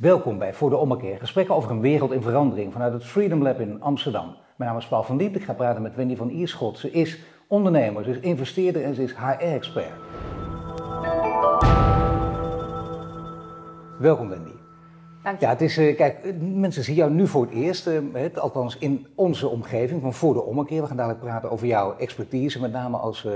Welkom 0.00 0.38
bij 0.38 0.54
Voor 0.54 0.70
de 0.70 0.76
Ommekeer, 0.76 1.18
gesprekken 1.18 1.54
over 1.54 1.70
een 1.70 1.80
wereld 1.80 2.12
in 2.12 2.22
verandering 2.22 2.72
vanuit 2.72 2.92
het 2.92 3.04
Freedom 3.04 3.42
Lab 3.42 3.60
in 3.60 3.82
Amsterdam. 3.82 4.36
Mijn 4.56 4.70
naam 4.70 4.78
is 4.78 4.86
Paul 4.86 5.02
van 5.02 5.16
Diep, 5.16 5.36
ik 5.36 5.42
ga 5.42 5.52
praten 5.52 5.82
met 5.82 5.94
Wendy 5.94 6.16
van 6.16 6.28
Ierschot. 6.28 6.78
Ze 6.78 6.90
is 6.90 7.18
ondernemer, 7.48 8.04
ze 8.04 8.10
is 8.10 8.18
investeerder 8.18 8.84
en 8.84 8.94
ze 8.94 9.02
is 9.02 9.14
HR-expert. 9.14 9.92
Welkom 13.98 14.28
Wendy. 14.28 14.69
Dank 15.22 15.40
je. 15.40 15.44
Ja, 15.44 15.52
het 15.52 15.60
is, 15.60 15.76
eh, 15.76 15.96
kijk, 15.96 16.34
mensen 16.40 16.84
zien 16.84 16.94
jou 16.94 17.10
nu 17.10 17.26
voor 17.26 17.42
het 17.42 17.50
eerst, 17.50 17.86
eh, 17.86 17.94
het, 18.12 18.38
althans 18.38 18.78
in 18.78 19.06
onze 19.14 19.48
omgeving, 19.48 20.00
van 20.02 20.14
voor 20.14 20.34
de 20.34 20.42
ommekeer. 20.42 20.80
We 20.80 20.86
gaan 20.86 20.96
dadelijk 20.96 21.20
praten 21.20 21.50
over 21.50 21.66
jouw 21.66 21.96
expertise, 21.96 22.60
met 22.60 22.72
name 22.72 22.96
als, 22.96 23.24
eh, 23.24 23.32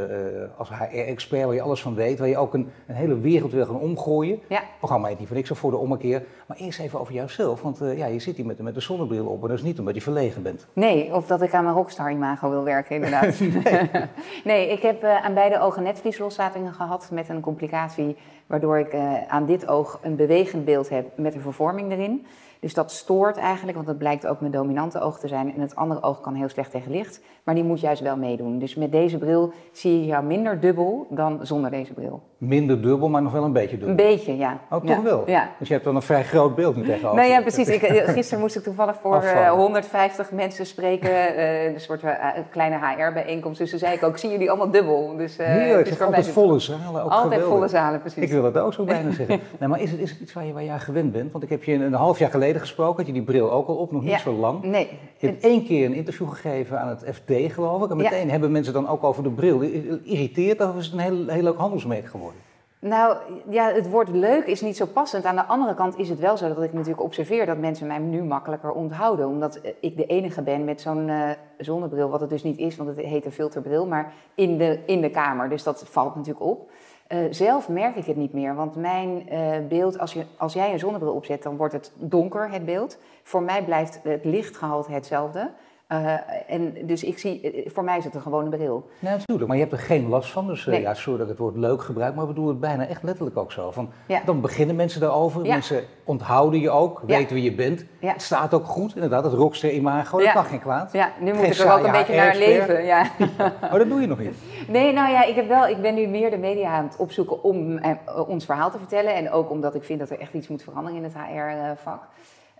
als 0.57 0.69
HR-expert, 0.69 1.45
waar 1.45 1.55
je 1.55 1.62
alles 1.62 1.83
van 1.83 1.95
weet, 1.95 2.19
waar 2.19 2.29
je 2.29 2.37
ook 2.37 2.55
een, 2.55 2.70
een 2.87 2.95
hele 2.95 3.19
wereld 3.19 3.52
wil 3.52 3.66
gaan 3.66 3.79
omgooien. 3.79 4.41
Ja. 4.48 4.57
Het 4.57 4.79
programma 4.79 5.09
heet 5.09 5.19
niet 5.19 5.27
voor 5.27 5.37
niks, 5.37 5.48
zo 5.48 5.55
voor 5.55 5.70
de 5.70 5.77
ommekeer. 5.77 6.23
Maar 6.47 6.57
eerst 6.57 6.79
even 6.79 7.01
over 7.01 7.15
jouzelf, 7.15 7.62
want 7.62 7.79
ja, 7.96 8.07
je 8.07 8.19
zit 8.19 8.37
hier 8.37 8.46
met, 8.46 8.62
met 8.62 8.74
de 8.74 8.80
zonnebril 8.80 9.27
op 9.27 9.43
en 9.43 9.48
dat 9.48 9.59
is 9.59 9.65
niet 9.65 9.79
omdat 9.79 9.95
je 9.95 10.01
verlegen 10.01 10.43
bent. 10.43 10.66
Nee, 10.73 11.15
of 11.15 11.27
dat 11.27 11.43
ik 11.43 11.55
aan 11.55 11.65
mijn 11.65 11.77
rockstar-imago 11.77 12.51
wil 12.51 12.65
werken, 12.65 12.95
inderdaad. 12.95 13.41
nee. 14.45 14.69
ik 14.69 14.82
heb 14.82 15.05
aan 15.05 15.35
beide 15.35 15.60
ogen 15.60 15.82
netvlieslossatingen 15.82 16.74
gehad 16.74 17.09
met 17.12 17.29
een 17.29 17.41
complicatie 17.41 18.16
waardoor 18.46 18.79
ik 18.79 18.95
aan 19.29 19.46
dit 19.46 19.69
oog 19.69 19.98
een 20.02 20.16
bewegend 20.16 20.65
beeld 20.65 20.88
heb 20.88 21.07
met 21.16 21.35
een 21.35 21.41
vervorming 21.41 21.73
erin. 21.78 22.27
Dus 22.64 22.74
dat 22.74 22.91
stoort 22.92 23.36
eigenlijk, 23.36 23.74
want 23.74 23.86
dat 23.86 23.98
blijkt 23.98 24.27
ook 24.27 24.41
mijn 24.41 24.52
dominante 24.52 25.00
oog 25.00 25.18
te 25.18 25.28
zijn. 25.28 25.54
En 25.54 25.60
het 25.60 25.77
andere 25.77 26.02
oog 26.02 26.20
kan 26.20 26.34
heel 26.34 26.48
slecht 26.48 26.70
tegen 26.70 26.90
licht, 26.90 27.20
maar 27.45 27.54
die 27.54 27.64
moet 27.64 27.80
juist 27.80 28.02
wel 28.02 28.16
meedoen. 28.16 28.59
Dus 28.59 28.74
met 28.74 28.92
deze 28.92 29.18
bril 29.18 29.52
zie 29.73 30.00
je 30.00 30.06
jou 30.06 30.24
minder 30.24 30.60
dubbel 30.60 31.06
dan 31.10 31.38
zonder 31.42 31.70
deze 31.70 31.92
bril. 31.92 32.23
Minder 32.38 32.82
dubbel, 32.82 33.09
maar 33.09 33.23
nog 33.23 33.32
wel 33.32 33.45
een 33.45 33.52
beetje 33.52 33.70
dubbel. 33.78 33.88
Een 33.88 33.96
beetje, 33.96 34.37
ja. 34.37 34.59
Oh, 34.70 34.80
toch 34.80 34.96
ja. 34.96 35.02
wel? 35.02 35.23
Ja. 35.27 35.48
Dus 35.59 35.68
je 35.68 35.73
hebt 35.74 35.87
dan 35.87 35.96
een 35.96 36.02
vrij 36.02 36.24
groot 36.24 36.54
beeld 36.54 36.77
nu 36.77 36.84
tegenover. 36.84 37.16
Nou 37.16 37.28
ja, 37.30 37.40
precies. 37.40 37.68
Ik, 37.68 37.82
eh, 37.82 38.09
gisteren 38.09 38.40
moest 38.40 38.56
ik 38.56 38.62
toevallig 38.62 38.96
voor 39.02 39.12
eh, 39.12 39.18
Afvallen. 39.18 39.60
150 39.60 40.32
mensen 40.32 40.66
spreken. 40.66 41.10
eh, 41.37 41.73
een 41.73 41.80
soort 41.80 42.02
eh, 42.02 42.12
kleine 42.51 42.76
HR-bijeenkomst. 42.87 43.59
Dus 43.59 43.71
toen 43.71 43.78
zei 43.78 43.95
ik 43.95 44.02
ook, 44.02 44.18
zien 44.18 44.30
jullie 44.30 44.49
allemaal 44.49 44.71
dubbel? 44.71 45.16
Dus, 45.16 45.37
eh, 45.37 45.46
Heerlijk, 45.46 45.88
dus 45.88 46.01
altijd 46.01 46.24
het 46.24 46.34
volle 46.34 46.59
zalen, 46.59 47.02
ook 47.04 47.10
Altijd 47.10 47.23
geweldig. 47.23 47.46
volle 47.49 47.68
zalen, 47.68 48.01
precies. 48.01 48.23
Ik 48.23 48.30
wil 48.30 48.43
dat 48.43 48.59
ook 48.59 48.73
zo 48.73 48.84
bijna 48.84 49.10
zeggen. 49.21 49.40
Nee, 49.59 49.68
maar 49.68 49.80
is 49.80 49.90
het, 49.90 50.01
is 50.01 50.10
het 50.10 50.21
iets 50.21 50.32
waar 50.32 50.45
je, 50.45 50.52
waar 50.52 50.62
je 50.62 50.71
aan 50.71 50.80
gewend 50.80 51.12
bent? 51.12 51.32
Want 51.32 51.45
ik 51.45 51.51
heb 51.51 51.65
je 51.65 51.73
een, 51.73 51.80
een 51.80 51.93
half 51.93 52.18
jaar 52.18 52.30
geleden 52.30 52.54
gesproken, 52.60 52.97
had 52.97 53.07
je 53.07 53.13
die 53.13 53.23
bril 53.23 53.52
ook 53.52 53.69
al 53.69 53.77
op, 53.77 53.93
nog 53.93 54.02
niet 54.02 54.10
Ja. 54.10 54.19
zo 54.19 54.33
lang. 54.33 54.63
Nee. 54.63 54.88
Je 55.16 55.27
hebt 55.27 55.43
één 55.45 55.65
keer 55.65 55.85
een 55.87 55.95
interview 55.95 56.29
gegeven 56.29 56.80
aan 56.80 56.88
het 56.88 57.05
FD, 57.15 57.52
geloof 57.52 57.85
ik. 57.85 57.91
En 57.91 57.96
Ja. 57.99 58.02
meteen 58.02 58.30
hebben 58.30 58.52
mensen 58.52 58.73
dan 58.73 58.88
ook 58.88 59.05
over 59.05 59.23
de 59.23 59.30
bril. 59.30 59.61
Irriteert 60.05 60.61
of 60.61 60.77
is 60.77 60.85
het 60.85 60.95
een 60.95 61.01
heel, 61.01 61.27
heel 61.29 61.43
leuk 61.43 61.57
handelsmerk 61.59 62.07
geworden? 62.07 62.41
Nou 62.79 63.16
ja, 63.51 63.73
het 63.73 63.91
woord 63.91 64.09
leuk 64.09 64.47
is 64.47 64.61
niet 64.61 64.77
zo 64.77 64.87
passend. 64.87 65.25
Aan 65.25 65.37
de 65.37 65.44
andere 65.44 65.75
kant 65.75 65.99
is 65.99 66.09
het 66.09 66.19
wel 66.19 66.37
zo 66.37 66.49
dat 66.49 66.62
ik 66.62 66.72
natuurlijk 66.72 67.03
observeer 67.03 67.47
dat 67.47 67.59
mensen 67.59 67.87
mij 67.87 67.99
nu 67.99 68.22
makkelijker 68.22 68.71
onthouden. 68.72 69.28
Omdat 69.28 69.56
eh, 69.56 69.72
ik 69.81 69.97
de 69.97 70.06
enige 70.06 70.43
ben 70.43 70.65
met 70.65 70.81
zo'n 70.81 71.09
eh, 71.09 71.31
zonnebril, 71.59 72.09
wat 72.09 72.21
het 72.21 72.31
dus 72.31 72.43
niet 72.43 72.59
is, 72.59 72.77
want 72.77 72.89
het 72.97 73.06
heet 73.06 73.25
een 73.25 73.33
filterbril, 73.33 73.87
maar 73.87 74.12
in 74.34 74.59
de, 74.59 74.78
in 74.87 75.00
de 75.00 75.11
kamer. 75.11 75.49
Dus 75.49 75.62
dat 75.62 75.84
valt 75.89 76.15
natuurlijk 76.15 76.44
op. 76.44 76.71
Eh, 77.06 77.19
zelf 77.31 77.69
merk 77.69 77.97
ik 77.97 78.05
het 78.05 78.16
niet 78.16 78.33
meer, 78.33 78.55
want 78.55 78.77
mijn 78.77 79.28
eh, 79.28 79.59
beeld, 79.69 79.99
als, 79.99 80.12
je, 80.12 80.25
als 80.37 80.53
jij 80.53 80.72
een 80.72 80.78
zonnebril 80.78 81.15
opzet, 81.15 81.43
dan 81.43 81.56
wordt 81.56 81.72
het 81.72 81.93
donker, 81.94 82.50
het 82.50 82.65
beeld. 82.65 82.99
Voor 83.22 83.43
mij 83.43 83.65
blijft 83.65 84.00
het 84.03 84.25
lichtgehalte 84.25 84.93
hetzelfde. 84.93 85.50
Eh, 85.87 86.15
en 86.47 86.75
dus 86.87 87.03
ik 87.04 87.19
zie, 87.19 87.41
eh, 87.41 87.71
voor 87.71 87.84
mij 87.84 87.99
is 87.99 88.04
het 88.04 88.15
een 88.15 88.21
gewone 88.22 88.49
bril. 88.49 88.88
Nee, 88.99 89.12
natuurlijk. 89.12 89.47
Maar 89.49 89.56
je 89.56 89.62
hebt 89.62 89.75
er 89.75 89.81
geen 89.82 90.09
last 90.09 90.31
van. 90.31 90.47
Dus 90.47 90.66
eh, 90.66 90.72
Nee. 90.72 90.81
ja, 90.81 90.94
sorry 90.94 91.19
dat 91.19 91.27
ik 91.27 91.32
het 91.32 91.41
woord 91.43 91.56
leuk 91.56 91.82
gebruik, 91.82 92.15
maar 92.15 92.27
we 92.27 92.32
doen 92.32 92.49
het 92.49 92.60
bijna 92.60 92.87
echt 92.87 93.03
letterlijk 93.03 93.37
ook 93.37 93.53
zo. 93.53 93.71
Van, 93.71 93.91
Ja. 94.06 94.21
Dan 94.25 94.41
beginnen 94.41 94.77
mensen 94.77 95.00
daarover. 95.00 95.44
Ja. 95.44 95.53
Mensen 95.53 95.84
onthouden 96.05 96.60
je 96.60 96.71
ook, 96.71 97.03
Ja. 97.06 97.16
weten 97.16 97.34
wie 97.34 97.44
je 97.44 97.55
bent. 97.55 97.84
Ja. 98.00 98.12
Het 98.12 98.22
staat 98.22 98.55
ook 98.55 98.65
goed, 98.65 98.94
inderdaad. 98.94 99.25
Het 99.25 99.32
rockster 99.32 99.71
imago, 99.72 100.16
dat 100.16 100.27
Ja. 100.27 100.32
kan 100.32 100.44
geen 100.44 100.60
kwaad. 100.60 100.93
Ja, 100.93 101.12
nu 101.21 101.32
moet 101.32 101.41
Geen 101.41 101.50
ik 101.53 101.59
er 101.59 101.72
ook 101.72 101.84
een 101.84 101.93
beetje 101.93 102.16
naar 102.16 102.37
leven. 102.37 102.84
Ja. 102.84 103.06
Oh, 103.72 103.72
dat 103.81 103.88
doe 103.88 104.00
je 104.00 104.06
nog 104.06 104.19
niet. 104.19 104.34
Nee, 104.69 104.93
nou 104.93 105.11
ja, 105.11 105.25
ik, 105.25 105.34
heb 105.34 105.49
wel, 105.49 105.66
ik 105.66 105.81
ben 105.83 105.95
nu 105.95 106.06
meer 106.06 106.31
de 106.31 106.37
media 106.39 106.69
aan 106.71 106.84
het 106.84 106.97
opzoeken 106.97 107.43
om 107.43 107.78
eh, 107.78 107.91
ons 108.28 108.45
verhaal 108.45 108.71
te 108.71 108.78
vertellen. 108.78 109.15
En 109.15 109.31
ook 109.31 109.51
omdat 109.51 109.75
ik 109.75 109.84
vind 109.84 109.99
dat 109.99 110.11
er 110.11 110.21
echt 110.21 110.34
iets 110.34 110.49
moet 110.49 110.62
veranderen 110.62 110.99
in 110.99 111.05
het 111.05 111.12
HR-vak. 111.15 112.03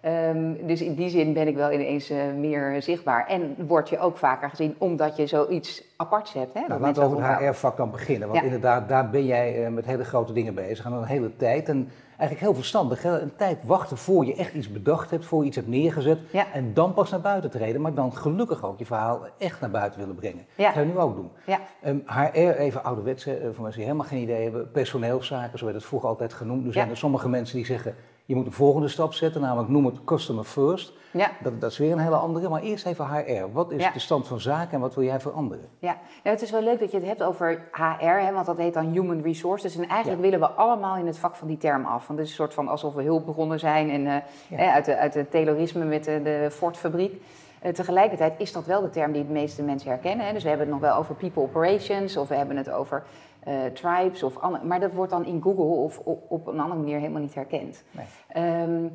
Ehm, 0.05 0.67
dus 0.67 0.83
in 0.83 0.95
die 0.95 1.09
zin 1.09 1.33
ben 1.33 1.49
ik 1.49 1.57
wel 1.57 1.73
ineens 1.73 2.11
eh, 2.11 2.19
meer 2.39 2.83
zichtbaar. 2.83 3.27
En 3.27 3.55
word 3.67 3.89
je 3.89 3.99
ook 3.99 4.17
vaker 4.19 4.51
gezien 4.51 4.75
omdat 4.79 5.17
je 5.17 5.27
zoiets 5.27 5.83
aparts 5.97 6.33
hebt. 6.33 6.55
Hè, 6.55 6.61
Nou, 6.69 6.81
laten 6.81 7.03
we 7.03 7.09
over 7.09 7.29
het. 7.29 7.39
HR-vak 7.39 7.77
dan 7.77 7.91
beginnen. 7.91 8.29
Want 8.29 8.41
Ja. 8.41 8.45
inderdaad, 8.47 8.89
daar 8.89 9.11
ben 9.11 9.25
jij 9.27 9.65
eh, 9.65 9.71
met 9.71 9.85
hele 9.85 10.05
grote 10.05 10.33
dingen 10.33 10.55
bezig. 10.55 10.87
Aan 10.87 10.93
een 10.93 11.05
hele 11.05 11.37
tijd. 11.37 11.69
En 11.69 11.89
eigenlijk 12.09 12.41
heel 12.41 12.55
verstandig. 12.55 13.03
Hè? 13.03 13.21
Een 13.21 13.37
tijd 13.37 13.59
wachten 13.65 13.97
voor 13.97 14.25
je 14.27 14.35
echt 14.35 14.55
iets 14.55 14.73
bedacht 14.73 15.11
hebt, 15.11 15.25
voor 15.25 15.41
je 15.41 15.47
iets 15.47 15.57
hebt 15.57 15.69
neergezet. 15.69 16.19
Ja. 16.31 16.45
En 16.53 16.75
dan 16.75 16.95
pas 16.95 17.11
naar 17.11 17.21
buiten 17.21 17.51
treden. 17.51 17.81
Maar 17.81 17.95
dan 17.95 18.13
gelukkig 18.17 18.65
ook 18.65 18.79
je 18.79 18.85
verhaal 18.87 19.21
echt 19.39 19.61
naar 19.61 19.71
buiten 19.71 20.01
willen 20.01 20.15
brengen. 20.15 20.47
Ja. 20.55 20.65
Dat 20.65 20.75
ga 20.75 20.81
je 20.81 20.87
nu 20.87 20.99
ook 20.99 21.15
doen. 21.17 21.31
Ja. 21.47 21.59
Ehm, 21.83 21.97
HR, 22.07 22.57
even 22.59 22.85
ouderwets, 22.85 23.25
hè, 23.25 23.33
voor 23.53 23.63
mensen 23.63 23.81
die 23.81 23.85
helemaal 23.91 24.07
geen 24.09 24.23
idee 24.23 24.43
hebben. 24.43 24.71
Personeelszaken, 24.71 25.59
zo 25.59 25.65
werd 25.65 25.77
het 25.77 25.87
vroeger 25.87 26.09
altijd 26.09 26.33
genoemd. 26.33 26.65
Nu 26.65 26.73
zijn 26.73 26.91
er 26.91 26.97
sommige 26.97 27.29
mensen 27.29 27.57
die 27.57 27.67
zeggen, 27.67 27.95
je 28.25 28.35
moet 28.35 28.47
een 28.47 28.53
volgende 28.53 28.89
stap 28.89 29.13
zetten. 29.15 29.41
Namelijk 29.41 29.69
noem 29.69 29.85
het 29.87 30.05
customer 30.05 30.45
first. 30.45 30.93
Ja. 31.11 31.31
Dat, 31.43 31.61
dat 31.61 31.71
is 31.71 31.79
weer 31.79 31.93
een 31.93 31.99
hele 31.99 32.17
andere. 32.17 32.49
Maar 32.49 32.63
eerst 32.63 32.87
even 32.87 33.07
HR. 33.07 33.53
Wat 33.53 33.71
is 33.73 33.83
Ja. 33.83 33.91
de 33.91 33.99
stand 33.99 34.27
van 34.27 34.41
zaken 34.41 34.73
en 34.73 34.81
wat 34.81 34.95
wil 34.95 35.05
jij 35.05 35.21
veranderen? 35.21 35.69
Ja, 35.79 35.93
nou, 36.23 36.37
het 36.37 36.43
is 36.43 36.51
wel 36.51 36.63
leuk 36.63 36.79
dat 36.79 36.91
je 36.91 36.97
het 36.97 37.07
hebt 37.07 37.23
over 37.23 37.61
HR, 37.73 38.05
hè, 38.05 38.33
want 38.33 38.47
dat 38.47 38.57
heet 38.57 38.75
dan 38.75 38.87
Human 38.93 39.23
Resources. 39.23 39.77
En 39.77 39.89
eigenlijk 39.89 40.21
willen 40.23 40.41
we 40.41 40.47
allemaal 40.49 40.97
in 40.97 41.07
het 41.07 41.19
vak 41.19 41.37
van 41.37 41.49
die 41.49 41.57
term 41.59 41.85
af. 41.85 42.07
Want 42.07 42.19
het 42.19 42.29
is 42.29 42.29
een 42.29 42.41
soort 42.45 42.55
van 42.55 42.69
alsof 42.69 42.95
we 42.95 43.03
hulpbronnen 43.03 43.59
zijn 43.59 43.91
en, 43.91 44.07
eh, 44.07 44.15
hè, 44.59 44.67
uit, 44.73 44.85
de, 44.85 44.97
uit 44.97 45.13
de 45.13 45.29
Taylorisme 45.29 45.85
met 45.85 46.05
de, 46.05 46.21
de 46.23 46.49
Ford-fabriek. 46.51 47.23
Eh, 47.61 47.73
tegelijkertijd 47.73 48.35
is 48.39 48.53
dat 48.53 48.67
wel 48.67 48.81
de 48.81 48.91
term 48.91 49.13
die 49.13 49.27
de 49.27 49.33
meeste 49.33 49.63
mensen 49.63 49.89
herkennen. 49.91 50.27
Hè. 50.27 50.33
Dus 50.33 50.43
we 50.43 50.49
hebben 50.49 50.67
het 50.67 50.77
nog 50.81 50.85
wel 50.91 50.97
over 50.99 51.15
people 51.15 51.43
operations 51.43 52.17
of 52.17 52.29
we 52.29 52.35
hebben 52.35 52.57
het 52.57 52.71
over 52.71 53.03
eh, 53.45 53.65
tribes. 53.65 54.23
Of 54.23 54.37
ander- 54.39 54.67
maar 54.67 54.81
dat 54.81 54.93
wordt 54.93 55.11
dan 55.11 55.25
in 55.25 55.43
Google 55.43 55.65
of 55.65 55.99
op, 55.99 56.25
op 56.29 56.47
een 56.47 56.61
andere 56.61 56.81
manier 56.81 56.99
helemaal 56.99 57.21
niet 57.21 57.35
herkend. 57.35 57.85
Nee. 57.91 58.07
Ehm, 58.29 58.87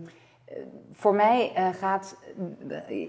eh, 0.50 0.56
voor 0.92 1.16
mij 1.16 1.52
eh, 1.56 1.70
gaat, 1.70 2.18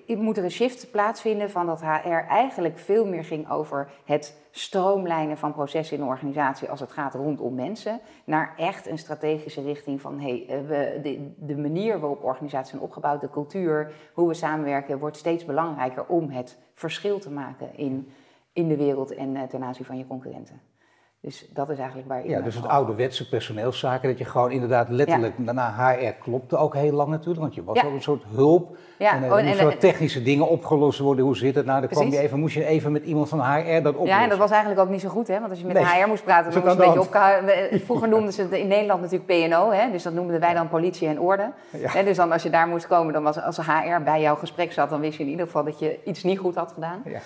uh, 0.08 0.18
moet 0.18 0.36
er 0.36 0.44
een 0.44 0.50
shift 0.50 0.90
plaatsvinden 0.90 1.50
van 1.50 1.66
dat 1.66 1.80
HR 1.80 2.08
eigenlijk 2.28 2.78
veel 2.78 3.06
meer 3.06 3.24
ging 3.24 3.50
over 3.50 3.90
het 4.04 4.38
stroomlijnen 4.50 5.38
van 5.38 5.52
processen 5.52 5.96
in 5.96 6.02
een 6.02 6.08
organisatie 6.08 6.70
als 6.70 6.80
het 6.80 6.92
gaat 6.92 7.14
rondom 7.14 7.54
mensen, 7.54 8.00
naar 8.24 8.54
echt 8.56 8.86
een 8.86 8.98
strategische 8.98 9.62
richting 9.62 10.00
van 10.00 10.20
hey, 10.20 10.64
we, 10.66 11.00
de, 11.02 11.34
de 11.36 11.56
manier 11.56 12.00
waarop 12.00 12.24
organisaties 12.24 12.70
zijn 12.70 12.82
opgebouwd, 12.82 13.20
de 13.20 13.30
cultuur, 13.30 13.92
hoe 14.14 14.28
we 14.28 14.34
samenwerken, 14.34 14.98
wordt 14.98 15.16
steeds 15.16 15.44
belangrijker 15.44 16.06
om 16.06 16.30
het 16.30 16.58
verschil 16.74 17.18
te 17.18 17.30
maken 17.30 17.76
in, 17.76 18.12
in 18.52 18.68
de 18.68 18.76
wereld 18.76 19.14
en 19.14 19.48
ten 19.48 19.62
aanzien 19.62 19.86
van 19.86 19.98
je 19.98 20.06
concurrenten. 20.06 20.69
Dus 21.22 21.47
dat 21.53 21.70
is 21.70 21.78
eigenlijk 21.78 22.08
waar 22.08 22.19
ik 22.25 22.31
Ja, 22.31 22.41
dus 22.41 22.54
het 22.54 22.66
ouderwetse 22.66 23.28
personeelszaken, 23.28 24.08
dat 24.08 24.19
je 24.19 24.25
gewoon 24.25 24.50
inderdaad 24.50 24.88
letterlijk, 24.88 25.34
daarna 25.38 25.75
HR 25.76 26.12
klopte 26.22 26.56
ook 26.56 26.75
heel 26.75 26.92
lang 26.92 27.08
natuurlijk, 27.10 27.41
want 27.41 27.54
je 27.54 27.64
was 27.64 27.76
Ja. 27.81 27.86
ook 27.86 27.92
een 27.94 28.03
soort 28.03 28.22
hulp. 28.34 28.76
Ja, 28.98 29.14
en 29.14 29.22
er 29.22 29.32
oh, 29.32 29.38
en- 29.38 29.47
en- 29.58 29.64
wat 29.64 29.81
technische 29.81 30.22
dingen 30.22 30.48
opgelost 30.48 30.98
worden, 30.98 31.25
hoe 31.25 31.36
zit 31.36 31.54
het 31.54 31.66
nou? 31.66 31.81
Dan 31.81 31.88
kwam 31.88 32.08
je 32.10 32.19
even, 32.19 32.38
moest 32.38 32.54
je 32.54 32.64
even 32.64 32.92
met 32.92 33.04
iemand 33.04 33.28
van 33.28 33.41
HR 33.41 33.82
dat 33.82 33.86
oplossen. 33.86 34.06
Ja, 34.16 34.22
en 34.22 34.28
dat 34.28 34.38
was 34.38 34.50
eigenlijk 34.50 34.81
ook 34.81 34.88
niet 34.88 35.00
zo 35.00 35.08
goed, 35.08 35.28
hè? 35.28 35.38
Want 35.38 35.50
als 35.50 35.58
je 35.60 35.66
met 35.66 35.75
Nee. 35.75 35.84
HR 35.84 36.08
moest 36.08 36.25
praten, 36.25 36.53
dan 36.53 36.62
moest 36.62 36.75
je 36.76 36.81
een 36.82 36.86
beetje 36.86 37.00
opgehouden. 37.00 37.81
Vroeger 37.81 38.08
noemden 38.08 38.32
ze 38.32 38.42
het 38.42 38.52
in 38.52 38.69
Nederland 38.69 39.00
natuurlijk 39.00 39.48
PNO, 39.48 39.70
hè? 39.70 39.91
Dus 39.91 40.02
dat 40.02 40.12
noemden 40.12 40.41
wij 40.41 40.54
dan 40.54 40.69
politie 40.69 41.08
en 41.08 41.20
orde. 41.20 41.52
Ja. 41.70 41.91
Hè, 41.91 42.04
Dus 42.04 42.16
dan 42.16 42.32
als 42.32 42.42
je 42.42 42.50
daar 42.50 42.66
moest 42.69 42.87
komen, 42.87 43.12
dan 43.12 43.22
was 43.22 43.42
als 43.42 43.56
HR 43.56 44.02
bij 44.04 44.20
jouw 44.20 44.37
gesprek 44.37 44.72
zat, 44.72 44.91
dan 44.91 45.00
wist 45.00 45.16
je 45.19 45.25
in 45.25 45.31
ieder 45.31 45.47
geval 45.47 45.64
dat 45.64 45.78
je 45.78 45.98
iets 46.04 46.22
niet 46.22 46.38
goed 46.38 46.54
had 46.54 46.72
gedaan. 46.72 47.02
Ja. 47.04 47.19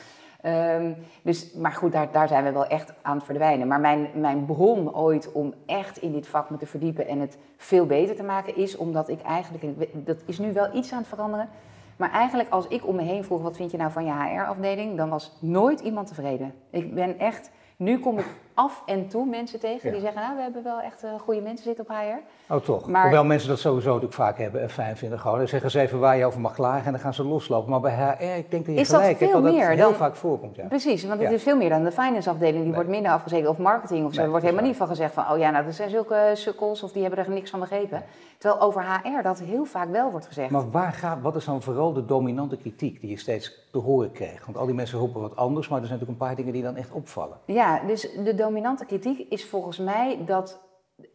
Ehm, 0.44 0.93
dus, 1.22 1.53
maar 1.53 1.72
goed, 1.72 1.93
daar, 1.93 2.12
daar 2.12 2.28
zijn 2.28 2.44
we 2.44 2.53
wel 2.53 2.66
echt 2.66 2.93
aan 3.03 3.16
het 3.16 3.25
verdwijnen. 3.25 3.69
Maar 3.69 3.81
mijn, 3.81 4.09
mijn 4.15 4.44
bron 4.44 4.94
ooit 4.94 5.32
om 5.32 5.55
echt 5.66 5.97
in 5.97 6.12
dit 6.12 6.27
vak 6.27 6.50
me 6.50 6.56
te 6.56 6.66
verdiepen 6.66 7.09
en 7.09 7.21
het 7.21 7.38
veel 7.56 7.87
beter 7.87 8.16
te 8.16 8.22
maken, 8.22 8.56
is 8.56 8.77
omdat 8.77 9.09
ik 9.09 9.22
eigenlijk, 9.22 9.77
dat 10.06 10.22
is 10.27 10.38
nu 10.38 10.52
wel 10.52 10.75
iets 10.75 10.93
aan 10.93 10.99
het 10.99 11.08
veranderen, 11.08 11.49
maar 11.96 12.11
eigenlijk 12.11 12.50
als 12.50 12.69
ik 12.69 12.87
om 12.87 12.96
me 12.96 13.02
heen 13.02 13.25
vroeg, 13.25 13.43
wat 13.43 13.56
vind 13.56 13.70
je 13.70 13.76
nou 13.76 13.91
van 13.91 14.05
je 14.05 14.12
HR-afdeling, 14.12 14.96
dan 14.96 15.08
was 15.08 15.37
nooit 15.41 15.81
iemand 15.81 16.06
tevreden. 16.06 16.55
Ik 16.70 16.94
ben 16.94 17.19
echt, 17.19 17.50
nu 17.76 17.99
kom 17.99 18.19
ik 18.19 18.26
af 18.55 18.83
en 18.87 19.09
toe 19.09 19.27
mensen 19.27 19.61
tegen 19.61 19.93
die 19.93 20.01
zeggen, 20.01 20.21
nou, 20.23 20.37
we 20.37 20.43
hebben 20.43 20.62
wel 20.62 20.81
echt 20.81 21.03
eh, 21.03 21.11
goede 21.21 21.41
mensen 21.41 21.65
zitten 21.65 21.85
op 21.89 21.91
HR. 21.97 22.53
Oh 22.55 22.61
toch? 22.61 22.87
Maar- 22.89 23.03
Hoewel 23.03 23.25
mensen 23.25 23.49
dat 23.49 23.59
sowieso 23.59 23.87
natuurlijk 23.89 24.15
vaak 24.15 24.39
hebben 24.39 24.61
en 24.62 24.71
fijn 24.71 24.97
vinden 24.97 25.19
gewoon. 25.19 25.39
Dan 25.39 25.49
zeggen 25.49 25.71
ze 25.71 25.81
even 25.81 25.99
waar 25.99 26.17
je 26.17 26.25
over 26.25 26.41
mag 26.41 26.55
klagen 26.55 26.85
en 26.87 26.93
dan 26.93 27.01
gaan 27.01 27.15
ze 27.15 27.25
loslopen. 27.25 27.71
Maar 27.71 27.81
bij 27.81 27.95
HR, 27.95 28.23
ik 28.39 28.51
denk 28.51 28.67
dat 28.67 28.75
je 28.75 28.81
Is 28.81 28.89
gelijk 28.89 29.06
hebt 29.06 29.19
veel 29.19 29.33
dat 29.33 29.43
dat 29.43 29.53
meer 29.53 29.69
heel 29.69 29.77
dan- 29.89 29.95
vaak 29.95 30.17
voorkomt. 30.17 30.56
Ja. 30.56 30.65
Precies, 30.67 31.05
want 31.05 31.21
het 31.21 31.29
Ja. 31.29 31.35
is 31.35 31.43
veel 31.43 31.56
meer 31.56 31.69
dan 31.69 31.85
de 31.85 31.93
finance 31.93 32.31
afdeling. 32.31 32.55
Die 32.56 32.65
Nee. 32.65 32.75
wordt 32.75 32.89
minder 32.89 33.12
afgezekerd. 33.12 33.49
Of 33.49 33.59
marketing 33.59 34.05
of 34.06 34.11
zo. 34.11 34.15
Nee, 34.17 34.25
er 34.25 34.31
wordt 34.31 34.45
helemaal 34.45 34.67
niet 34.67 34.77
van 34.77 34.87
gezegd 34.87 35.15
van... 35.15 35.31
oh 35.31 35.39
ja, 35.39 35.51
nou, 35.51 35.65
dat 35.65 35.75
zijn 35.75 35.91
zulke 35.91 36.31
sukkels 36.35 36.83
of 36.83 36.93
die 36.93 37.03
hebben 37.03 37.25
er 37.25 37.31
niks 37.31 37.51
van 37.51 37.61
begrepen. 37.61 38.03
Terwijl 38.39 38.62
over 38.62 38.83
HR 39.03 39.23
dat 39.23 39.39
heel 39.39 39.65
vaak 39.65 39.91
wel 39.91 40.11
wordt 40.11 40.27
gezegd. 40.27 40.51
Maar 40.51 40.71
waar 40.71 40.93
gaat, 40.93 41.21
wat 41.21 41.37
is 41.37 41.45
dan 41.45 41.62
vooral 41.62 41.93
de 41.93 42.05
dominante 42.05 42.56
kritiek 42.56 43.01
die 43.01 43.11
je 43.11 43.19
steeds 43.19 43.69
te 43.73 43.79
horen 43.79 44.12
krijgt? 44.12 44.45
Want 44.45 44.56
al 44.56 44.67
die 44.67 44.75
mensen 44.75 44.99
roepen 44.99 45.21
wat 45.21 45.37
anders, 45.37 45.69
maar 45.69 45.81
er 45.81 45.87
zijn 45.87 45.99
natuurlijk 45.99 46.21
een 46.21 46.27
paar 46.29 46.37
dingen 46.37 46.53
die 46.53 46.62
dan 46.62 46.77
echt 46.77 46.91
opvallen. 46.93 47.37
Ja, 47.45 47.81
dus 47.87 48.09
de 48.25 48.35
dominante 48.44 48.85
kritiek 48.85 49.26
is 49.29 49.44
volgens 49.44 49.79
mij 49.79 50.19
dat 50.26 50.62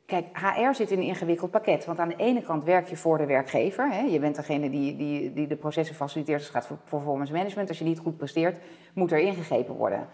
Kijk, 0.05 0.25
HR 0.33 0.73
zit 0.73 0.91
in 0.91 0.97
een 0.97 1.03
ingewikkeld 1.03 1.51
pakket. 1.51 1.85
Want 1.85 1.99
aan 1.99 2.09
de 2.09 2.15
ene 2.15 2.41
kant 2.41 2.63
werk 2.63 2.87
je 2.87 2.97
voor 2.97 3.17
de 3.17 3.25
werkgever. 3.25 3.91
Hè? 3.91 4.01
Je 4.01 4.19
bent 4.19 4.35
degene 4.35 4.69
die, 4.69 4.95
die, 4.95 5.33
die 5.33 5.47
de 5.47 5.55
processen 5.55 5.95
faciliteert 5.95 6.37
als 6.37 6.47
het 6.47 6.55
gaat 6.55 6.67
voor 6.67 6.77
performance 6.89 7.33
management. 7.33 7.69
Als 7.69 7.77
je 7.77 7.83
niet 7.83 7.99
goed 7.99 8.17
presteert, 8.17 8.57
moet 8.93 9.11
er 9.11 9.19
ingegrepen 9.19 9.75
worden. 9.75 10.07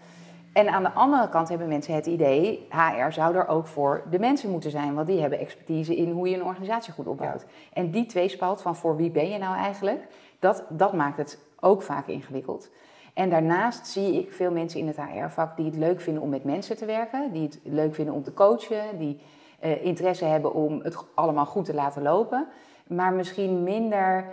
En 0.52 0.68
aan 0.68 0.82
de 0.82 0.92
andere 0.92 1.28
kant 1.28 1.48
hebben 1.48 1.68
mensen 1.68 1.94
het 1.94 2.06
idee, 2.06 2.66
HR 2.68 3.10
zou 3.10 3.34
er 3.34 3.48
ook 3.48 3.66
voor 3.66 4.04
de 4.10 4.18
mensen 4.18 4.50
moeten 4.50 4.70
zijn. 4.70 4.94
Want 4.94 5.06
die 5.06 5.20
hebben 5.20 5.38
expertise 5.38 5.96
in 5.96 6.10
hoe 6.10 6.28
je 6.28 6.36
een 6.36 6.44
organisatie 6.44 6.92
goed 6.92 7.06
opbouwt. 7.06 7.46
En 7.72 7.90
die 7.90 8.06
tweespalt 8.06 8.62
van 8.62 8.76
voor 8.76 8.96
wie 8.96 9.10
ben 9.10 9.28
je 9.28 9.38
nou 9.38 9.56
eigenlijk, 9.56 10.06
dat, 10.38 10.64
dat 10.68 10.92
maakt 10.92 11.16
het 11.16 11.38
ook 11.60 11.82
vaak 11.82 12.06
ingewikkeld. 12.06 12.70
En 13.16 13.30
daarnaast 13.30 13.86
zie 13.86 14.18
ik 14.18 14.32
veel 14.32 14.50
mensen 14.50 14.80
in 14.80 14.86
het 14.86 14.96
HR-vak 14.96 15.56
die 15.56 15.64
het 15.64 15.76
leuk 15.76 16.00
vinden 16.00 16.22
om 16.22 16.28
met 16.28 16.44
mensen 16.44 16.76
te 16.76 16.84
werken. 16.84 17.32
Die 17.32 17.42
het 17.42 17.60
leuk 17.62 17.94
vinden 17.94 18.14
om 18.14 18.22
te 18.22 18.32
coachen, 18.32 18.98
die 18.98 19.20
uh, 19.64 19.84
interesse 19.84 20.24
hebben 20.24 20.54
om 20.54 20.80
het 20.82 20.96
allemaal 21.14 21.46
goed 21.46 21.64
te 21.64 21.74
laten 21.74 22.02
lopen. 22.02 22.48
Maar 22.86 23.12
misschien 23.12 23.62
minder 23.62 24.24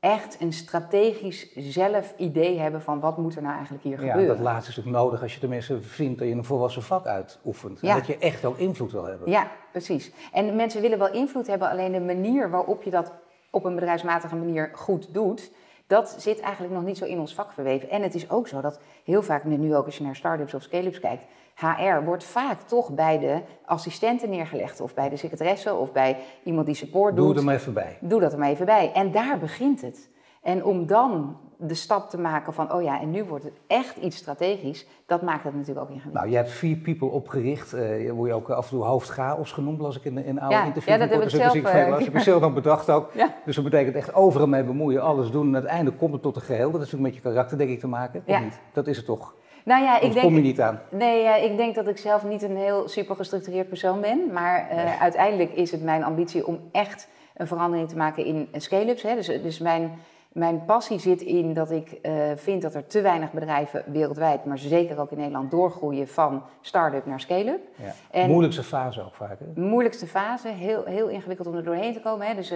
echt 0.00 0.40
een 0.40 0.52
strategisch 0.52 1.52
zelf 1.54 2.14
idee 2.16 2.58
hebben 2.58 2.82
van 2.82 3.00
wat 3.00 3.18
moet 3.18 3.36
er 3.36 3.42
nou 3.42 3.54
eigenlijk 3.54 3.84
hier 3.84 4.04
ja, 4.04 4.10
gebeuren. 4.10 4.36
dat 4.36 4.44
laatste 4.44 4.70
is 4.70 4.76
natuurlijk 4.76 5.04
nodig 5.04 5.22
als 5.22 5.34
je 5.34 5.40
tenminste 5.40 5.82
vindt 5.82 6.18
dat 6.18 6.28
je 6.28 6.34
een 6.34 6.44
volwassen 6.44 6.82
vak 6.82 7.06
uitoefent. 7.06 7.80
En 7.80 7.94
dat 7.96 8.06
je 8.06 8.18
echt 8.18 8.44
ook 8.44 8.58
invloed 8.58 8.92
wil 8.92 9.04
hebben. 9.04 9.30
Ja, 9.30 9.50
precies. 9.72 10.12
En 10.32 10.56
mensen 10.56 10.80
willen 10.80 10.98
wel 10.98 11.12
invloed 11.12 11.46
hebben, 11.46 11.70
alleen 11.70 11.92
de 11.92 12.00
manier 12.00 12.50
waarop 12.50 12.82
je 12.82 12.90
dat 12.90 13.12
op 13.50 13.64
een 13.64 13.74
bedrijfsmatige 13.74 14.36
manier 14.36 14.70
goed 14.74 15.14
doet, 15.14 15.50
dat 15.86 16.14
zit 16.18 16.40
eigenlijk 16.40 16.74
nog 16.74 16.84
niet 16.84 16.98
zo 16.98 17.04
in 17.04 17.18
ons 17.18 17.34
vak 17.34 17.52
verweven. 17.52 17.90
En 17.90 18.02
het 18.02 18.14
is 18.14 18.30
ook 18.30 18.48
zo 18.48 18.60
dat 18.60 18.80
heel 19.04 19.22
vaak, 19.22 19.44
nu 19.44 19.76
ook 19.76 19.86
als 19.86 19.96
je 19.96 20.04
naar 20.04 20.16
start-ups 20.16 20.54
of 20.54 20.62
scale-ups 20.62 21.00
kijkt, 21.00 21.24
HR 21.54 22.04
wordt 22.04 22.24
vaak 22.24 22.60
toch 22.60 22.90
bij 22.90 23.18
de 23.18 23.40
assistenten 23.64 24.30
neergelegd. 24.30 24.80
Of 24.80 24.94
bij 24.94 25.08
de 25.08 25.16
secretaresse 25.16 25.74
of 25.74 25.92
bij 25.92 26.16
iemand 26.42 26.66
die 26.66 26.74
support 26.74 27.16
doet. 27.16 27.26
Doe 27.26 27.36
er 27.36 27.44
maar 27.44 27.54
even 27.54 27.74
bij. 27.74 27.98
Doe 28.00 28.20
dat 28.20 28.32
er 28.32 28.38
maar 28.38 28.48
even 28.48 28.66
bij. 28.66 28.92
En 28.92 29.12
daar 29.12 29.38
begint 29.38 29.80
het. 29.80 30.08
En 30.42 30.64
om 30.64 30.86
dan 30.86 31.36
de 31.56 31.74
stap 31.74 32.10
te 32.10 32.18
maken 32.18 32.54
van, 32.54 32.72
oh 32.72 32.82
ja, 32.82 33.00
en 33.00 33.10
nu 33.10 33.24
wordt 33.24 33.44
het 33.44 33.58
echt 33.66 33.96
iets 33.96 34.16
strategisch, 34.16 34.86
dat 35.06 35.22
maakt 35.22 35.44
het 35.44 35.54
natuurlijk 35.54 35.80
ook 35.80 35.88
ingewikkeld. 35.88 36.14
Nou, 36.14 36.30
je 36.30 36.36
hebt 36.36 36.50
vier 36.50 36.76
people 36.76 37.08
opgericht, 37.08 37.74
uh, 37.74 38.04
je 38.04 38.12
wordt 38.12 38.32
ook 38.32 38.50
af 38.50 38.64
en 38.64 38.70
toe 38.70 38.84
hoofdchaos 38.84 39.52
genoemd, 39.52 39.80
las 39.80 39.96
ik 39.96 40.04
in, 40.04 40.24
in 40.24 40.40
oude 40.40 40.54
ja, 40.54 40.64
interviews. 40.64 40.98
Ja, 40.98 41.06
dat 41.06 41.10
heb 41.10 41.22
ik 41.22 41.30
zelf. 41.30 41.52
Dus 41.52 41.62
ik 41.98 42.04
heb 42.04 42.12
je 42.12 42.20
zelf 42.30 42.40
nog 42.40 42.54
bedacht 42.54 42.90
ook. 42.90 43.10
Ja. 43.14 43.34
Dus 43.44 43.54
dat 43.54 43.64
betekent 43.64 43.94
echt 43.94 44.14
overal 44.14 44.46
mee 44.46 44.64
bemoeien, 44.64 45.02
alles 45.02 45.30
doen 45.30 45.46
en 45.46 45.54
uiteindelijk 45.54 45.98
komt 45.98 46.12
het 46.12 46.22
tot 46.22 46.36
een 46.36 46.42
geheel. 46.42 46.70
Dat 46.70 46.80
is 46.80 46.90
natuurlijk 46.90 47.14
met 47.14 47.14
je 47.14 47.28
karakter, 47.30 47.58
denk 47.58 47.70
ik, 47.70 47.80
te 47.80 47.88
maken, 47.88 48.22
ja. 48.26 48.36
of 48.36 48.44
niet? 48.44 48.60
Dat 48.72 48.86
is 48.86 48.96
het 48.96 49.06
toch? 49.06 49.34
Nou 49.64 49.82
ja, 49.82 50.00
ik 50.00 50.12
denk, 50.12 50.24
kom 50.24 50.34
je 50.34 50.40
niet 50.40 50.60
aan? 50.60 50.80
Nee, 50.90 51.24
uh, 51.24 51.44
ik 51.44 51.56
denk 51.56 51.74
dat 51.74 51.88
ik 51.88 51.98
zelf 51.98 52.24
niet 52.24 52.42
een 52.42 52.56
heel 52.56 52.88
super 52.88 53.16
gestructureerd 53.16 53.68
persoon 53.68 54.00
ben. 54.00 54.32
Maar 54.32 54.68
uh, 54.70 54.76
nee. 54.76 54.94
uiteindelijk 55.00 55.52
is 55.52 55.70
het 55.70 55.82
mijn 55.82 56.04
ambitie 56.04 56.46
om 56.46 56.60
echt 56.72 57.08
een 57.36 57.46
verandering 57.46 57.88
te 57.88 57.96
maken 57.96 58.24
in 58.24 58.48
scale-ups. 58.52 59.02
Dus, 59.02 59.26
dus 59.26 59.58
mijn, 59.58 59.98
mijn 60.36 60.64
passie 60.64 60.98
zit 60.98 61.20
in 61.20 61.52
dat 61.52 61.70
ik 61.70 61.98
uh, 62.02 62.12
vind 62.34 62.62
dat 62.62 62.74
er 62.74 62.86
te 62.86 63.00
weinig 63.00 63.32
bedrijven 63.32 63.84
wereldwijd, 63.86 64.44
maar 64.44 64.58
zeker 64.58 65.00
ook 65.00 65.10
in 65.10 65.16
Nederland, 65.16 65.50
doorgroeien 65.50 66.08
van 66.08 66.42
start-up 66.60 67.06
naar 67.06 67.20
scale-up. 67.20 67.60
Ja. 67.76 67.92
En 68.10 68.30
moeilijkste 68.30 68.62
fase 68.62 69.04
ook 69.04 69.14
vaak. 69.14 69.38
Hè? 69.38 69.60
Moeilijkste 69.60 70.06
fase, 70.06 70.48
heel, 70.48 70.84
heel 70.84 71.08
ingewikkeld 71.08 71.48
om 71.48 71.54
er 71.54 71.64
doorheen 71.64 71.92
te 71.92 72.00
komen. 72.00 72.26
Hè. 72.26 72.34
Dus 72.34 72.52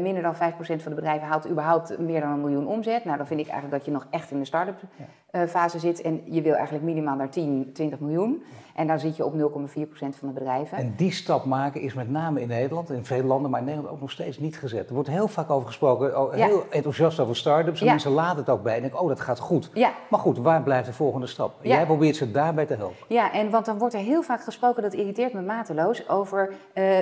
minder 0.00 0.22
dan 0.22 0.34
5% 0.34 0.36
van 0.58 0.78
de 0.78 0.94
bedrijven 0.94 1.28
haalt 1.28 1.48
überhaupt 1.48 1.98
meer 1.98 2.20
dan 2.20 2.30
een 2.30 2.40
miljoen 2.40 2.66
omzet. 2.66 3.04
Nou, 3.04 3.16
dan 3.16 3.26
vind 3.26 3.40
ik 3.40 3.48
eigenlijk 3.48 3.76
dat 3.76 3.84
je 3.84 3.92
nog 3.92 4.06
echt 4.10 4.30
in 4.30 4.38
de 4.38 4.44
start-up 4.44 4.80
ja. 4.96 5.04
Fase 5.48 5.78
zit. 5.78 6.00
En 6.00 6.20
je 6.24 6.42
wil 6.42 6.54
eigenlijk 6.54 6.84
minimaal 6.84 7.16
naar 7.16 7.30
10, 7.30 7.70
20 7.72 8.00
miljoen. 8.00 8.42
En 8.74 8.86
dan 8.86 8.98
zit 8.98 9.16
je 9.16 9.24
op 9.24 9.34
0,4% 9.34 9.38
van 9.98 10.28
de 10.28 10.34
bedrijven. 10.34 10.78
En 10.78 10.94
die 10.96 11.12
stap 11.12 11.44
maken 11.44 11.80
is 11.80 11.94
met 11.94 12.10
name 12.10 12.40
in 12.40 12.48
Nederland, 12.48 12.90
in 12.90 13.04
veel 13.04 13.22
landen, 13.22 13.50
maar 13.50 13.60
in 13.60 13.66
Nederland 13.66 13.94
ook 13.94 14.00
nog 14.00 14.10
steeds 14.10 14.38
niet 14.38 14.58
gezet. 14.58 14.88
Er 14.88 14.94
wordt 14.94 15.08
heel 15.08 15.28
vaak 15.28 15.50
over 15.50 15.66
gesproken, 15.66 16.20
oh, 16.20 16.32
heel 16.32 16.58
ja. 16.58 16.64
enthousiast 16.70 17.20
over 17.20 17.36
start-ups. 17.36 17.80
En 17.80 17.86
mensen 17.86 18.10
laten 18.10 18.38
het 18.38 18.48
ook 18.48 18.62
bij 18.62 18.74
en 18.74 18.80
denken, 18.80 19.00
oh 19.00 19.08
dat 19.08 19.20
gaat 19.20 19.38
goed. 19.38 19.70
Ja. 19.74 19.92
Maar 20.10 20.20
goed, 20.20 20.38
waar 20.38 20.62
blijft 20.62 20.86
de 20.86 20.92
volgende 20.92 21.26
stap? 21.26 21.54
Jij 21.62 21.86
probeert 21.86 22.16
ze 22.16 22.30
daarbij 22.30 22.66
te 22.66 22.74
helpen. 22.74 22.96
Ja, 23.08 23.32
en 23.32 23.50
want 23.50 23.64
dan 23.64 23.78
wordt 23.78 23.94
er 23.94 24.00
heel 24.00 24.22
vaak 24.22 24.42
gesproken, 24.42 24.82
dat 24.82 24.92
irriteert 24.92 25.32
me 25.32 25.40
mateloos, 25.40 26.08
over 26.08 26.48
uh, 26.48 26.54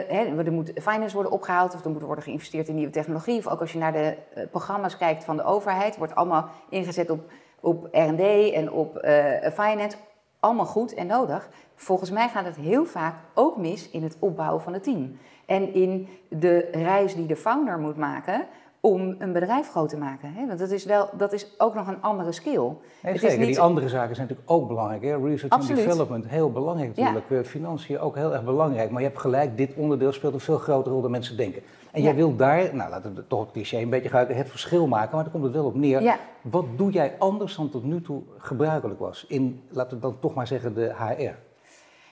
hè, 0.08 0.42
er 0.44 0.52
moet 0.52 0.72
finance 0.74 1.14
worden 1.14 1.32
opgehaald 1.32 1.74
of 1.74 1.84
er 1.84 1.90
moet 1.90 2.02
worden 2.02 2.24
geïnvesteerd 2.24 2.68
in 2.68 2.74
nieuwe 2.74 2.92
technologie. 2.92 3.38
Of 3.38 3.48
ook 3.48 3.60
als 3.60 3.72
je 3.72 3.78
naar 3.78 3.92
de 3.92 4.16
uh, 4.36 4.44
programma's 4.50 4.96
kijkt 4.96 5.24
van 5.24 5.36
de 5.36 5.44
overheid, 5.44 5.96
wordt 5.96 6.14
allemaal 6.14 6.48
ingezet 6.68 7.10
op, 7.10 7.20
op 7.62 7.88
R&D 7.92 8.52
en 8.52 8.72
op 8.72 9.04
uh, 9.04 9.50
finance. 9.52 9.96
Allemaal 10.40 10.66
goed 10.66 10.94
en 10.94 11.06
nodig. 11.06 11.48
Volgens 11.74 12.10
mij 12.10 12.28
gaat 12.28 12.44
het 12.44 12.56
heel 12.56 12.84
vaak 12.84 13.14
ook 13.34 13.56
mis 13.56 13.90
in 13.90 14.02
het 14.02 14.16
opbouwen 14.18 14.62
van 14.62 14.72
het 14.72 14.82
team. 14.82 15.18
En 15.46 15.74
in 15.74 16.08
de 16.28 16.68
reis 16.72 17.14
die 17.14 17.26
de 17.26 17.36
founder 17.36 17.78
moet 17.78 17.96
maken 17.96 18.46
om 18.80 19.14
een 19.18 19.32
bedrijf 19.32 19.70
groot 19.70 19.88
te 19.88 19.96
maken. 19.96 20.46
Want 20.46 20.58
dat 20.58 20.70
is, 20.70 20.84
wel, 20.84 21.08
dat 21.16 21.32
is 21.32 21.54
ook 21.58 21.74
nog 21.74 21.88
een 21.88 22.02
andere 22.02 22.32
skill. 22.32 22.60
Nee, 22.60 22.76
het 23.00 23.20
zeker, 23.20 23.28
is 23.28 23.36
niet... 23.36 23.46
die 23.46 23.60
andere 23.60 23.88
zaken 23.88 24.14
zijn 24.14 24.28
natuurlijk 24.28 24.50
ook 24.50 24.68
belangrijk. 24.68 25.02
Hè? 25.02 25.16
Research 25.16 25.68
en 25.68 25.74
development, 25.74 26.28
heel 26.28 26.52
belangrijk 26.52 26.96
natuurlijk. 26.96 27.28
Ja. 27.28 27.44
Financiën 27.44 27.98
ook 27.98 28.16
heel 28.16 28.32
erg 28.32 28.44
belangrijk. 28.44 28.90
Maar 28.90 29.00
je 29.00 29.06
hebt 29.06 29.20
gelijk, 29.20 29.56
dit 29.56 29.74
onderdeel 29.74 30.12
speelt 30.12 30.34
een 30.34 30.40
veel 30.40 30.58
grotere 30.58 30.94
rol 30.94 31.02
dan 31.02 31.10
mensen 31.10 31.36
denken. 31.36 31.62
En 31.92 32.02
jij 32.02 32.14
wil 32.14 32.36
daar, 32.36 32.74
nou 32.74 32.90
laten 32.90 33.14
we 33.14 33.26
toch 33.26 33.40
het 33.40 33.50
cliché 33.50 33.78
een 33.78 33.90
beetje 33.90 34.08
gebruiken, 34.08 34.36
het 34.36 34.50
verschil 34.50 34.86
maken. 34.86 35.14
Maar 35.14 35.22
daar 35.22 35.32
komt 35.32 35.44
het 35.44 35.52
wel 35.52 35.64
op 35.64 35.74
neer. 35.74 36.18
Wat 36.42 36.64
doe 36.76 36.90
jij 36.90 37.14
anders 37.18 37.56
dan 37.56 37.70
tot 37.70 37.84
nu 37.84 38.02
toe 38.02 38.22
gebruikelijk 38.36 39.00
was? 39.00 39.24
In, 39.28 39.62
laten 39.68 39.96
we 39.96 40.02
dan 40.02 40.18
toch 40.18 40.34
maar 40.34 40.46
zeggen, 40.46 40.74
de 40.74 40.94
HR. 40.94 41.34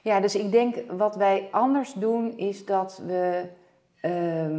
Ja, 0.03 0.21
dus 0.21 0.35
ik 0.35 0.51
denk 0.51 0.77
wat 0.97 1.17
wij 1.17 1.49
anders 1.51 1.93
doen 1.93 2.37
is 2.37 2.67
dat 2.67 3.03
we 3.07 3.49
uh, 4.03 4.59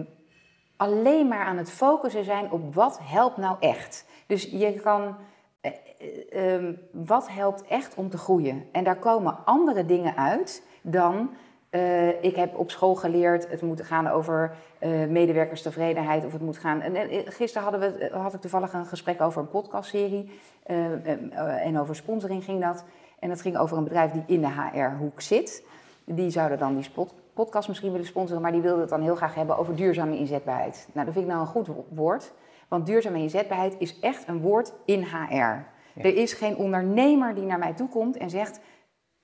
alleen 0.76 1.28
maar 1.28 1.46
aan 1.46 1.58
het 1.58 1.72
focussen 1.72 2.24
zijn 2.24 2.52
op 2.52 2.76
wat 2.76 3.00
helpt 3.02 3.38
nou 3.38 3.56
echt. 3.60 4.06
Dus 4.28 4.44
je 4.44 4.74
kan, 4.74 5.16
uh, 5.62 6.62
uh, 6.64 6.74
wat 6.92 7.30
helpt 7.30 7.64
echt 7.64 7.96
om 7.96 8.10
te 8.10 8.18
groeien? 8.18 8.66
En 8.72 8.84
daar 8.84 9.00
komen 9.00 9.38
andere 9.46 9.86
dingen 9.86 10.18
uit 10.18 10.64
dan 10.82 11.30
uh, 11.72 12.24
ik 12.24 12.36
heb 12.36 12.58
op 12.58 12.72
school 12.72 12.96
geleerd, 12.96 13.50
het 13.50 13.62
moet 13.62 13.82
gaan 13.82 14.08
over 14.08 14.54
uh, 14.80 15.06
medewerkerstevredenheid 15.06 16.26
of 16.26 16.32
het 16.32 16.42
moet 16.42 16.58
gaan... 16.58 16.82
En, 16.82 16.96
en, 16.96 17.32
gisteren 17.32 17.70
hadden 17.70 17.94
we, 17.98 18.10
had 18.14 18.34
ik 18.34 18.42
toevallig 18.42 18.74
een 18.74 18.86
gesprek 18.86 19.22
over 19.22 19.42
een 19.42 19.50
podcastserie 19.50 20.40
uh, 20.68 21.66
en 21.66 21.80
over 21.80 21.96
sponsoring 21.96 22.44
ging 22.44 22.62
dat. 22.62 22.84
En 23.20 23.30
dat 23.30 23.42
ging 23.42 23.58
over 23.58 23.78
een 23.78 23.84
bedrijf 23.84 24.12
die 24.12 24.24
in 24.28 24.42
de 24.42 24.48
HR-hoek 24.48 25.22
zit. 25.22 25.64
Die 26.06 26.30
zouden 26.30 26.58
dan 26.58 26.74
die 26.74 26.84
spot, 26.84 27.14
podcast 27.34 27.68
misschien 27.68 27.92
willen 27.92 28.08
sponsoren, 28.08 28.42
maar 28.42 28.52
die 28.52 28.62
wilden 28.62 28.82
het 28.82 28.90
dan 28.90 29.02
heel 29.02 29.16
graag 29.16 29.36
hebben 29.36 29.58
over 29.58 29.76
duurzame 29.76 30.18
inzetbaarheid. 30.18 30.88
Nou, 30.94 31.06
dat 31.06 31.14
vind 31.14 31.26
ik 31.26 31.32
nou 31.32 31.44
een 31.44 31.52
goed 31.52 31.68
woord, 31.90 32.34
want 32.68 32.86
duurzame 32.86 33.18
inzetbaarheid 33.18 33.75
is 33.78 34.00
echt 34.00 34.28
een 34.28 34.42
woord 34.42 34.74
in 34.86 35.04
HR. 35.04 35.36
Ja. 35.36 35.63
Er 35.96 36.16
is 36.16 36.34
geen 36.34 36.56
ondernemer 36.56 37.36
die 37.36 37.44
naar 37.44 37.60
mij 37.60 37.74
toe 37.74 37.90
komt 37.90 38.18
en 38.18 38.30
zegt: 38.30 38.60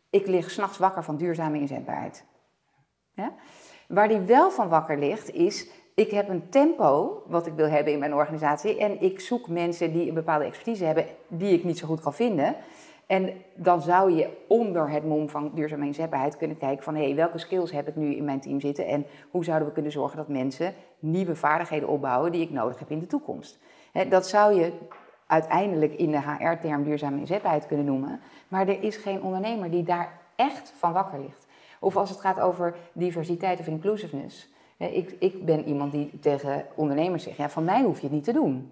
Ik 0.10 0.28
lig 0.28 0.52
s'nachts 0.52 0.78
wakker 0.78 1.04
van 1.04 1.18
duurzame 1.18 1.60
inzetbaarheid. 1.60 2.26
Waar 3.88 4.08
die 4.08 4.20
wel 4.20 4.52
van 4.52 4.70
wakker 4.70 4.98
ligt, 4.98 5.34
is 5.34 5.70
ik 5.94 6.12
heb 6.12 6.30
een 6.30 6.50
tempo 6.50 7.22
wat 7.28 7.48
ik 7.48 7.54
wil 7.54 7.68
hebben 7.68 7.94
in 7.94 8.00
mijn 8.00 8.14
organisatie 8.14 8.80
en 8.80 9.02
ik 9.02 9.20
zoek 9.20 9.48
mensen 9.48 9.92
die 9.94 10.08
een 10.08 10.14
bepaalde 10.14 10.46
expertise 10.46 10.86
hebben 10.86 11.06
die 11.28 11.54
ik 11.54 11.64
niet 11.64 11.78
zo 11.78 11.88
goed 11.88 12.02
kan 12.02 12.14
vinden. 12.14 12.56
En 13.08 13.34
dan 13.56 13.82
zou 13.82 14.12
je 14.12 14.30
onder 14.48 14.90
het 14.90 15.06
mom 15.06 15.30
van 15.30 15.52
duurzame 15.54 15.86
inzetbaarheid 15.86 16.38
kunnen 16.38 16.58
kijken 16.58 16.84
van 16.84 16.96
hé, 16.96 17.04
hey, 17.04 17.16
welke 17.16 17.38
skills 17.38 17.72
heb 17.72 17.88
ik 17.88 17.96
nu 17.96 18.16
in 18.16 18.26
mijn 18.26 18.40
team 18.40 18.60
zitten 18.60 18.88
en 18.88 19.06
hoe 19.30 19.44
zouden 19.44 19.68
we 19.68 19.74
kunnen 19.74 19.92
zorgen 19.92 20.18
dat 20.18 20.28
mensen 20.28 20.74
nieuwe 21.00 21.36
vaardigheden 21.36 21.90
opbouwen 21.90 22.32
die 22.32 22.42
ik 22.42 22.52
nodig 22.52 22.80
heb 22.80 22.92
in 22.92 23.00
de 23.00 23.08
toekomst. 23.08 23.60
Dat 24.10 24.28
zou 24.28 24.54
je 24.60 24.72
uiteindelijk 25.28 25.94
in 25.94 26.12
de 26.12 26.22
HR-term 26.22 26.84
duurzame 26.84 27.20
inzetbaarheid 27.20 27.68
kunnen 27.68 27.86
noemen, 27.86 28.20
maar 28.48 28.68
er 28.68 28.84
is 28.84 28.98
geen 28.98 29.22
ondernemer 29.22 29.72
die 29.72 29.84
daar 29.84 30.20
echt 30.36 30.74
van 30.78 30.94
wakker 30.94 31.20
ligt. 31.20 31.47
Of 31.80 31.98
als 31.98 32.10
het 32.10 32.20
gaat 32.20 32.40
over 32.40 32.76
diversiteit 32.94 33.60
of 33.60 33.68
inclusiveness. 33.68 34.50
Ik, 34.78 35.16
ik, 35.20 35.46
ben 35.46 35.66
iemand 35.66 35.92
die 35.92 36.20
tegen 36.20 36.66
ondernemers 36.76 37.24
zegt, 37.24 37.38
ja, 37.38 37.50
van 37.50 37.64
mij 37.64 37.82
hoef 37.82 37.98
je 37.98 38.04
het 38.04 38.16
niet 38.16 38.24
te 38.24 38.34
doen. 38.34 38.72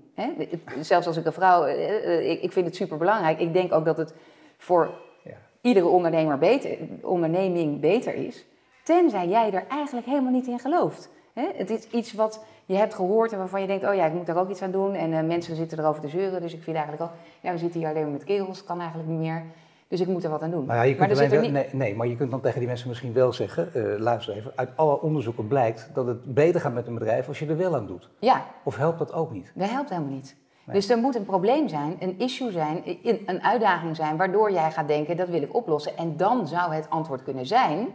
Zelfs 0.82 1.08
als 1.08 1.18
ik 1.18 1.26
een 1.26 1.34
vrouw, 1.34 1.66
ik, 1.66 2.42
ik 2.42 2.52
vind 2.52 2.66
het 2.66 2.76
super 2.76 2.98
belangrijk. 2.98 3.40
Ik 3.40 3.54
denk 3.54 3.74
ook 3.74 3.86
dat 3.86 3.98
het 3.98 4.14
voor 4.58 4.90
ja. 5.24 5.38
iedere 5.62 5.88
ondernemer 5.88 6.38
beter, 6.38 6.78
onderneming 7.02 7.80
beter 7.80 8.14
is. 8.14 8.46
Tenzij 8.84 9.28
jij 9.28 9.54
er 9.54 9.68
eigenlijk 9.68 10.08
helemaal 10.08 10.32
niet 10.32 10.48
in 10.48 10.60
gelooft. 10.60 11.10
Het 11.34 11.70
is 11.70 11.88
iets 11.90 12.14
wat 12.14 12.46
je 12.66 12.76
hebt 12.76 12.94
gehoord 12.94 13.32
en 13.32 13.38
waarvan 13.38 13.62
je 13.62 13.68
denkt, 13.68 13.88
oh 13.88 13.96
ja, 13.96 14.06
ik 14.06 14.14
moet 14.14 14.26
daar 14.26 14.38
ook 14.38 14.50
iets 14.50 14.62
aan 14.62 14.72
doen. 14.72 14.94
En 14.94 15.12
uh, 15.12 15.22
mensen 15.22 15.56
zitten 15.56 15.80
erover 15.80 16.02
te 16.02 16.08
zeuren. 16.08 16.42
Dus 16.42 16.54
ik 16.54 16.64
vind 16.64 16.76
eigenlijk 16.76 17.12
ook, 17.12 17.18
ja, 17.42 17.52
we 17.52 17.58
zitten 17.58 17.80
hier 17.80 17.90
alleen 17.90 18.02
maar 18.02 18.12
met 18.12 18.24
kerels, 18.24 18.64
kan 18.64 18.80
eigenlijk 18.80 19.10
niet 19.10 19.20
meer. 19.20 19.44
Dus 19.88 20.00
ik 20.00 20.08
moet 20.08 20.24
er 20.24 20.30
wat 20.30 20.42
aan 20.42 20.52
doen. 20.52 20.66
Nou 20.66 20.78
ja, 20.78 20.84
je 20.84 20.96
kunt 20.96 21.16
maar 21.16 21.42
niet... 21.42 21.52
nee, 21.52 21.70
nee, 21.72 21.96
maar 21.96 22.08
je 22.08 22.16
kunt 22.16 22.32
dan 22.32 22.42
tegen 22.42 22.60
die 22.60 22.68
mensen 22.68 22.88
misschien 22.88 23.14
wel 23.14 23.34
zeggen, 23.34 23.70
uh, 23.76 24.00
luister 24.00 24.36
even, 24.36 24.52
uit 24.56 24.70
alle 24.76 25.02
onderzoeken 25.02 25.48
blijkt 25.48 25.90
dat 25.94 26.08
het 26.08 26.34
beter 26.34 26.62
gaat 26.62 26.74
met 26.74 26.88
een 26.88 26.94
bedrijf 26.94 27.28
als 27.28 27.40
je 27.40 27.46
er 27.46 27.58
wel 27.58 27.76
aan 27.76 27.88
doet. 27.88 28.10
Ja. 28.20 28.46
Of 28.64 28.76
helpt 28.76 29.00
dat 29.00 29.14
ook 29.14 29.32
niet? 29.32 29.52
Dat 29.56 29.70
helpt 29.70 29.90
helemaal 29.90 30.12
niet. 30.12 30.36
Nee. 30.66 30.76
Dus 30.76 30.90
er 30.90 30.98
moet 30.98 31.16
een 31.16 31.26
probleem 31.26 31.68
zijn, 31.68 31.96
een 32.00 32.20
issue 32.20 32.52
zijn, 32.52 32.84
een 33.26 33.44
uitdaging 33.44 33.96
zijn, 33.96 34.18
waardoor 34.18 34.52
jij 34.52 34.72
gaat 34.72 34.88
denken, 34.88 35.18
dat 35.18 35.30
wil 35.30 35.42
ik 35.42 35.56
oplossen. 35.56 35.98
En 35.98 36.18
dan 36.18 36.48
zou 36.48 36.74
het 36.74 36.90
antwoord 36.90 37.24
kunnen 37.24 37.46
zijn, 37.46 37.88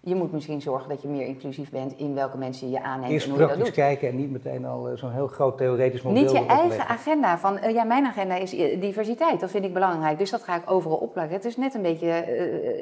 Je 0.00 0.14
moet 0.14 0.32
misschien 0.32 0.60
zorgen 0.62 0.88
dat 0.88 1.02
je 1.02 1.08
meer 1.08 1.26
inclusief 1.26 1.70
bent 1.70 1.92
in 1.96 2.14
welke 2.14 2.36
mensen 2.36 2.70
je 2.70 2.82
aanneemt 2.82 3.12
Eerst 3.12 3.26
en 3.26 3.32
hoe 3.32 3.40
je 3.40 3.46
dat 3.46 3.58
doet. 3.58 3.70
kijken 3.70 4.08
en 4.08 4.16
niet 4.16 4.30
meteen 4.30 4.64
al 4.64 4.88
eh, 4.88 4.96
zo'n 4.96 5.12
heel 5.12 5.26
groot 5.26 5.58
theoretisch 5.58 6.02
model 6.02 6.22
Niet 6.22 6.30
je 6.30 6.46
eigen 6.46 6.86
agenda 6.86 7.38
van, 7.38 7.58
eh, 7.58 7.74
ja, 7.74 7.84
mijn 7.84 8.06
agenda 8.06 8.34
is 8.34 8.54
eh, 8.54 8.80
diversiteit, 8.80 9.40
dat 9.40 9.50
vind 9.50 9.64
ik 9.64 9.72
belangrijk, 9.72 10.18
dus 10.18 10.30
dat 10.30 10.42
ga 10.42 10.56
ik 10.56 10.70
overal 10.70 10.96
opleggen. 10.96 11.34
Het 11.34 11.44
is 11.44 11.56
net 11.56 11.74
een 11.74 11.82
beetje, 11.82 12.38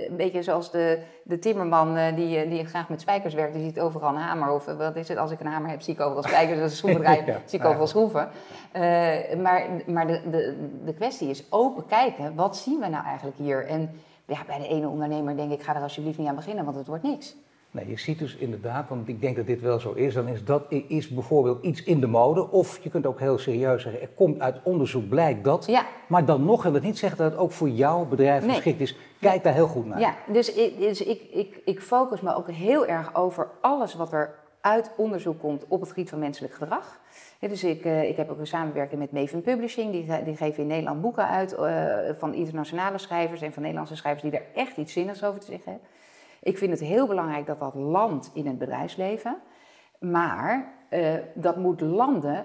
een 0.08 0.16
beetje 0.16 0.42
zoals 0.42 0.70
de, 0.70 0.98
de 1.22 1.38
timmerman 1.38 2.14
die, 2.14 2.48
die 2.48 2.64
graag 2.64 2.88
met 2.88 3.00
spijkers 3.00 3.34
werkt, 3.34 3.54
die 3.54 3.62
ziet 3.62 3.80
overal 3.80 4.08
een 4.08 4.16
hamer. 4.16 4.50
Of 4.50 4.64
wat 4.64 4.96
is 4.96 5.08
het, 5.08 5.18
als 5.18 5.30
ik 5.30 5.40
een 5.40 5.46
hamer 5.46 5.70
heb, 5.70 5.80
zie 5.80 5.94
ik 5.94 6.00
overal 6.00 6.22
spijkers, 6.22 6.58
is 6.58 6.64
een 6.64 6.70
schroevendraaier, 6.76 7.26
Ja, 7.26 7.40
zie 7.44 7.58
ik 7.58 7.64
overal 7.64 7.86
schroeven. 7.86 8.28
Maar 9.42 9.66
maar 9.86 10.06
de, 10.06 10.20
de, 10.30 10.68
de 10.84 10.94
kwestie 10.94 11.28
is 11.28 11.44
open 11.50 11.86
kijken, 11.86 12.34
wat 12.34 12.56
zien 12.56 12.80
we 12.80 12.88
nou 12.88 13.04
eigenlijk 13.04 13.36
hier? 13.36 13.66
En 13.66 13.90
ja, 14.26 14.38
bij 14.46 14.58
de 14.58 14.68
ene 14.68 14.88
ondernemer 14.88 15.36
denk 15.36 15.52
ik, 15.52 15.62
ga 15.62 15.76
er 15.76 15.82
alsjeblieft 15.82 16.18
niet 16.18 16.28
aan 16.28 16.34
beginnen, 16.34 16.64
want 16.64 16.76
het 16.76 16.86
wordt 16.86 17.02
niks. 17.02 17.36
Nee, 17.70 17.88
je 17.88 17.98
ziet 17.98 18.18
dus 18.18 18.36
inderdaad, 18.36 18.88
want 18.88 19.08
ik 19.08 19.20
denk 19.20 19.36
dat 19.36 19.46
dit 19.46 19.60
wel 19.60 19.80
zo 19.80 19.92
is, 19.92 20.14
dan 20.14 20.28
is 20.28 20.44
dat 20.44 20.62
is 20.88 21.08
bijvoorbeeld 21.08 21.64
iets 21.64 21.82
in 21.82 22.00
de 22.00 22.06
mode. 22.06 22.50
Of 22.50 22.78
je 22.82 22.90
kunt 22.90 23.06
ook 23.06 23.18
heel 23.20 23.38
serieus 23.38 23.82
zeggen, 23.82 24.00
er 24.02 24.08
komt 24.08 24.40
uit 24.40 24.56
onderzoek 24.62 25.08
blijkt 25.08 25.44
dat. 25.44 25.66
Ja, 25.66 25.86
Maar 26.08 26.24
dan 26.24 26.44
nog 26.44 26.62
wil 26.62 26.72
het 26.72 26.82
niet 26.82 26.98
zeggen 26.98 27.18
dat 27.18 27.30
het 27.30 27.40
ook 27.40 27.52
voor 27.52 27.68
jouw 27.68 28.04
bedrijf 28.04 28.44
Nee. 28.44 28.54
geschikt 28.54 28.80
is. 28.80 28.96
Kijk 29.20 29.42
daar 29.42 29.54
heel 29.54 29.66
goed 29.66 29.86
naar. 29.86 30.00
Ja, 30.00 30.14
dus, 30.32 30.52
ik, 30.54 30.78
dus 30.78 31.00
ik, 31.02 31.22
ik, 31.32 31.60
ik 31.64 31.80
focus 31.80 32.20
me 32.20 32.34
ook 32.34 32.50
heel 32.50 32.86
erg 32.86 33.14
over 33.14 33.48
alles 33.60 33.94
wat 33.94 34.12
er 34.12 34.34
uit 34.60 34.90
onderzoek 34.96 35.40
komt 35.40 35.64
op 35.68 35.80
het 35.80 35.88
gebied 35.88 36.08
van 36.10 36.18
menselijk 36.18 36.54
gedrag. 36.54 36.98
Dus 37.40 37.64
ik, 37.64 37.84
eh, 37.84 38.08
ik 38.08 38.16
heb 38.16 38.30
ook 38.30 38.38
een 38.38 38.46
samenwerking 38.46 39.00
met 39.00 39.12
Maven 39.12 39.42
Publishing. 39.42 39.92
Die, 39.92 40.24
die 40.24 40.36
geven 40.36 40.62
in 40.62 40.66
Nederland 40.68 41.00
boeken 41.00 41.28
uit 41.28 41.52
eh, 41.54 41.86
van 42.18 42.34
internationale 42.34 42.98
schrijvers 42.98 43.40
en 43.42 43.52
van 43.52 43.62
Nederlandse 43.62 43.96
schrijvers 43.96 44.22
die 44.22 44.30
daar 44.32 44.46
echt 44.54 44.76
iets 44.76 44.92
zinnigs 44.92 45.24
over 45.24 45.40
te 45.40 45.46
zeggen 45.46 45.70
hebben. 45.72 45.88
Ik 46.42 46.58
vind 46.58 46.70
het 46.70 46.80
heel 46.80 47.06
belangrijk 47.06 47.46
dat 47.46 47.60
dat 47.60 47.74
landt 47.74 48.30
in 48.34 48.46
het 48.46 48.58
bedrijfsleven. 48.58 49.36
Maar 50.00 50.72
eh, 50.88 51.14
dat 51.34 51.56
moet 51.56 51.80
landen 51.80 52.44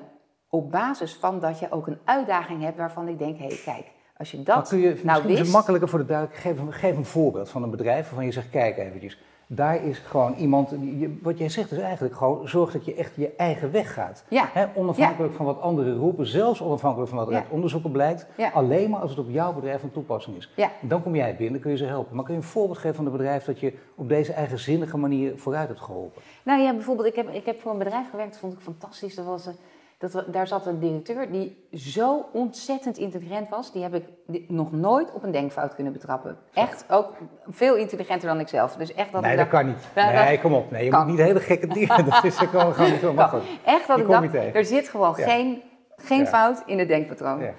op 0.50 0.71
basis 0.71 1.15
van 1.15 1.39
dat 1.39 1.60
je 1.60 1.71
ook 1.71 1.88
een 1.88 2.00
uitdaging 2.05 2.62
hebt 2.62 2.77
waarvan 2.77 3.07
ik 3.07 3.17
denk, 3.19 3.38
hé 3.38 3.45
hey, 3.45 3.60
kijk, 3.65 3.91
als 4.17 4.31
je 4.31 4.38
Maar 4.38 4.45
dat 4.45 4.67
kun 4.69 4.79
je, 4.79 5.00
nou 5.03 5.24
wist... 5.27 5.51
makkelijker 5.51 5.89
voor 5.89 6.00
de 6.00 6.05
duidelijkheid, 6.05 6.55
geef, 6.57 6.65
een- 6.65 6.74
geef 6.74 6.98
een 6.98 7.05
voorbeeld 7.05 7.50
van 7.50 7.63
een 7.63 7.69
bedrijf 7.69 8.05
waarvan 8.05 8.25
je 8.25 8.31
zegt, 8.31 8.50
kijk 8.50 8.77
eventjes. 8.77 9.21
Daar 9.53 9.84
is 9.84 9.98
gewoon 9.98 10.34
iemand, 10.34 10.74
wat 11.22 11.38
jij 11.38 11.50
zegt 11.50 11.72
is 11.72 11.77
eigenlijk 11.77 12.15
gewoon, 12.15 12.48
zorg 12.48 12.72
dat 12.72 12.86
je 12.86 12.93
echt 12.96 13.15
je 13.15 13.34
eigen 13.38 13.72
weg 13.72 13.93
gaat. 13.93 14.24
Ja, 14.29 14.50
onafhankelijk 14.75 15.34
van 15.34 15.46
wat 15.46 15.62
anderen 15.62 15.96
roepen, 15.98 16.27
zelfs 16.27 16.62
onafhankelijk 16.62 17.10
van 17.10 17.17
wat 17.17 17.27
er 17.27 17.34
Ja. 17.34 17.39
uit 17.39 17.50
onderzoeken 17.50 17.91
blijkt. 17.91 18.27
Alleen 18.53 18.89
maar 18.89 19.00
als 19.00 19.10
het 19.10 19.20
op 19.20 19.29
jouw 19.29 19.53
bedrijf 19.53 19.81
van 19.81 19.91
toepassing 19.91 20.38
is. 20.38 20.50
dan 20.81 21.03
kom 21.03 21.15
jij 21.15 21.36
binnen, 21.36 21.62
kun 21.62 21.72
je 21.72 21.77
ze 21.77 21.86
helpen. 21.86 22.15
Maar 22.15 22.25
kun 22.25 22.34
je 22.34 22.39
een 22.39 22.46
voorbeeld 22.46 22.77
geven 22.77 22.96
van 22.96 23.05
een 23.05 23.12
bedrijf 23.12 23.43
dat 23.46 23.60
je 23.60 23.74
op 23.96 24.10
deze 24.10 24.34
eigenzinnige 24.34 24.98
manier 24.98 25.38
vooruit 25.38 25.67
hebt 25.67 25.81
geholpen? 25.81 26.22
Nou 26.43 26.62
ja, 26.62 26.74
bijvoorbeeld, 26.74 27.08
ik 27.08 27.15
heb, 27.15 27.29
ik 27.29 27.46
heb 27.46 27.62
voor 27.62 27.72
een 27.72 27.77
bedrijf 27.77 28.10
gewerkt, 28.10 28.31
dat 28.31 28.39
vond 28.39 28.53
ik 28.53 28.60
fantastisch. 28.60 29.15
Dat 29.15 29.25
was, 29.25 29.46
een- 29.46 29.55
dat, 30.01 30.24
daar 30.27 30.48
zat 30.48 30.65
een 30.65 30.79
directeur 30.79 31.31
die 31.31 31.65
zo 31.74 32.25
ontzettend 32.34 32.98
intelligent 32.98 33.50
was. 33.50 33.72
Die 33.72 33.81
heb 33.84 33.93
ik 33.96 34.03
nog 34.50 34.72
nooit 34.72 35.12
op 35.13 35.24
een 35.24 35.31
denkfout 35.31 35.75
kunnen 35.75 35.93
betrappen. 35.93 36.38
Echt, 36.53 36.86
ook 36.89 37.13
veel 37.50 37.75
intelligenter 37.75 38.27
dan 38.27 38.39
ik 38.39 38.48
zelf. 38.48 38.75
Dus 38.75 38.93
echt 38.93 39.12
dat 39.12 39.22
nee, 39.22 39.31
ik 39.31 39.38
dat 39.38 39.50
dacht, 39.51 39.63
kan 39.63 39.72
niet. 39.74 39.88
Nee, 39.96 40.31
dat- 40.31 40.41
kom 40.41 40.53
op. 40.53 40.72
Nee, 40.72 40.84
je 40.84 40.89
kan. 40.89 41.00
moet 41.08 41.15
niet 41.15 41.25
hele 41.25 41.39
gekke 41.39 41.67
dingen. 41.67 42.05
Dat 42.10 42.24
is 42.24 42.38
gewoon, 42.38 42.74
gewoon 42.74 42.91
niet 42.91 43.00
zo 43.00 43.13
makkelijk. 43.13 43.46
echt 43.65 43.88
dat 43.88 43.96
Die 43.96 44.05
ik 44.05 44.12
dacht, 44.31 44.55
er 44.55 44.65
zit 44.65 44.89
gewoon 44.89 45.13
Ja. 45.17 45.27
geen, 45.27 45.62
geen 45.98 46.20
Ja. 46.20 46.25
fout 46.25 46.63
in 46.65 46.79
het 46.79 46.88
denkpatroon. 46.88 47.39
Ja. 47.39 47.51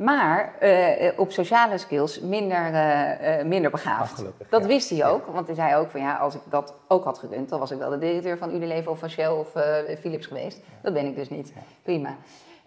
Maar 0.00 0.54
eh, 0.58 1.06
eh, 1.06 1.18
op 1.18 1.32
sociale 1.32 1.78
skills 1.78 2.20
minder, 2.20 2.74
eh, 2.74 3.44
minder 3.44 3.70
begaafd. 3.70 4.10
Ah, 4.10 4.18
gelukkig, 4.18 4.48
dat 4.48 4.60
ja. 4.60 4.66
wist 4.66 4.90
hij 4.90 5.06
ook, 5.06 5.26
want 5.26 5.46
hij 5.46 5.54
zei 5.54 5.74
ook 5.76 5.90
van 5.90 6.00
ja, 6.00 6.16
als 6.16 6.34
ik 6.34 6.40
dat 6.50 6.74
ook 6.88 7.04
had 7.04 7.18
gekund, 7.18 7.48
dan 7.48 7.58
was 7.58 7.70
ik 7.70 7.78
wel 7.78 7.90
de 7.90 7.98
directeur 7.98 8.38
van 8.38 8.54
Unilever 8.54 8.90
of 8.90 8.98
van 8.98 9.10
Shell 9.10 9.30
of 9.30 9.52
Philips 10.00 10.26
geweest. 10.26 10.60
Dat 10.82 10.92
ben 10.92 11.06
ik 11.06 11.16
dus 11.16 11.28
niet. 11.28 11.52
Prima. 11.82 12.16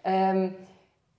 Ehm, 0.02 0.48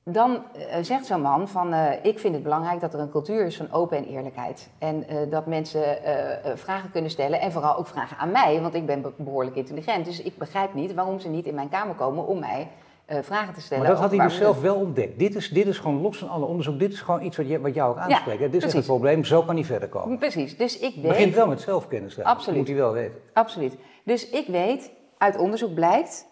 dan 0.03 0.43
zegt 0.81 1.05
zo'n 1.05 1.21
man 1.21 1.47
van, 1.47 1.73
ik 2.01 2.19
vind 2.19 2.33
het 2.33 2.43
belangrijk 2.43 2.79
dat 2.79 2.93
er 2.93 2.99
een 2.99 3.11
cultuur 3.11 3.45
is 3.45 3.57
van 3.57 3.71
open 3.71 3.97
en 3.97 4.07
eerlijkheid. 4.07 4.69
En 4.77 5.05
dat 5.29 5.45
mensen 5.45 5.97
vragen 6.55 6.91
kunnen 6.91 7.11
stellen 7.11 7.39
en 7.39 7.51
vooral 7.51 7.77
ook 7.77 7.87
vragen 7.87 8.17
aan 8.17 8.31
mij, 8.31 8.61
want 8.61 8.73
ik 8.73 8.85
ben 8.85 9.01
be- 9.01 9.13
behoorlijk 9.17 9.55
intelligent. 9.55 10.05
Dus 10.05 10.21
ik 10.21 10.37
begrijp 10.37 10.73
niet 10.73 10.93
waarom 10.93 11.19
ze 11.19 11.29
niet 11.29 11.45
in 11.45 11.55
mijn 11.55 11.69
kamer 11.69 11.95
komen 11.95 12.27
om 12.27 12.39
mij 12.39 12.67
eh, 13.05 13.17
vragen 13.21 13.53
te 13.53 13.61
stellen. 13.61 13.83
Maar 13.83 13.91
dat 13.91 14.01
had 14.01 14.11
hij 14.11 14.25
dus 14.25 14.37
zelf 14.37 14.61
wel 14.61 14.75
ontdekt. 14.75 15.19
Dit 15.19 15.35
is, 15.35 15.49
dit 15.49 15.67
is 15.67 15.77
gewoon 15.77 16.01
los 16.01 16.17
van 16.17 16.29
alle 16.29 16.45
onderzoek. 16.45 16.79
Dit 16.79 16.93
is 16.93 17.01
gewoon 17.01 17.21
iets 17.21 17.37
wat, 17.37 17.47
je, 17.47 17.59
wat 17.59 17.73
jou 17.73 17.91
ook 17.91 17.97
aanspreekt. 17.97 18.39
dit 18.39 18.55
is 18.55 18.63
echt 18.63 18.73
het 18.73 18.85
probleem. 18.85 19.23
Zo 19.23 19.43
kan 19.43 19.55
hij 19.55 19.63
verder 19.63 19.89
komen. 19.89 20.17
Precies, 20.17 20.57
dus 20.57 20.79
ik 20.79 20.93
Het 20.93 21.03
weet... 21.03 21.07
begint 21.11 21.35
wel 21.35 21.47
met 21.47 21.61
zelfkennis. 21.61 22.19
Absoluut. 22.19 22.45
Dat 22.45 22.55
moet 22.55 22.67
hij 22.67 22.75
wel 22.75 22.91
weten. 22.91 23.17
Absoluut. 23.33 23.75
Dus 24.03 24.29
ik 24.29 24.47
weet, 24.47 24.91
uit 25.17 25.37
onderzoek 25.37 25.73
blijkt, 25.73 26.27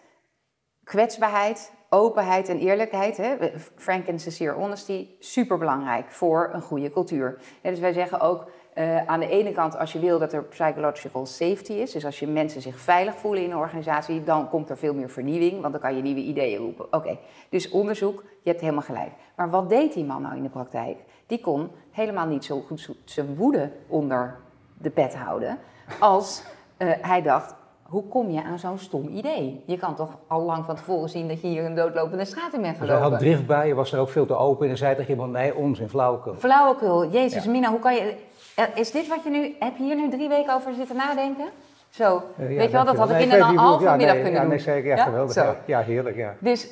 kwetsbaarheid, 0.84 1.72
openheid 1.88 2.48
en 2.48 2.58
eerlijkheid, 2.58 3.16
hè, 3.16 3.36
frank 3.76 4.08
and 4.08 4.20
sincere 4.20 4.52
honesty, 4.52 5.08
superbelangrijk 5.18 6.12
voor 6.12 6.50
een 6.52 6.62
goede 6.62 6.90
cultuur. 6.90 7.38
Ja, 7.62 7.70
dus 7.70 7.78
wij 7.78 7.92
zeggen 7.92 8.20
ook, 8.20 8.50
eh, 8.74 9.06
aan 9.06 9.20
de 9.20 9.28
ene 9.28 9.52
kant, 9.52 9.78
als 9.78 9.92
je 9.92 9.98
wil 9.98 10.18
dat 10.18 10.32
er 10.32 10.44
psychological 10.44 11.26
safety 11.26 11.72
is, 11.72 11.92
dus 11.92 12.04
als 12.04 12.18
je 12.18 12.26
mensen 12.26 12.62
zich 12.62 12.78
veilig 12.78 13.14
voelen 13.14 13.42
in 13.42 13.50
een 13.50 13.56
organisatie, 13.56 14.24
dan 14.24 14.48
komt 14.48 14.70
er 14.70 14.76
veel 14.76 14.94
meer 14.94 15.10
vernieuwing, 15.10 15.60
want 15.60 15.72
dan 15.72 15.82
kan 15.82 15.96
je 15.96 16.02
nieuwe 16.02 16.20
ideeën 16.20 16.58
roepen. 16.58 16.92
Oké, 16.92 17.18
dus 17.48 17.70
onderzoek, 17.70 18.24
je 18.42 18.50
hebt 18.50 18.60
helemaal 18.60 18.82
gelijk. 18.82 19.10
Maar 19.36 19.50
wat 19.50 19.68
deed 19.68 19.92
die 19.92 20.04
man 20.04 20.22
nou 20.22 20.36
in 20.36 20.42
de 20.42 20.48
praktijk? 20.48 20.96
Die 21.26 21.40
kon 21.40 21.70
helemaal 21.90 22.26
niet 22.26 22.44
zo 22.44 22.60
goed 22.60 22.90
zijn 23.04 23.34
woede 23.36 23.70
onder 23.86 24.36
de 24.78 24.90
pet 24.90 25.14
houden, 25.16 25.58
als 25.98 26.42
eh, 26.76 26.88
hij 27.00 27.22
dacht, 27.22 27.54
hoe 27.82 28.08
kom 28.08 28.30
je 28.30 28.42
aan 28.42 28.58
zo'n 28.58 28.78
stom 28.78 29.08
idee? 29.08 29.62
Je 29.66 29.76
kan 29.76 29.94
toch 29.94 30.18
al 30.26 30.42
lang 30.42 30.64
van 30.64 30.76
tevoren 30.76 31.08
zien 31.08 31.28
dat 31.28 31.40
je 31.40 31.46
hier 31.46 31.64
een 31.64 31.74
doodlopende 31.74 32.24
straat 32.24 32.52
in 32.52 32.60
bent 32.60 32.78
Dus 32.78 32.88
hij 32.88 32.96
had 32.96 33.04
gelopen. 33.04 33.26
drift 33.26 33.46
bij, 33.46 33.66
je 33.66 33.74
was 33.74 33.92
er 33.92 33.98
ook 33.98 34.08
veel 34.08 34.26
te 34.26 34.36
open 34.36 34.68
en 34.68 34.76
zei 34.76 34.96
tegen 34.96 35.10
iemand, 35.10 35.32
nee, 35.32 35.54
onzin, 35.54 35.88
flauwekul. 35.88 36.34
Flauwekul, 36.34 37.10
jezus 37.10 37.44
Ja. 37.44 37.50
Mina, 37.50 37.70
hoe 37.70 37.78
kan 37.78 37.94
je... 37.94 38.14
eh, 38.54 38.64
Is 38.74 38.90
dit 38.90 39.08
wat 39.08 39.24
je 39.24 39.30
nu... 39.30 39.54
Heb 39.58 39.76
je 39.76 39.82
hier 39.84 39.96
nu 39.96 40.08
drie 40.10 40.28
weken 40.28 40.54
over 40.54 40.74
zitten 40.74 40.96
nadenken? 40.96 41.46
Zo, 41.88 42.22
Eh, 42.38 42.50
ja, 42.50 42.56
weet 42.56 42.66
je 42.66 42.72
wel, 42.72 42.84
dat 42.84 42.96
had 42.96 43.10
ik 43.10 43.14
Nee, 43.14 43.24
in 43.24 43.30
weet 43.30 43.40
een 43.40 43.56
halve 43.56 43.96
middag 43.96 44.14
kunnen 44.14 44.32
ja, 44.32 44.40
doen. 44.40 44.48
Nee, 44.48 44.58
zeker, 44.58 44.88
ja, 44.90 44.96
Ja? 44.96 45.04
geweldig. 45.04 45.34
Ja. 45.34 45.56
ja, 45.64 45.80
heerlijk, 45.80 46.16
ja. 46.16 46.34
Dus, 46.38 46.68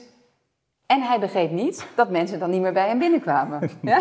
en 0.86 1.02
hij 1.02 1.18
begreep 1.20 1.50
niet 1.50 1.86
dat 1.94 2.10
mensen 2.10 2.38
dan 2.38 2.50
niet 2.50 2.60
meer 2.60 2.72
bij 2.72 2.88
hem 2.88 2.98
binnenkwamen. 2.98 3.60
Ja? 3.82 3.98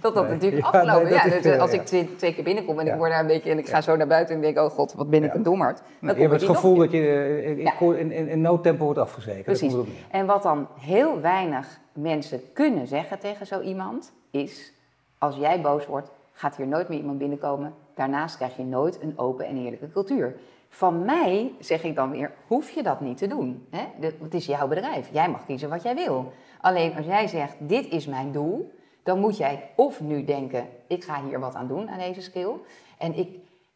Dat 0.00 0.14
dat 0.14 0.24
Nee. 0.24 0.32
natuurlijk 0.32 0.64
afgelopen. 0.64 1.02
nee, 1.04 1.12
dat 1.12 1.24
is, 1.24 1.42
dus 1.42 1.54
eh, 1.54 1.60
als 1.60 1.72
ik 1.72 1.84
twee, 1.84 2.16
twee 2.16 2.34
keer 2.34 2.44
binnenkom 2.44 2.78
en 2.78 2.86
ik 2.86 2.94
word 2.94 3.10
daar 3.10 3.20
een 3.20 3.26
beetje 3.26 3.50
en 3.50 3.58
ik 3.58 3.68
ga 3.68 3.80
zo 3.80 3.96
naar 3.96 4.06
buiten 4.06 4.34
en 4.34 4.40
denk, 4.40 4.58
oh 4.58 4.70
god, 4.70 4.92
wat 4.92 5.10
ben 5.10 5.24
ik 5.24 5.34
een 5.34 5.42
dommerd. 5.42 5.80
Dan 6.00 6.14
je 6.14 6.20
hebt 6.20 6.32
het 6.32 6.44
gevoel 6.50 6.74
dat 6.74 6.90
je 6.90 7.42
in, 7.44 7.98
in, 7.98 8.12
in, 8.12 8.28
in 8.28 8.40
no 8.40 8.60
tempo 8.60 8.84
wordt 8.84 8.98
afgezekerd. 8.98 9.44
Precies. 9.44 9.74
En 10.10 10.26
wat 10.26 10.42
dan 10.42 10.68
heel 10.80 11.20
weinig 11.20 11.78
mensen 11.92 12.40
kunnen 12.52 12.86
zeggen 12.86 13.18
tegen 13.18 13.46
zo 13.46 13.60
iemand, 13.60 14.12
is: 14.30 14.72
als 15.18 15.36
jij 15.36 15.60
boos 15.60 15.86
wordt, 15.86 16.08
gaat 16.38 16.56
hier 16.56 16.66
nooit 16.66 16.88
meer 16.88 16.98
iemand 16.98 17.18
binnenkomen. 17.18 17.74
Daarnaast 17.94 18.36
krijg 18.36 18.56
je 18.56 18.64
nooit 18.64 19.02
een 19.02 19.18
open 19.18 19.46
en 19.46 19.56
eerlijke 19.56 19.90
cultuur. 19.90 20.36
Van 20.68 21.04
mij 21.04 21.52
zeg 21.58 21.82
ik 21.84 21.94
dan 21.94 22.10
weer: 22.10 22.32
hoef 22.46 22.70
je 22.70 22.82
dat 22.82 23.00
niet 23.00 23.16
te 23.16 23.26
doen. 23.26 23.66
Hè? 23.70 23.84
Het 24.22 24.34
is 24.34 24.46
jouw 24.46 24.68
bedrijf. 24.68 25.08
Jij 25.12 25.30
mag 25.30 25.44
kiezen 25.44 25.68
wat 25.68 25.82
jij 25.82 25.94
wil. 25.94 26.32
Alleen 26.60 26.96
als 26.96 27.06
jij 27.06 27.26
zegt: 27.26 27.56
dit 27.58 27.88
is 27.88 28.06
mijn 28.06 28.32
doel, 28.32 28.72
dan 29.02 29.20
moet 29.20 29.36
jij 29.36 29.70
of 29.76 30.00
nu 30.00 30.24
denken: 30.24 30.68
ik 30.86 31.04
ga 31.04 31.22
hier 31.24 31.40
wat 31.40 31.54
aan 31.54 31.68
doen 31.68 31.90
aan 31.90 31.98
deze 31.98 32.22
skill. 32.22 32.50
En 32.98 33.14
ik 33.14 33.28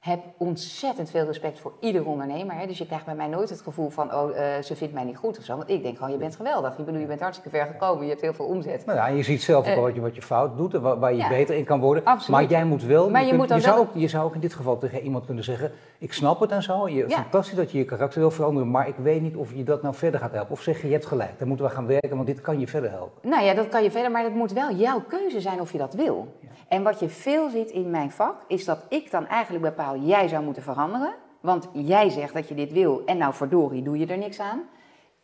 heb 0.03 0.21
ontzettend 0.37 1.11
veel 1.11 1.25
respect 1.25 1.61
voor 1.61 1.73
ieder 1.81 2.07
ondernemer. 2.07 2.57
Hè? 2.57 2.67
Dus 2.67 2.79
je 2.79 2.87
krijgt 2.87 3.05
bij 3.05 3.15
mij 3.15 3.27
nooit 3.29 3.49
het 3.51 3.61
gevoel 3.61 3.91
van, 3.91 4.15
oh, 4.15 4.39
eh, 4.39 4.63
ze 4.63 4.77
vindt 4.77 4.95
mij 4.95 5.05
niet 5.05 5.17
goed 5.17 5.39
of 5.39 5.45
zo. 5.45 5.57
Want 5.57 5.71
ik 5.71 5.83
denk 5.83 5.97
gewoon, 5.97 6.13
je 6.13 6.19
bent 6.19 6.37
geweldig. 6.37 6.79
Ik 6.79 6.85
bedoel, 6.85 7.01
je 7.01 7.07
bent 7.07 7.21
hartstikke 7.21 7.57
ver 7.57 7.67
gekomen. 7.67 8.03
Je 8.05 8.09
hebt 8.11 8.21
heel 8.21 8.33
veel 8.35 8.45
omzet. 8.47 8.85
Nou 8.87 8.99
ja, 8.99 9.09
en 9.09 9.17
je 9.17 9.23
ziet 9.23 9.43
zelf 9.43 9.69
ook 9.69 9.75
Eh, 9.77 9.81
wat 9.83 9.95
je, 9.95 10.01
wat 10.01 10.15
je 10.15 10.23
fout 10.23 10.57
doet 10.57 10.75
en 10.75 10.81
waar, 10.81 10.99
waar 10.99 11.11
je 11.13 11.17
ja. 11.19 11.29
beter 11.29 11.55
in 11.57 11.65
kan 11.65 11.81
worden. 11.81 12.05
Absoluut. 12.05 12.41
Maar 12.41 12.51
jij 12.51 12.65
moet 12.65 12.83
wel, 12.85 13.11
Maar 13.11 13.21
je, 13.21 13.27
je 13.27 13.37
kunt- 13.37 13.49
moet 13.51 13.59
je, 13.59 13.65
zou 13.65 13.79
ook, 13.79 13.89
je 13.95 14.09
zou 14.09 14.25
ook 14.25 14.35
in 14.35 14.41
dit 14.41 14.55
geval 14.55 14.79
tegen 14.79 15.01
iemand 15.01 15.25
kunnen 15.27 15.45
zeggen, 15.45 15.73
ik 15.99 16.13
snap 16.13 16.41
het 16.41 16.51
en 16.51 16.63
zo, 16.63 16.89
je, 16.89 17.05
Ja. 17.09 17.17
fantastisch 17.17 17.57
dat 17.57 17.71
je 17.71 17.79
je 17.79 17.85
karakter 17.85 18.21
wil 18.21 18.31
veranderen, 18.31 18.71
maar 18.71 18.89
ik 18.89 18.97
weet 18.97 19.21
niet 19.23 19.37
of 19.37 19.55
je 19.55 19.65
dat 19.65 19.83
nou 19.83 19.95
verder 19.95 20.21
gaat 20.21 20.33
helpen. 20.33 20.53
Of 20.53 20.61
zeg 20.63 20.81
je, 20.81 20.87
je 20.87 20.93
hebt 20.93 21.07
gelijk, 21.07 21.39
dan 21.39 21.49
moeten 21.49 21.67
we 21.67 21.73
gaan 21.73 21.87
werken, 21.87 22.15
want 22.15 22.27
dit 22.27 22.41
kan 22.41 22.59
je 22.61 22.67
verder 22.69 22.91
helpen. 22.91 23.29
Nou 23.31 23.45
ja, 23.45 23.55
dat 23.55 23.69
kan 23.69 23.83
je 23.83 23.91
verder, 23.91 24.11
maar 24.11 24.23
het 24.25 24.35
moet 24.35 24.53
wel 24.53 24.73
jouw 24.75 25.01
keuze 25.09 25.41
zijn 25.41 25.61
of 25.61 25.73
je 25.73 25.79
dat 25.79 25.95
wil. 25.95 26.29
Ja. 26.41 26.49
En 26.69 26.83
wat 26.83 27.01
je 27.01 27.09
veel 27.09 27.51
ziet 27.51 27.71
in 27.71 27.91
mijn 27.91 28.11
vak, 28.11 28.35
is 28.49 28.65
dat 28.65 28.85
ik 28.89 29.11
dan 29.11 29.27
eigenlijk 29.27 29.65
bepaal, 29.65 29.92
jij 29.97 30.29
zou 30.29 30.45
moeten 30.45 30.63
veranderen. 30.63 31.15
Want 31.41 31.69
jij 31.73 32.11
zegt 32.11 32.35
dat 32.35 32.49
je 32.49 32.55
dit 32.55 32.73
wil 32.73 33.03
en 33.07 33.17
nou 33.17 33.35
verdorie 33.35 33.83
doe 33.83 33.99
je 33.99 34.07
er 34.07 34.19
niks 34.19 34.41
aan. 34.41 34.63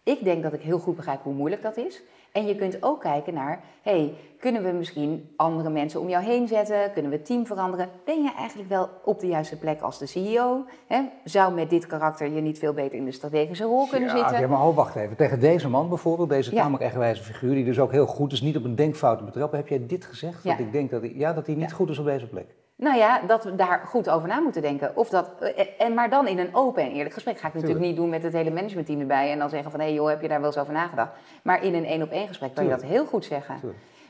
Ik 0.03 0.25
denk 0.25 0.43
dat 0.43 0.53
ik 0.53 0.61
heel 0.61 0.79
goed 0.79 0.97
begrijp 0.97 1.23
hoe 1.23 1.35
moeilijk 1.35 1.63
dat 1.63 1.77
is. 1.77 2.03
En 2.33 2.47
je 2.47 2.57
kunt 2.57 2.83
ook 2.83 3.01
kijken 3.01 3.35
naar, 3.35 3.61
hey, 3.83 4.15
kunnen 4.41 4.63
we 4.63 4.71
misschien 4.73 5.33
andere 5.37 5.71
mensen 5.71 6.01
om 6.01 6.09
jou 6.09 6.25
heen 6.25 6.49
zetten? 6.49 6.93
Kunnen 6.93 7.11
we 7.11 7.17
het 7.17 7.27
team 7.27 7.47
veranderen? 7.47 7.89
Ben 8.05 8.23
je 8.23 8.33
eigenlijk 8.37 8.69
wel 8.69 8.89
op 9.05 9.21
de 9.21 9.27
juiste 9.27 9.57
plek 9.59 9.81
als 9.81 9.99
de 9.99 10.07
CEO? 10.07 10.65
Hè? 10.87 11.03
Zou 11.25 11.55
met 11.55 11.71
dit 11.71 11.87
karakter 11.87 12.31
je 12.31 12.41
niet 12.41 12.59
veel 12.59 12.73
beter 12.73 12.99
in 12.99 13.05
de 13.05 13.13
strategische 13.13 13.65
rol 13.65 13.87
kunnen 13.87 14.09
ja, 14.09 14.17
zitten? 14.17 14.41
Ja, 14.41 14.47
maar 14.47 14.67
oh, 14.67 14.77
wacht 14.77 14.97
even. 14.97 15.17
Tegen 15.17 15.41
deze 15.41 15.69
man 15.69 15.89
bijvoorbeeld, 15.89 16.29
deze 16.29 16.55
Ja. 16.55 16.79
eigenwijze 16.79 17.23
figuur, 17.23 17.55
die 17.55 17.65
dus 17.65 17.81
ook 17.81 17.93
heel 17.93 18.07
goed 18.07 18.33
is, 18.33 18.41
niet 18.41 18.57
op 18.57 18.65
een 18.65 18.75
denkfout 18.75 19.19
te 19.19 19.25
betrappen, 19.25 19.59
heb 19.59 19.69
jij 19.69 19.87
dit 19.87 20.05
gezegd? 20.05 20.43
Ja. 20.43 20.51
Dat 20.51 20.61
ik 20.67 20.73
denk 20.73 20.91
dat 20.91 21.01
hij, 21.01 21.13
ja, 21.15 21.33
dat 21.33 21.47
hij 21.47 21.55
niet 21.55 21.73
goed 21.73 21.91
is 21.91 21.99
op 21.99 22.05
deze 22.05 22.27
plek. 22.27 22.55
Nou 22.79 22.97
ja, 22.97 23.21
dat 23.27 23.45
we 23.45 23.55
daar 23.55 23.83
goed 23.87 24.11
over 24.11 24.29
na 24.29 24.41
moeten 24.41 24.63
denken. 24.63 24.97
Of 24.97 25.09
dat, 25.09 25.31
eh, 25.41 25.67
en, 25.79 25.95
maar 25.95 26.11
dan 26.11 26.27
in 26.27 26.39
een 26.39 26.55
open 26.55 26.83
en 26.83 26.93
eerlijk 26.93 27.15
gesprek. 27.15 27.39
Ga 27.39 27.49
ik 27.49 27.55
natuurlijk 27.55 27.81
niet 27.81 27.97
doen 27.97 28.09
met 28.09 28.23
het 28.23 28.33
hele 28.33 28.51
managementteam 28.51 29.01
erbij 29.01 29.33
en 29.33 29.39
dan 29.39 29.51
zeggen 29.51 29.71
van 29.71 29.81
hé 29.81 29.87
hey 29.87 29.95
joh, 29.95 30.09
heb 30.09 30.23
je 30.23 30.29
daar 30.29 30.41
wel 30.41 30.47
eens 30.49 30.59
over 30.59 30.73
nagedacht? 30.73 31.13
Maar 31.43 31.65
in 31.65 31.75
een 31.75 31.85
één 31.85 32.03
op 32.03 32.11
één 32.11 32.29
gesprek 32.29 32.55
kan 32.55 32.65
je 32.65 32.71
dat 32.71 32.83
heel 32.83 33.07
goed 33.07 33.25
zeggen. 33.25 33.61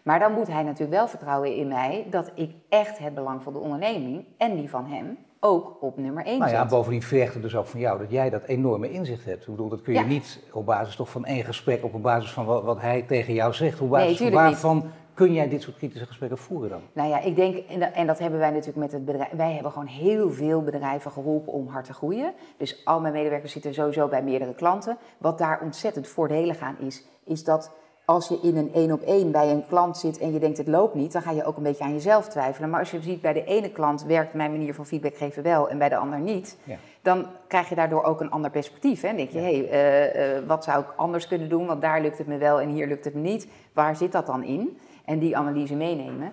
Maar 0.03 0.19
dan 0.19 0.33
moet 0.33 0.47
hij 0.47 0.63
natuurlijk 0.63 0.99
wel 0.99 1.09
vertrouwen 1.09 1.55
in 1.57 1.69
mij 1.69 2.07
dat 2.11 2.31
ik 2.35 2.51
echt 2.69 2.99
het 2.99 3.15
belang 3.15 3.43
van 3.43 3.53
de 3.53 3.59
onderneming 3.59 4.25
en 4.39 4.57
die 4.57 4.71
van 4.71 4.87
hem 4.87 5.19
ook 5.41 5.77
op 5.81 5.99
nummer 5.99 6.25
1 6.25 6.39
nou 6.39 6.51
ja, 6.51 6.61
zet. 6.61 6.69
bovendien 6.69 7.03
vergt 7.03 7.35
het 7.35 7.43
dus 7.43 7.57
ook 7.57 7.67
van 7.67 7.81
jou 7.81 7.99
dat 7.99 8.11
jij 8.11 8.31
dat 8.31 8.45
enorme 8.45 8.91
inzicht 8.91 9.25
hebt. 9.25 9.43
Ik 9.43 9.51
bedoel, 9.51 9.69
dat 9.69 9.83
kun 9.83 9.93
je 9.93 9.99
Ja. 9.99 10.07
niet 10.07 10.41
op 10.53 10.67
basis 10.67 10.97
toch 10.97 11.09
van 11.11 11.25
één 11.25 11.45
gesprek, 11.45 11.85
op 11.85 12.03
basis 12.03 12.33
van 12.33 12.45
wat, 12.45 12.65
wat 12.65 12.81
hij 12.81 13.03
tegen 13.03 13.35
jou 13.35 13.53
zegt. 13.53 13.81
Op 13.81 13.91
basis 13.91 14.59
van 14.59 14.77
niet. 14.77 14.85
Kun 15.19 15.33
jij 15.33 15.49
dit 15.49 15.63
soort 15.63 15.77
kritische 15.77 16.07
gesprekken 16.07 16.39
voeren 16.39 16.71
dan? 16.71 16.81
Nou 16.93 17.09
ja, 17.09 17.21
ik 17.21 17.37
denk, 17.37 17.57
en 17.57 17.81
dat, 17.81 17.93
en 17.93 18.07
dat 18.07 18.19
hebben 18.19 18.39
wij 18.39 18.51
natuurlijk 18.51 18.77
met 18.77 18.93
het 18.93 19.05
bedrijf. 19.05 19.31
Wij 19.31 19.53
hebben 19.53 19.73
gewoon 19.73 19.87
heel 19.89 20.31
veel 20.31 20.63
bedrijven 20.63 21.11
geholpen 21.11 21.53
om 21.53 21.69
hard 21.69 21.85
te 21.85 21.93
groeien. 21.93 22.33
Dus 22.57 22.85
al 22.85 23.01
mijn 23.01 23.13
medewerkers 23.13 23.53
zitten 23.53 23.75
sowieso 23.75 24.09
bij 24.09 24.23
meerdere 24.23 24.55
klanten. 24.55 24.97
Wat 25.19 25.39
daar 25.39 25.61
ontzettend 25.63 26.09
voordelig 26.09 26.61
aan 26.61 26.77
is, 26.79 27.05
is 27.25 27.45
dat 27.45 27.71
als 28.05 28.29
je 28.29 28.39
in 28.43 28.57
een 28.57 28.75
één 28.75 28.93
op 28.93 29.01
één 29.03 29.31
bij 29.31 29.51
een 29.51 29.67
klant 29.67 29.97
zit 29.97 30.19
en 30.19 30.33
je 30.33 30.39
denkt 30.39 30.59
het 30.59 30.67
loopt 30.69 30.95
niet, 30.95 31.13
dan 31.13 31.23
ga 31.23 31.31
je 31.31 31.45
ook 31.45 31.57
een 31.57 31.63
beetje 31.63 31.85
aan 31.85 31.93
jezelf 31.93 32.29
twijfelen. 32.29 32.71
Maar 32.71 32.81
als 32.81 32.91
je 32.91 33.03
ziet 33.03 33.21
bij 33.21 33.33
de 33.33 33.45
ene 33.45 33.71
klant 33.71 34.05
werkt 34.05 34.35
mijn 34.35 34.51
manier 34.51 34.75
van 34.75 34.87
feedback 34.87 35.17
geven 35.17 35.43
wel 35.43 35.69
en 35.69 35.79
bij 35.79 35.89
de 35.89 35.97
ander 35.97 36.19
niet, 36.21 36.57
Ja. 36.65 36.77
dan 37.03 37.27
krijg 37.47 37.69
je 37.69 37.75
daardoor 37.75 38.03
ook 38.03 38.21
een 38.21 38.31
ander 38.31 38.51
perspectief. 38.51 39.01
Hè? 39.01 39.09
Dan 39.09 39.17
denk 39.17 39.31
je, 39.31 39.39
hé, 39.39 39.57
hey, 39.57 39.69
eh, 39.69 40.37
eh, 40.37 40.47
wat 40.47 40.65
zou 40.65 40.81
ik 40.81 40.93
anders 40.97 41.29
kunnen 41.29 41.49
doen? 41.49 41.67
Want 41.67 41.83
daar 41.83 42.01
lukt 42.01 42.19
het 42.19 42.27
me 42.27 42.39
wel 42.39 42.61
en 42.61 42.69
hier 42.69 42.87
lukt 42.87 43.05
het 43.05 43.15
me 43.15 43.21
niet. 43.21 43.49
Waar 43.73 43.97
zit 43.97 44.13
dat 44.13 44.27
dan 44.27 44.45
in? 44.45 44.79
En 45.09 45.19
die 45.19 45.37
analyse 45.37 45.75
meenemen. 45.75 46.33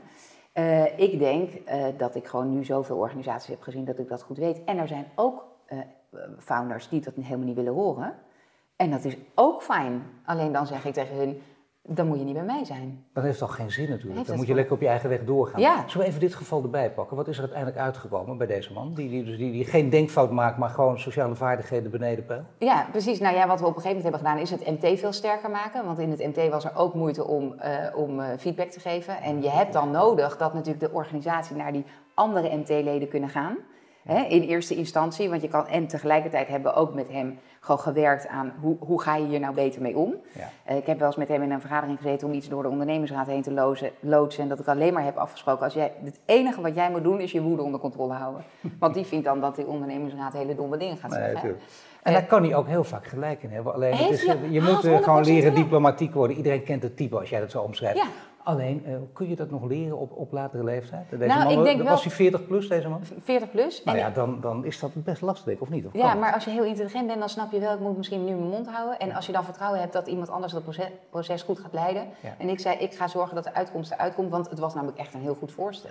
Eh, 0.51 0.99
ik 0.99 1.19
denk 1.19 1.53
eh, 1.53 1.85
dat 1.97 2.15
ik 2.15 2.27
gewoon 2.27 2.49
nu 2.49 2.63
zoveel 2.63 2.97
organisaties 2.97 3.49
heb 3.49 3.61
gezien 3.61 3.85
dat 3.85 3.99
ik 3.99 4.07
dat 4.07 4.21
goed 4.21 4.37
weet. 4.37 4.63
En 4.63 4.77
er 4.77 4.87
zijn 4.87 5.05
ook 5.15 5.45
eh, 5.65 5.79
founders 6.39 6.89
die 6.89 7.01
dat 7.01 7.13
helemaal 7.15 7.45
niet 7.45 7.55
willen 7.55 7.73
horen. 7.73 8.13
En 8.75 8.91
dat 8.91 9.05
is 9.05 9.17
ook 9.35 9.63
fijn. 9.63 10.03
Alleen 10.25 10.51
dan 10.51 10.67
zeg 10.67 10.85
ik 10.85 10.93
tegen 10.93 11.15
hun, 11.15 11.41
dan 11.87 12.07
moet 12.07 12.19
je 12.19 12.25
niet 12.25 12.33
bij 12.33 12.43
mij 12.43 12.65
zijn. 12.65 13.03
Dat 13.13 13.23
heeft 13.23 13.37
toch 13.37 13.55
geen 13.55 13.71
zin 13.71 13.89
natuurlijk. 13.89 14.15
Heeft 14.15 14.27
Dan 14.27 14.37
moet 14.37 14.47
je 14.47 14.53
lekker 14.53 14.73
op 14.73 14.81
je 14.81 14.87
eigen 14.87 15.09
weg 15.09 15.23
doorgaan. 15.23 15.61
Ja. 15.61 15.83
Zullen 15.87 16.05
we 16.05 16.05
even 16.05 16.19
dit 16.19 16.35
geval 16.35 16.63
erbij 16.63 16.91
pakken? 16.91 17.17
Wat 17.17 17.27
is 17.27 17.35
er 17.35 17.43
uiteindelijk 17.43 17.81
uitgekomen 17.81 18.37
bij 18.37 18.47
deze 18.47 18.73
man? 18.73 18.93
Die, 18.93 19.09
die, 19.09 19.23
dus 19.23 19.37
die, 19.37 19.51
die 19.51 19.65
geen 19.65 19.89
denkfout 19.89 20.31
maakt, 20.31 20.57
maar 20.57 20.69
gewoon 20.69 20.99
sociale 20.99 21.35
vaardigheden 21.35 21.91
beneden 21.91 22.25
peil? 22.25 22.43
Ja, 22.57 22.87
precies. 22.91 23.19
Nou 23.19 23.35
ja, 23.35 23.47
wat 23.47 23.59
we 23.59 23.65
op 23.65 23.75
een 23.75 23.81
gegeven 23.81 24.03
moment 24.03 24.23
hebben 24.23 24.47
gedaan 24.47 24.59
is 24.61 24.79
het 24.79 24.81
MT 24.81 24.99
veel 24.99 25.13
sterker 25.13 25.49
maken. 25.49 25.85
Want 25.85 25.99
in 25.99 26.09
het 26.11 26.19
MT 26.19 26.49
was 26.49 26.65
er 26.65 26.75
ook 26.75 26.93
moeite 26.93 27.27
om, 27.27 27.53
eh, 27.53 27.97
om 27.97 28.19
eh, 28.19 28.27
feedback 28.37 28.69
te 28.69 28.79
geven. 28.79 29.21
En 29.21 29.41
je 29.41 29.49
hebt 29.49 29.73
dan 29.73 29.91
nodig 29.91 30.37
dat 30.37 30.53
natuurlijk 30.53 30.85
de 30.85 30.91
organisatie 30.91 31.55
naar 31.55 31.71
die 31.71 31.85
andere 32.13 32.55
MT-leden 32.55 33.07
kunnen 33.07 33.29
gaan. 33.29 33.57
Hè, 34.05 34.23
in 34.23 34.41
eerste 34.41 34.75
instantie, 34.75 35.29
want 35.29 35.41
je 35.41 35.47
kan 35.47 35.67
en 35.67 35.87
tegelijkertijd 35.87 36.47
hebben 36.47 36.73
we 36.73 36.77
ook 36.77 36.93
met 36.93 37.09
hem 37.09 37.39
gewoon 37.59 37.79
gewerkt 37.79 38.27
aan 38.27 38.53
hoe, 38.61 38.77
hoe 38.79 39.01
ga 39.01 39.15
je 39.15 39.25
hier 39.25 39.39
nou 39.39 39.53
beter 39.53 39.81
mee 39.81 39.97
om. 39.97 40.15
Ja. 40.31 40.49
Eh, 40.63 40.77
ik 40.77 40.85
heb 40.85 40.97
wel 40.97 41.07
eens 41.07 41.15
met 41.15 41.27
hem 41.27 41.41
in 41.41 41.51
een 41.51 41.59
vergadering 41.59 41.97
gezeten 41.97 42.27
om 42.27 42.33
iets 42.33 42.49
door 42.49 42.63
de 42.63 42.69
ondernemersraad 42.69 43.27
heen 43.27 43.41
te 43.41 43.51
lozen, 43.51 43.91
loodsen. 43.99 44.43
En 44.43 44.49
dat 44.49 44.59
ik 44.59 44.67
alleen 44.67 44.93
maar 44.93 45.03
heb 45.03 45.17
afgesproken, 45.17 45.63
als 45.63 45.73
jij, 45.73 45.91
het 46.03 46.19
enige 46.25 46.61
wat 46.61 46.75
jij 46.75 46.91
moet 46.91 47.03
doen 47.03 47.19
is 47.19 47.31
je 47.31 47.41
woede 47.41 47.61
onder 47.61 47.79
controle 47.79 48.13
houden. 48.13 48.43
Want 48.79 48.93
die 48.93 49.05
vindt 49.05 49.25
dan 49.25 49.39
dat 49.39 49.55
de 49.55 49.65
ondernemersraad 49.65 50.33
hele 50.33 50.55
domme 50.55 50.77
dingen 50.77 50.97
gaat 50.97 51.11
zeggen. 51.11 51.33
natuurlijk. 51.33 51.63
En 52.03 52.13
daar 52.13 52.25
kan 52.25 52.43
hij 52.43 52.55
ook 52.55 52.67
heel 52.67 52.83
vaak 52.83 53.07
gelijk 53.07 53.43
in 53.43 53.49
hebben. 53.49 53.73
Alleen 53.73 53.93
het 53.93 54.09
is, 54.09 54.25
eh, 54.25 54.51
je 54.51 54.61
hij 54.61 54.73
moet 54.73 54.85
eh, 54.85 55.03
gewoon 55.03 55.23
100% 55.23 55.27
leren 55.27 55.55
diplomatiek 55.55 56.13
worden. 56.13 56.37
Iedereen 56.37 56.63
kent 56.63 56.83
het 56.83 56.97
type 56.97 57.19
als 57.19 57.29
jij 57.29 57.39
dat 57.39 57.51
zo 57.51 57.61
omschrijft. 57.61 57.97
Ja. 57.97 58.07
Alleen, 58.45 58.85
eh, 58.85 58.93
kun 59.13 59.29
je 59.29 59.35
dat 59.35 59.49
nog 59.49 59.63
leren 59.63 59.97
op, 59.97 60.11
op 60.11 60.31
latere 60.31 60.63
leeftijd? 60.63 61.09
Deze 61.09 61.25
Nou, 61.25 61.43
man, 61.43 61.51
ik 61.57 61.63
denk 61.63 61.77
was 61.77 61.87
wel- 61.87 62.01
hij 62.01 62.11
40 62.11 62.45
plus, 62.47 62.67
deze 62.67 62.87
man? 62.87 63.01
40 63.23 63.51
plus. 63.51 63.83
Nou 63.83 63.97
En 63.97 64.03
ja, 64.03 64.09
dan, 64.09 64.41
dan 64.41 64.65
is 64.65 64.79
dat 64.79 64.91
best 64.93 65.21
lastig, 65.21 65.59
of 65.59 65.69
niet? 65.69 65.85
Of 65.85 65.93
Ja, 65.93 66.13
maar 66.13 66.33
als 66.33 66.43
je 66.43 66.49
heel 66.49 66.63
intelligent 66.63 67.07
bent, 67.07 67.19
dan 67.19 67.29
snap 67.29 67.51
je 67.51 67.59
wel, 67.59 67.73
ik 67.73 67.79
moet 67.79 67.97
misschien 67.97 68.25
nu 68.25 68.31
mijn 68.35 68.49
mond 68.49 68.67
houden. 68.69 68.99
En 68.99 69.11
als 69.11 69.25
je 69.25 69.31
dan 69.31 69.43
vertrouwen 69.43 69.79
hebt 69.79 69.93
dat 69.93 70.07
iemand 70.07 70.29
anders 70.29 70.53
dat 70.53 70.63
proces, 70.63 70.87
proces 71.09 71.41
goed 71.41 71.59
gaat 71.59 71.73
leiden. 71.73 72.07
Ja. 72.21 72.35
En 72.37 72.49
ik 72.49 72.59
zei, 72.59 72.77
ik 72.77 72.93
ga 72.93 73.07
zorgen 73.07 73.35
dat 73.35 73.43
de 73.43 73.53
uitkomst 73.53 73.91
eruit 73.91 74.15
komt, 74.15 74.29
want 74.31 74.49
het 74.49 74.59
was 74.59 74.73
namelijk 74.73 74.97
echt 74.97 75.13
een 75.13 75.21
heel 75.21 75.35
goed 75.35 75.51
voorstel. 75.51 75.89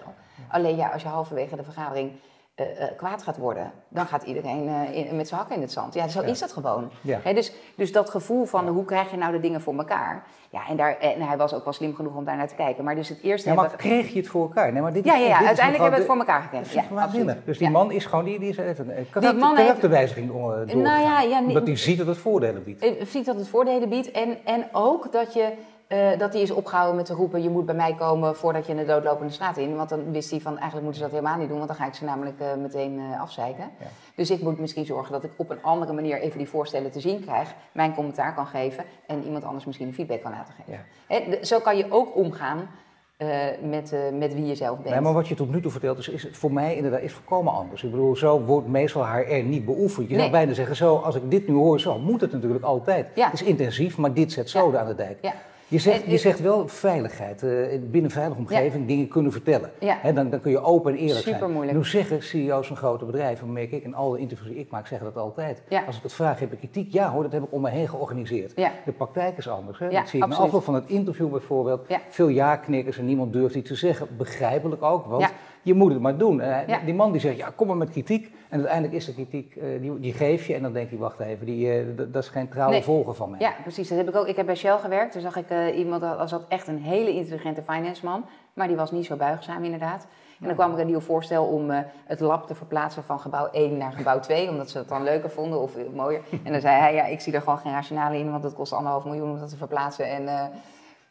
Alleen 0.49 0.77
ja, 0.77 0.89
als 0.89 1.03
je 1.03 1.09
halverwege 1.09 1.57
de 1.57 1.65
vergadering 1.65 2.11
eh, 2.55 2.83
eh, 2.83 2.97
kwaad 2.97 3.23
gaat 3.23 3.37
worden, 3.37 3.73
dan 3.89 4.07
gaat 4.07 4.23
iedereen 4.23 4.69
eh, 4.69 4.97
in- 4.97 5.17
met 5.17 5.29
zijn 5.29 5.41
hakken 5.41 5.57
in 5.57 5.63
het 5.63 5.73
zand. 5.73 5.95
Ja, 5.95 6.09
zo 6.09 6.21
Ja. 6.21 6.27
is 6.27 6.39
dat 6.39 6.53
gewoon. 6.53 6.91
Ja. 7.01 7.33
Dus, 7.33 7.53
dus 7.77 7.93
dat 7.93 8.11
gevoel 8.11 8.45
van 8.45 8.69
hoe 8.69 8.85
krijg 8.85 9.11
je 9.11 9.17
nou 9.17 9.33
de 9.33 9.41
dingen 9.41 9.61
voor 9.61 9.75
elkaar. 9.77 10.23
Ja, 10.51 10.69
en, 10.69 10.77
daar, 10.77 10.99
en 10.99 11.21
hij 11.21 11.37
was 11.37 11.55
ook 11.55 11.65
wel 11.65 11.73
slim 11.73 11.95
genoeg 11.95 12.15
om 12.17 12.25
daar 12.25 12.37
naar 12.37 12.49
te 12.49 12.55
kijken. 12.55 12.85
Maar 12.85 12.95
dus 12.95 13.09
het 13.09 13.23
eerste 13.23 13.49
Ja, 13.49 13.55
maar 13.55 13.71
we- 13.71 13.77
kreeg 13.77 14.13
je 14.13 14.19
het 14.19 14.29
voor 14.29 14.43
elkaar? 14.43 14.73
Nee, 14.73 14.83
maar 14.83 14.93
dit 14.93 15.05
is, 15.05 15.13
Ja, 15.13 15.19
ja, 15.19 15.27
ja, 15.27 15.39
dit 15.39 15.47
uiteindelijk 15.47 15.83
hebben 15.91 15.91
we 16.07 16.13
het 16.13 16.25
voor 16.25 16.27
elkaar 16.27 16.43
gekregen. 16.43 16.83
Ja, 16.89 16.95
waanzinnig. 16.95 17.37
Dus 17.45 17.59
die 17.59 17.71
man 17.71 17.91
is 17.93 18.07
gewoon, 18.07 18.25
die, 18.25 18.39
die 18.39 18.49
is 18.49 18.57
even 18.57 18.89
een 18.89 18.95
heeft- 18.95 19.11
karakterwijziging 19.11 20.29
uh, 20.29 20.35
doorgegaan. 20.35 20.83
Nou 20.83 21.29
ja, 21.29 21.39
Omdat 21.41 21.67
hij 21.67 21.77
ziet 21.77 21.99
dat 21.99 22.07
het 22.07 22.19
voordelen 22.19 22.63
biedt. 22.65 22.87
Ziet 23.11 23.25
dat 23.27 23.37
het 23.37 23.49
voordelen 23.49 23.89
biedt 23.89 24.11
en, 24.11 24.37
en 24.45 24.65
ook 24.73 25.13
dat 25.13 25.33
je 25.35 25.53
eh, 25.87 26.19
dat 26.19 26.33
hij 26.33 26.43
is 26.43 26.51
opgehouden 26.51 26.97
met 26.97 27.07
te 27.07 27.15
roepen: 27.15 27.43
je 27.43 27.51
moet 27.51 27.67
bij 27.67 27.75
mij 27.75 27.95
komen 27.95 28.37
voordat 28.37 28.67
je 28.67 28.73
in 28.73 28.79
de 28.79 28.85
doodlopende 28.85 29.33
straat 29.33 29.57
in. 29.57 29.77
Want 29.77 29.89
dan 29.89 30.13
wist 30.13 30.31
hij 30.31 30.41
van 30.41 30.53
eigenlijk 30.53 30.83
moeten 30.83 30.95
ze 31.03 31.09
dat 31.09 31.19
helemaal 31.19 31.39
niet 31.39 31.49
doen, 31.49 31.57
want 31.57 31.69
dan 31.69 31.77
ga 31.79 31.87
ik 31.87 31.95
ze 31.95 32.05
namelijk 32.05 32.41
eh, 32.41 32.55
meteen 32.55 32.99
eh 33.13 33.21
afzeiken. 33.21 33.71
Ja. 33.81 33.87
Dus 34.15 34.31
ik 34.31 34.41
moet 34.43 34.59
misschien 34.59 34.87
zorgen 34.87 35.13
dat 35.13 35.25
ik 35.25 35.31
op 35.37 35.51
een 35.51 35.63
andere 35.63 35.93
manier 35.93 36.21
even 36.21 36.39
die 36.39 36.49
voorstellen 36.49 36.91
te 36.91 37.01
zien 37.01 37.21
krijg, 37.21 37.55
mijn 37.73 37.95
commentaar 37.95 38.35
kan 38.35 38.47
geven 38.47 38.85
en 39.07 39.25
iemand 39.25 39.45
anders 39.45 39.65
misschien 39.65 39.87
een 39.87 39.95
feedback 39.95 40.23
kan 40.23 40.31
laten 40.31 40.55
geven. 40.55 40.73
Ja. 40.73 41.17
Hè, 41.17 41.45
zo 41.45 41.61
kan 41.61 41.77
je 41.77 41.87
ook 41.91 42.17
omgaan 42.17 42.69
met, 43.63 43.95
met 44.13 44.35
wie 44.35 44.47
je 44.47 44.55
zelf 44.55 44.77
bent. 44.79 44.91
Nee, 44.91 45.01
maar 45.01 45.13
wat 45.13 45.29
je 45.29 45.35
tot 45.35 45.51
nu 45.51 45.61
toe 45.61 45.71
vertelt 45.71 45.99
is, 45.99 46.09
is 46.09 46.29
voor 46.33 46.53
mij 46.53 46.77
inderdaad 46.77 47.01
is 47.01 47.13
volkomen 47.13 47.53
anders. 47.53 47.83
Ik 47.83 47.91
bedoel, 47.91 48.17
zo 48.17 48.41
wordt 48.41 48.69
meestal 48.69 49.07
HR 49.07 49.35
niet 49.43 49.65
beoefend. 49.65 50.07
Je 50.09 50.13
Nee. 50.13 50.21
zou 50.21 50.31
bijna 50.31 50.53
zeggen, 50.53 50.77
zo, 50.77 50.97
als 50.97 51.15
ik 51.15 51.31
dit 51.31 51.49
nu 51.49 51.55
hoor, 51.55 51.81
zo 51.81 51.99
moet 51.99 52.21
het 52.21 52.33
natuurlijk 52.33 52.65
altijd. 52.65 53.07
Ja. 53.15 53.25
Het 53.31 53.41
is 53.41 53.43
intensief, 53.43 53.97
maar 53.99 54.13
dit 54.15 54.33
zet 54.33 54.51
zoden 54.51 54.81
aan 54.81 54.87
de 54.87 54.95
dijk. 54.95 55.19
Ja. 55.23 55.33
Je 55.75 55.81
zegt, 55.81 56.05
En- 56.05 56.11
je 56.11 56.19
zegt 56.19 56.41
wel 56.41 56.69
veiligheid, 56.69 57.43
eh, 57.43 57.51
binnen 57.81 58.05
een 58.05 58.11
veilige 58.11 58.39
omgeving 58.39 58.87
dingen 58.87 59.09
kunnen 59.09 59.33
vertellen. 59.33 59.71
Ja. 59.81 60.13
Dan, 60.13 60.31
dan 60.31 60.41
kun 60.41 60.51
je 60.51 60.61
open 60.63 60.93
en 60.93 60.99
eerlijk 60.99 61.21
zijn. 61.21 61.35
Supermoeilijk. 61.35 61.77
Nu 61.79 61.85
zeggen 61.85 62.23
CEO's 62.23 62.67
van 62.67 62.77
grote 62.77 63.05
bedrijven, 63.05 63.53
merk 63.53 63.73
ik, 63.73 63.85
in 63.85 63.95
alle 63.95 64.19
interviews 64.19 64.51
die 64.51 64.59
ik 64.59 64.71
maak, 64.71 64.87
zeggen 64.87 65.07
dat 65.13 65.23
altijd. 65.23 65.63
Ja. 65.69 65.83
Als 65.87 65.97
ik 65.97 66.03
het 66.03 66.13
vraag, 66.13 66.39
heb 66.41 66.53
ik 66.53 66.59
kritiek? 66.59 66.93
Ja 66.93 67.11
hoor, 67.11 67.23
dat 67.23 67.33
heb 67.33 67.43
ik 67.43 67.53
om 67.53 67.61
me 67.61 67.71
heen 67.71 67.89
georganiseerd. 67.89 68.53
Ja. 68.57 68.73
De 68.85 68.93
praktijk 68.93 69.37
is 69.37 69.49
anders. 69.49 69.79
Hè? 69.79 69.89
Ja, 69.89 70.01
dat 70.01 70.09
zie 70.09 70.19
ik 70.19 70.25
na 70.25 70.31
absoluut. 70.31 70.47
afloop 70.47 70.65
van 70.65 70.75
het 70.75 70.87
interview 70.87 71.31
bijvoorbeeld. 71.31 71.85
Ja. 71.89 72.01
Veel 72.09 72.29
ja-knikkers 72.29 72.99
en 72.99 73.05
niemand 73.07 73.33
durft 73.33 73.55
iets 73.55 73.69
te 73.69 73.75
zeggen. 73.77 74.09
Begrijpelijk 74.17 74.83
ook, 74.83 75.07
want 75.07 75.23
Ja. 75.23 75.31
Je 75.65 75.75
moet 75.75 75.93
het 75.93 76.01
maar 76.01 76.17
doen. 76.17 76.37
Ja. 76.37 76.81
Die 76.85 76.95
man 76.95 77.13
die 77.13 77.21
zegt, 77.21 77.37
ja, 77.37 77.53
kom 77.57 77.67
maar 77.67 77.77
met 77.77 77.91
kritiek. 77.91 78.33
En 78.49 78.59
uiteindelijk 78.59 78.95
is 78.95 79.05
de 79.05 79.15
kritiek, 79.15 79.57
eh, 79.57 79.81
die, 79.81 80.01
die 80.01 80.13
geef 80.13 80.47
je. 80.47 80.55
En 80.55 80.63
dan 80.63 80.73
denk 80.73 80.91
je, 80.91 80.97
wacht 80.97 81.21
even, 81.21 81.47
die, 81.47 81.71
eh, 81.73 81.87
dat 81.97 82.23
is 82.23 82.29
geen 82.29 82.49
trouwe 82.49 82.73
Nee. 82.73 82.83
volger 82.83 83.15
van 83.15 83.31
mij. 83.31 83.41
Ja, 83.41 83.53
precies. 83.63 83.89
Dat 83.89 83.99
heb 83.99 84.09
ik 84.09 84.17
ook. 84.17 84.27
Ik 84.27 84.37
heb 84.37 84.47
bij 84.47 84.55
Shell 84.55 84.79
gewerkt. 84.79 85.13
Toen 85.13 85.21
zag 85.21 85.37
ik 85.37 85.51
eh, 85.51 85.79
iemand, 85.79 86.03
als 86.03 86.31
dat 86.31 86.45
echt 86.49 86.67
een 86.69 86.79
hele 86.79 87.13
intelligente 87.13 87.63
finance 87.63 88.05
man. 88.05 88.25
Maar 88.53 88.67
die 88.67 88.77
was 88.77 88.91
niet 88.91 89.07
zo 89.07 89.17
buigzaam 89.17 89.65
inderdaad. 89.65 90.07
En 90.41 90.47
dan 90.47 90.55
kwam 90.55 90.73
ik 90.73 90.79
een 90.79 90.87
nieuw 90.87 91.01
voorstel 91.01 91.45
om 91.45 91.71
het 92.05 92.21
lab 92.21 92.47
te 92.47 92.55
verplaatsen 92.55 93.03
van 93.05 93.21
gebouw 93.21 93.49
1 93.53 93.77
naar 93.77 93.93
gebouw 93.93 94.21
2. 94.21 94.49
Omdat 94.49 94.71
ze 94.71 94.79
het 94.79 94.89
dan 94.89 95.03
leuker 95.03 95.31
vonden 95.31 95.61
of 95.61 95.73
mooier. 95.95 96.21
En 96.45 96.53
dan 96.53 96.61
zei 96.61 96.77
hij, 96.77 96.95
ja, 96.95 97.05
ik 97.05 97.21
zie 97.21 97.33
er 97.33 97.41
gewoon 97.41 97.59
geen 97.59 97.73
rationale 97.73 98.19
in. 98.19 98.31
Want 98.31 98.45
het 98.45 98.55
kost 98.55 98.73
anderhalf 98.73 99.05
miljoen 99.05 99.31
om 99.31 99.39
dat 99.39 99.49
te 99.49 99.57
verplaatsen. 99.57 100.07
En, 100.09 100.51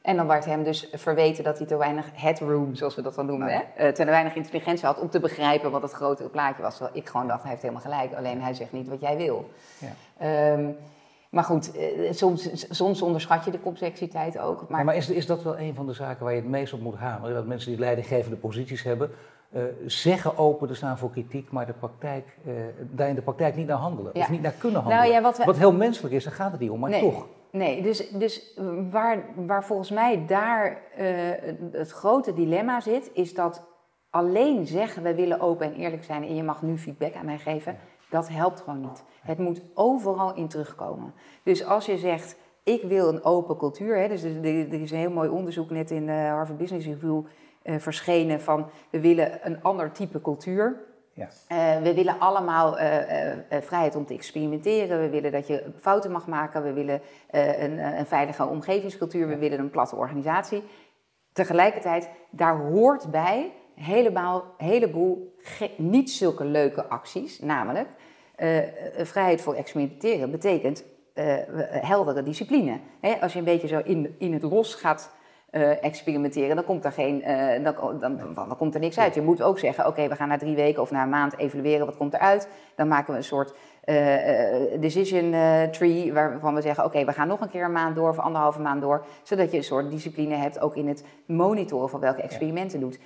en 0.03 0.15
dan 0.15 0.27
werd 0.27 0.45
hem 0.45 0.63
dus 0.63 0.87
verweten 0.93 1.43
dat 1.43 1.57
hij 1.57 1.67
te 1.67 1.77
weinig 1.77 2.05
headroom, 2.13 2.75
zoals 2.75 2.95
we 2.95 3.01
dat 3.01 3.15
dan 3.15 3.25
noemen, 3.25 3.47
hè? 3.47 3.59
eh, 3.75 3.93
te 3.93 4.05
weinig 4.05 4.35
intelligentie 4.35 4.85
had 4.85 4.99
om 4.99 5.09
te 5.09 5.19
begrijpen 5.19 5.71
wat 5.71 5.81
het 5.81 5.91
grotere 5.91 6.29
plaatje 6.29 6.61
was. 6.61 6.77
Terwijl 6.77 6.97
ik 6.97 7.09
gewoon 7.09 7.27
dacht, 7.27 7.41
hij 7.41 7.49
heeft 7.51 7.61
helemaal 7.61 7.83
gelijk. 7.83 8.13
Alleen 8.13 8.41
hij 8.41 8.53
zegt 8.53 8.71
niet 8.71 8.87
wat 8.87 9.01
jij 9.01 9.17
wil. 9.17 9.49
Ja. 9.77 9.87
Ehm, 10.17 10.69
maar 11.29 11.43
goed, 11.43 11.75
eh, 11.75 12.11
soms, 12.11 12.65
soms 12.77 13.01
onderschat 13.01 13.45
je 13.45 13.51
de 13.51 13.61
complexiteit 13.61 14.39
ook. 14.39 14.57
Maar, 14.59 14.65
Maar, 14.69 14.85
maar 14.85 14.95
is, 14.95 15.09
is 15.09 15.25
dat 15.25 15.43
wel 15.43 15.59
een 15.59 15.75
van 15.75 15.85
de 15.85 15.93
zaken 15.93 16.23
waar 16.23 16.33
je 16.33 16.39
het 16.41 16.49
meest 16.49 16.73
op 16.73 16.81
moet 16.81 16.95
hameren? 16.97 17.35
Dat 17.35 17.45
mensen 17.45 17.69
die 17.71 17.79
leidinggevende 17.79 18.37
posities 18.37 18.83
hebben, 18.83 19.11
eh, 19.51 19.61
zeggen 19.85 20.37
open 20.37 20.67
te 20.67 20.73
staan 20.75 20.97
voor 20.97 21.11
kritiek, 21.11 21.51
maar 21.51 21.65
de 21.65 21.73
praktijk, 21.73 22.37
daar 22.91 23.09
in 23.09 23.15
de 23.15 23.21
praktijk 23.21 23.55
niet 23.55 23.67
naar 23.67 23.77
handelen. 23.77 24.11
Ja. 24.13 24.21
Of 24.21 24.29
niet 24.29 24.41
naar 24.41 24.51
kunnen 24.51 24.81
Nou 24.83 24.93
handelen. 24.93 25.15
ja, 25.17 25.21
wat 25.23 25.37
we- 25.37 25.43
wat 25.45 25.57
heel 25.57 25.73
menselijk 25.73 26.13
is, 26.13 26.23
daar 26.23 26.33
gaat 26.33 26.51
het 26.51 26.59
niet 26.59 26.69
om, 26.69 26.79
maar 26.79 26.89
nee, 26.89 27.01
toch. 27.01 27.25
Nee, 27.53 27.81
dus, 27.81 28.09
dus 28.09 28.59
waar, 28.91 29.25
waar 29.35 29.65
volgens 29.65 29.91
mij 29.91 30.25
daar 30.25 30.81
eh, 30.95 31.07
het 31.71 31.91
grote 31.91 32.33
dilemma 32.33 32.79
zit, 32.79 33.11
is 33.13 33.33
dat 33.33 33.67
alleen 34.09 34.67
zeggen 34.67 35.03
we 35.03 35.15
willen 35.15 35.39
open 35.39 35.65
en 35.65 35.73
eerlijk 35.73 36.03
zijn 36.03 36.23
en 36.23 36.35
je 36.35 36.43
mag 36.43 36.61
nu 36.61 36.77
feedback 36.77 37.13
aan 37.15 37.25
mij 37.25 37.37
geven, 37.37 37.77
dat 38.09 38.29
helpt 38.29 38.61
gewoon 38.61 38.81
niet. 38.81 39.03
Het 39.21 39.37
moet 39.37 39.61
overal 39.73 40.35
in 40.35 40.47
terugkomen. 40.47 41.13
Dus 41.43 41.65
als 41.65 41.85
je 41.85 41.97
zegt, 41.97 42.35
ik 42.63 42.81
wil 42.83 43.07
een 43.07 43.23
open 43.23 43.57
cultuur, 43.57 43.97
hè, 43.97 44.07
dus 44.07 44.23
er, 44.23 44.73
is 44.73 44.91
een 44.91 44.97
heel 44.97 45.11
mooi 45.11 45.29
onderzoek 45.29 45.69
net 45.69 45.91
in 45.91 46.05
de 46.05 46.11
Harvard 46.11 46.57
Business 46.57 46.87
Review 46.87 47.21
eh, 47.61 47.75
verschenen 47.79 48.41
van 48.41 48.69
we 48.89 48.99
willen 48.99 49.39
een 49.47 49.63
ander 49.63 49.91
type 49.91 50.21
cultuur. 50.21 50.83
Ja. 51.13 51.29
Eh, 51.47 51.81
we 51.81 51.93
willen 51.93 52.19
allemaal 52.19 52.77
eh, 52.77 53.31
eh, 53.31 53.37
vrijheid 53.61 53.95
om 53.95 54.05
te 54.05 54.13
experimenteren. 54.13 54.99
We 54.99 55.09
willen 55.09 55.31
dat 55.31 55.47
je 55.47 55.63
fouten 55.79 56.11
mag 56.11 56.27
maken. 56.27 56.63
We 56.63 56.73
willen 56.73 57.01
een, 57.31 57.97
een 57.97 58.05
veilige 58.05 58.45
omgevingscultuur. 58.45 59.27
We 59.27 59.37
willen 59.37 59.59
een 59.59 59.69
platte 59.69 59.95
organisatie. 59.95 60.63
Tegelijkertijd, 61.33 62.09
daar 62.29 62.57
hoort 62.57 63.11
bij 63.11 63.51
helemaal, 63.75 64.43
heleboel 64.57 65.35
niet 65.77 66.11
zulke 66.11 66.45
leuke 66.45 66.85
acties. 66.85 67.39
Namelijk, 67.39 67.87
vrijheid 68.97 69.41
voor 69.41 69.53
experimenteren 69.53 70.31
betekent 70.31 70.83
heldere 71.81 72.23
discipline. 72.23 72.79
als 73.21 73.33
je 73.33 73.39
een 73.39 73.45
beetje 73.45 73.67
zo 73.67 73.81
in, 73.83 74.15
in 74.17 74.33
het 74.33 74.43
los 74.43 74.75
gaat 74.75 75.11
uh, 75.55 75.83
experimenteren, 75.83 76.55
dan 76.55 76.65
komt, 76.65 76.85
er 76.85 76.91
geen, 76.91 77.23
uh, 77.27 77.63
dan, 77.63 77.99
dan, 77.99 78.17
dan, 78.17 78.33
dan, 78.33 78.57
komt 78.57 78.73
er 78.73 78.79
niks 78.79 78.99
uit. 78.99 79.15
Je 79.15 79.21
moet 79.21 79.41
ook 79.41 79.59
zeggen, 79.59 79.87
oké, 79.87 80.07
we 80.07 80.15
gaan 80.15 80.27
na 80.27 80.37
drie 80.37 80.55
weken 80.55 80.81
of 80.81 80.91
na 80.91 81.03
een 81.03 81.09
maand 81.09 81.37
evalueren, 81.37 81.85
wat 81.85 81.97
komt 81.97 82.13
eruit? 82.13 82.47
Dan 82.75 82.87
maken 82.87 83.11
we 83.11 83.17
een 83.17 83.23
soort 83.23 83.53
uh, 83.85 84.79
decision 84.79 85.31
tree 85.71 86.13
waarvan 86.13 86.55
we 86.55 86.61
zeggen, 86.61 86.85
oké, 86.85 87.05
we 87.05 87.11
gaan 87.11 87.27
nog 87.27 87.41
een 87.41 87.49
keer 87.49 87.63
een 87.63 87.71
maand 87.71 87.95
door 87.95 88.09
of 88.09 88.19
anderhalve 88.19 88.61
maand 88.61 88.81
door, 88.81 89.05
zodat 89.23 89.51
je 89.51 89.57
een 89.57 89.63
soort 89.63 89.89
discipline 89.89 90.35
hebt, 90.35 90.59
ook 90.59 90.75
in 90.75 90.87
het 90.87 91.05
monitoren 91.25 91.89
van 91.89 91.99
welke 91.99 92.21
experimenten 92.21 92.79
doet. 92.79 92.99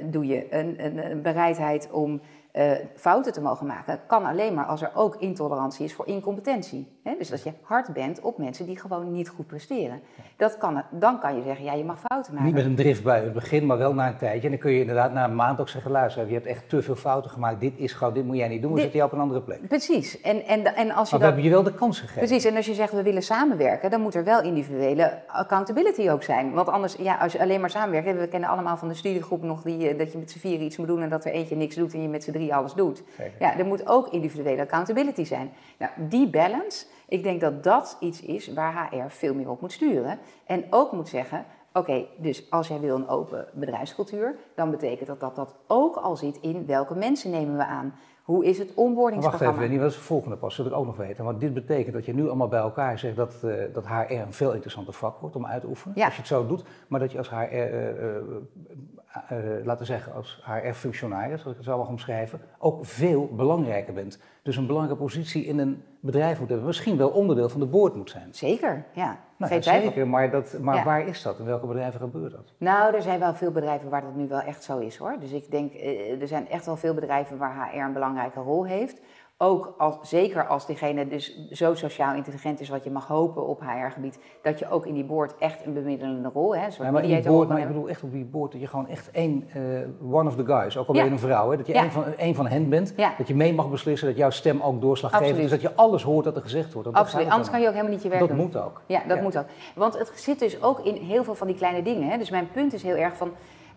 doe 0.00 0.26
je 0.26 0.46
een, 0.50 0.84
een, 0.84 1.10
een 1.10 1.22
bereidheid 1.22 1.90
om 1.90 2.20
uh, 2.56 2.72
fouten 2.96 3.32
te 3.32 3.40
mogen 3.40 3.66
maken, 3.66 4.00
kan 4.06 4.24
alleen 4.24 4.54
maar 4.54 4.64
als 4.64 4.82
er 4.82 4.90
ook 4.94 5.16
intolerantie 5.16 5.84
is 5.84 5.94
voor 5.94 6.06
incompetentie. 6.06 6.94
Dus 7.18 7.32
als 7.32 7.42
je 7.42 7.52
hard 7.62 7.92
bent 7.92 8.20
op 8.20 8.38
mensen 8.38 8.66
die 8.66 8.78
gewoon 8.78 9.12
niet 9.12 9.28
goed 9.28 9.46
presteren. 9.46 10.00
Dat 10.36 10.58
kan, 10.58 10.82
dan 10.90 11.20
kan 11.20 11.36
je 11.36 11.42
zeggen, 11.42 11.64
ja, 11.64 11.72
je 11.72 11.84
mag 11.84 12.00
fouten 12.00 12.32
maken. 12.34 12.46
Niet 12.46 12.56
met 12.56 12.64
een 12.64 12.74
driftbui 12.74 13.18
in 13.18 13.24
het 13.24 13.34
begin, 13.34 13.66
maar 13.66 13.78
wel 13.78 13.94
na 13.94 14.08
een 14.08 14.16
tijdje. 14.16 14.42
En 14.42 14.50
dan 14.50 14.58
kun 14.58 14.72
je 14.72 14.80
inderdaad 14.80 15.12
na 15.12 15.24
een 15.24 15.34
maand 15.34 15.60
ook 15.60 15.68
zeggen, 15.68 15.90
luister, 15.90 16.26
je 16.26 16.34
hebt 16.34 16.46
echt 16.46 16.68
te 16.68 16.82
veel 16.82 16.94
fouten 16.94 17.30
gemaakt. 17.30 17.60
Dit 17.60 17.72
is 17.76 17.92
gewoon, 17.92 18.14
dit 18.14 18.24
moet 18.24 18.36
jij 18.36 18.48
niet 18.48 18.62
doen, 18.62 18.72
we 18.72 18.80
zetten 18.80 18.98
je 18.98 19.04
op 19.04 19.12
een 19.12 19.18
andere 19.18 19.40
plek. 19.40 19.68
Precies. 19.68 20.20
En, 20.20 20.44
en, 20.44 20.64
en 20.64 20.90
als 20.90 21.10
je 21.10 21.18
maar 21.18 21.20
we 21.20 21.26
hebben 21.26 21.44
je 21.44 21.50
wel 21.50 21.62
de 21.62 21.74
kans 21.74 22.00
gegeven. 22.00 22.26
Precies, 22.26 22.44
en 22.44 22.56
als 22.56 22.66
je 22.66 22.74
zegt, 22.74 22.92
we 22.92 23.02
willen 23.02 23.22
samenwerken, 23.22 23.90
dan 23.90 24.00
moet 24.00 24.14
er 24.14 24.24
wel 24.24 24.42
individuele 24.42 25.22
accountability 25.26 26.10
ook 26.10 26.22
zijn. 26.22 26.52
Want 26.52 26.68
anders, 26.68 26.96
ja, 26.98 27.16
als 27.16 27.32
je 27.32 27.40
alleen 27.40 27.60
maar 27.60 27.70
samenwerkt, 27.70 28.18
we 28.18 28.28
kennen 28.28 28.48
allemaal 28.48 28.76
van 28.76 28.88
de 28.88 28.94
studiegroep 28.94 29.42
nog 29.42 29.62
die, 29.62 29.88
eh, 29.88 29.98
dat 29.98 30.12
je 30.12 30.18
met 30.18 30.30
z'n 30.30 30.38
vier 30.38 30.60
iets 30.60 30.76
moet 30.76 30.86
doen 30.86 31.02
en 31.02 31.08
dat 31.08 31.24
er 31.24 31.32
eentje 31.32 31.56
niks 31.56 31.74
doet 31.74 31.94
en 31.94 32.02
je 32.02 32.08
met 32.08 32.22
z'n 32.22 32.32
drie 32.32 32.45
alles 32.54 32.72
doet. 32.74 33.02
Ja, 33.38 33.58
er 33.58 33.66
moet 33.66 33.86
ook 33.86 34.08
individuele 34.08 34.62
accountability 34.62 35.24
zijn. 35.24 35.52
Nou, 35.78 35.92
die 35.96 36.30
balance, 36.30 36.86
ik 37.08 37.22
denk 37.22 37.40
dat 37.40 37.62
dat 37.62 37.96
iets 38.00 38.20
is 38.20 38.52
waar 38.52 38.88
HR 38.90 39.08
veel 39.08 39.34
meer 39.34 39.50
op 39.50 39.60
moet 39.60 39.72
sturen. 39.72 40.18
En 40.46 40.64
ook 40.70 40.92
moet 40.92 41.08
zeggen, 41.08 41.46
Oké, 41.76 42.06
dus 42.16 42.50
als 42.50 42.68
jij 42.68 42.80
wil 42.80 42.96
een 42.96 43.08
open 43.08 43.48
bedrijfscultuur, 43.52 44.36
dan 44.54 44.70
betekent 44.70 45.06
dat 45.06 45.20
dat 45.20 45.36
dat 45.36 45.54
ook 45.66 45.96
al 45.96 46.16
zit 46.16 46.38
in 46.40 46.66
welke 46.66 46.94
mensen 46.94 47.30
nemen 47.30 47.56
we 47.56 47.64
aan. 47.64 47.94
Hoe 48.26 48.44
is 48.44 48.58
het 48.58 48.74
onboardingsprogramma? 48.74 49.54
Wacht 49.54 49.68
even, 49.68 49.78
wat 49.78 49.88
is 49.90 49.96
het 49.96 50.04
volgende 50.04 50.36
pas? 50.36 50.56
Dat 50.56 50.66
wil 50.66 50.74
ik 50.74 50.80
ook 50.80 50.86
nog 50.86 50.96
weten. 50.96 51.24
Want 51.24 51.40
dit 51.40 51.54
betekent 51.54 51.94
dat 51.94 52.04
je 52.04 52.14
nu 52.14 52.26
allemaal 52.26 52.48
bij 52.48 52.60
elkaar 52.60 52.98
zegt 52.98 53.16
dat, 53.16 53.42
uh, 53.44 53.54
dat 53.72 53.86
HR 53.86 54.12
een 54.12 54.32
veel 54.32 54.52
interessanter 54.52 54.94
vak 54.94 55.20
wordt 55.20 55.36
om 55.36 55.46
uit 55.46 55.60
te 55.60 55.68
oefenen. 55.68 56.04
Als 56.04 56.14
je 56.14 56.18
het 56.18 56.26
zo 56.26 56.46
doet, 56.46 56.64
maar 56.88 57.00
dat 57.00 57.12
je 57.12 57.18
als 57.18 57.30
HR, 57.30 57.34
uh, 57.34 57.60
uh, 59.32 59.64
laten 59.64 59.78
we 59.78 59.84
zeggen, 59.84 60.12
als 60.12 60.42
HR-functionaris, 60.44 61.44
als 61.44 61.50
ik 61.50 61.56
het 61.56 61.64
zo 61.64 61.78
mag 61.78 61.88
omschrijven, 61.88 62.40
ook 62.58 62.84
veel 62.84 63.28
belangrijker 63.34 63.94
bent. 63.94 64.20
Dus 64.46 64.56
een 64.56 64.66
belangrijke 64.66 65.02
positie 65.02 65.44
in 65.44 65.58
een 65.58 65.82
bedrijf 66.00 66.38
moet 66.38 66.48
hebben. 66.48 66.66
Misschien 66.66 66.96
wel 66.96 67.08
onderdeel 67.08 67.48
van 67.48 67.60
de 67.60 67.66
board 67.66 67.94
moet 67.94 68.10
zijn. 68.10 68.28
Zeker, 68.30 68.84
ja. 68.92 69.18
Nou, 69.36 69.62
zeker, 69.62 70.08
maar, 70.08 70.30
dat, 70.30 70.58
maar 70.60 70.84
waar 70.84 71.06
is 71.06 71.22
dat? 71.22 71.38
In 71.38 71.44
welke 71.44 71.66
bedrijven 71.66 72.00
gebeurt 72.00 72.32
dat? 72.32 72.52
Nou, 72.58 72.94
er 72.94 73.02
zijn 73.02 73.18
wel 73.18 73.34
veel 73.34 73.50
bedrijven 73.50 73.90
waar 73.90 74.00
dat 74.00 74.14
nu 74.14 74.28
wel 74.28 74.40
echt 74.40 74.64
zo 74.64 74.78
is 74.78 74.96
hoor. 74.96 75.16
Dus 75.20 75.32
ik 75.32 75.50
denk, 75.50 75.74
er 76.20 76.28
zijn 76.28 76.48
echt 76.48 76.66
wel 76.66 76.76
veel 76.76 76.94
bedrijven 76.94 77.38
waar 77.38 77.70
HR 77.70 77.78
een 77.78 77.92
belangrijke 77.92 78.40
rol 78.40 78.66
heeft. 78.66 79.00
Ook 79.38 79.74
als, 79.78 79.96
zeker 80.02 80.46
als 80.46 80.66
diegene 80.66 81.08
dus 81.08 81.48
zo 81.50 81.74
sociaal 81.74 82.14
intelligent 82.14 82.60
is, 82.60 82.68
wat 82.68 82.84
je 82.84 82.90
mag 82.90 83.06
hopen 83.06 83.46
op 83.46 83.60
HR-gebied, 83.60 84.18
dat 84.42 84.58
je 84.58 84.70
ook 84.70 84.86
in 84.86 84.94
die 84.94 85.04
board 85.04 85.34
echt 85.38 85.66
een 85.66 85.72
bemiddelende 85.72 86.28
rol 86.28 86.56
hebt. 86.56 86.76
Ja, 86.76 86.90
maar 86.90 87.02
die 87.02 87.22
board, 87.22 87.48
maar 87.48 87.60
ik 87.60 87.66
bedoel 87.66 87.88
echt 87.88 88.02
op 88.02 88.12
die 88.12 88.24
board 88.24 88.52
dat 88.52 88.60
je 88.60 88.66
gewoon 88.66 88.88
echt 88.88 89.10
één, 89.10 89.48
uh, 89.56 90.14
one 90.14 90.28
of 90.28 90.36
the 90.36 90.44
guys, 90.44 90.76
ook 90.76 90.86
al 90.86 90.94
ben 90.94 91.04
je 91.04 91.10
een 91.10 91.18
vrouw, 91.18 91.50
hè, 91.50 91.56
dat 91.56 91.66
je 91.66 91.72
één, 91.72 91.90
van, 91.90 92.04
één 92.04 92.34
van 92.34 92.46
hen 92.46 92.68
bent, 92.68 92.94
dat 93.18 93.28
je 93.28 93.34
mee 93.34 93.54
mag 93.54 93.70
beslissen, 93.70 94.08
dat 94.08 94.16
jouw 94.16 94.30
stem 94.30 94.60
ook 94.60 94.80
doorslag 94.80 95.16
geeft, 95.16 95.36
dus 95.36 95.50
dat 95.50 95.60
je 95.60 95.74
alles 95.74 96.02
hoort 96.02 96.24
dat 96.24 96.36
er 96.36 96.42
gezegd 96.42 96.72
wordt. 96.72 96.92
Absoluut, 96.92 97.28
anders 97.28 97.50
kan 97.50 97.60
je 97.60 97.66
ook 97.66 97.72
helemaal 97.72 97.94
niet 97.94 98.02
je 98.02 98.08
werk 98.08 98.20
dat 98.20 98.28
doen. 98.28 98.38
Dat 98.38 98.46
moet 98.46 98.62
ook. 98.62 98.82
Ja, 98.86 99.02
dat 99.08 99.20
moet 99.20 99.38
ook. 99.38 99.46
Want 99.74 99.98
het 99.98 100.12
zit 100.14 100.38
dus 100.38 100.62
ook 100.62 100.80
in 100.80 100.94
heel 100.94 101.24
veel 101.24 101.34
van 101.34 101.46
die 101.46 101.56
kleine 101.56 101.82
dingen. 101.82 102.08
Hè. 102.08 102.18
Dus 102.18 102.30
mijn 102.30 102.50
punt 102.50 102.72
is 102.72 102.82
heel 102.82 102.96
erg 102.96 103.16
van, 103.16 103.30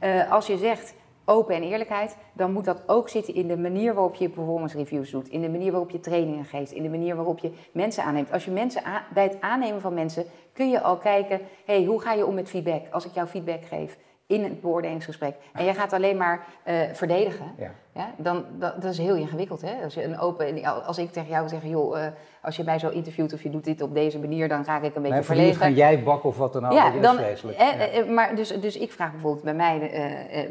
uh, 0.03 0.31
als 0.31 0.47
je 0.47 0.57
zegt, 0.57 0.95
open 1.29 1.55
en 1.55 1.63
eerlijkheid, 1.63 2.17
dan 2.33 2.51
moet 2.51 2.65
dat 2.65 2.83
ook 2.87 3.09
zitten 3.09 3.33
in 3.33 3.47
de 3.47 3.57
manier 3.57 3.93
waarop 3.93 4.15
je 4.15 4.29
performance 4.29 4.77
reviews 4.77 5.11
doet, 5.11 5.29
in 5.29 5.41
de 5.41 5.49
manier 5.49 5.71
waarop 5.71 5.89
je 5.89 5.99
trainingen 5.99 6.45
geeft, 6.45 6.71
in 6.71 6.83
de 6.83 6.89
manier 6.89 7.15
waarop 7.15 7.39
je 7.39 7.51
mensen 7.71 8.03
aanneemt. 8.03 8.31
Als 8.31 8.45
je 8.45 8.51
mensen 8.51 8.83
bij 9.13 9.23
het 9.23 9.41
aannemen 9.41 9.81
van 9.81 9.93
mensen 9.93 10.25
kun 10.53 10.69
je 10.69 10.81
al 10.81 10.97
kijken, 10.97 11.41
hey, 11.65 11.83
hoe 11.83 12.01
ga 12.01 12.13
je 12.13 12.25
om 12.25 12.33
met 12.33 12.49
feedback 12.49 12.81
als 12.91 13.05
ik 13.05 13.13
jou 13.13 13.27
feedback 13.27 13.65
geef? 13.65 13.97
In 14.29 14.43
het 14.43 14.61
beoordelingsgesprek. 14.61 15.35
En 15.53 15.65
jij 15.65 15.73
gaat 15.73 15.93
alleen 15.93 16.17
maar 16.17 16.45
uh, 16.65 16.75
verdedigen. 16.93 17.45
Ja. 17.57 17.71
ja 17.93 18.13
dan, 18.17 18.45
dat, 18.57 18.81
dat, 18.81 18.91
is 18.91 18.97
heel 18.97 19.15
ingewikkeld. 19.15 19.61
Hè? 19.61 19.83
Als, 19.83 19.93
je 19.93 20.03
een 20.03 20.19
open, 20.19 20.63
als 20.85 20.97
ik 20.97 21.11
tegen 21.11 21.29
jou 21.29 21.49
zeg, 21.49 21.63
joh, 21.63 21.97
uh, 21.97 22.05
als 22.41 22.55
je 22.55 22.63
mij 22.63 22.79
zo 22.79 22.89
interviewt 22.89 23.33
of 23.33 23.43
je 23.43 23.49
doet 23.49 23.63
dit 23.63 23.81
op 23.81 23.93
deze 23.93 24.19
manier, 24.19 24.47
dan 24.47 24.63
raak 24.65 24.83
ik 24.83 24.95
een 24.95 25.01
beetje 25.01 25.23
verlegen. 25.23 25.55
ga 25.55 25.69
jij 25.69 26.03
bakken 26.03 26.29
of 26.29 26.37
wat 26.37 26.53
dan 26.53 26.65
ook. 26.65 26.71
Ja, 26.71 26.91
dan, 26.91 27.15
vreselijk. 27.15 27.57
Eh, 27.57 28.05
maar 28.05 28.35
dus, 28.35 28.59
dus 28.59 28.77
ik 28.77 28.91
vraag 28.91 29.11
bijvoorbeeld 29.11 29.43
bij 29.43 29.53
mij, 29.53 29.79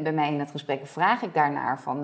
bij 0.02 0.12
mij 0.12 0.32
in 0.32 0.40
het 0.40 0.50
gesprek, 0.50 0.86
vraag 0.86 1.22
ik 1.22 1.34
daarnaar 1.34 1.80
van, 1.80 2.00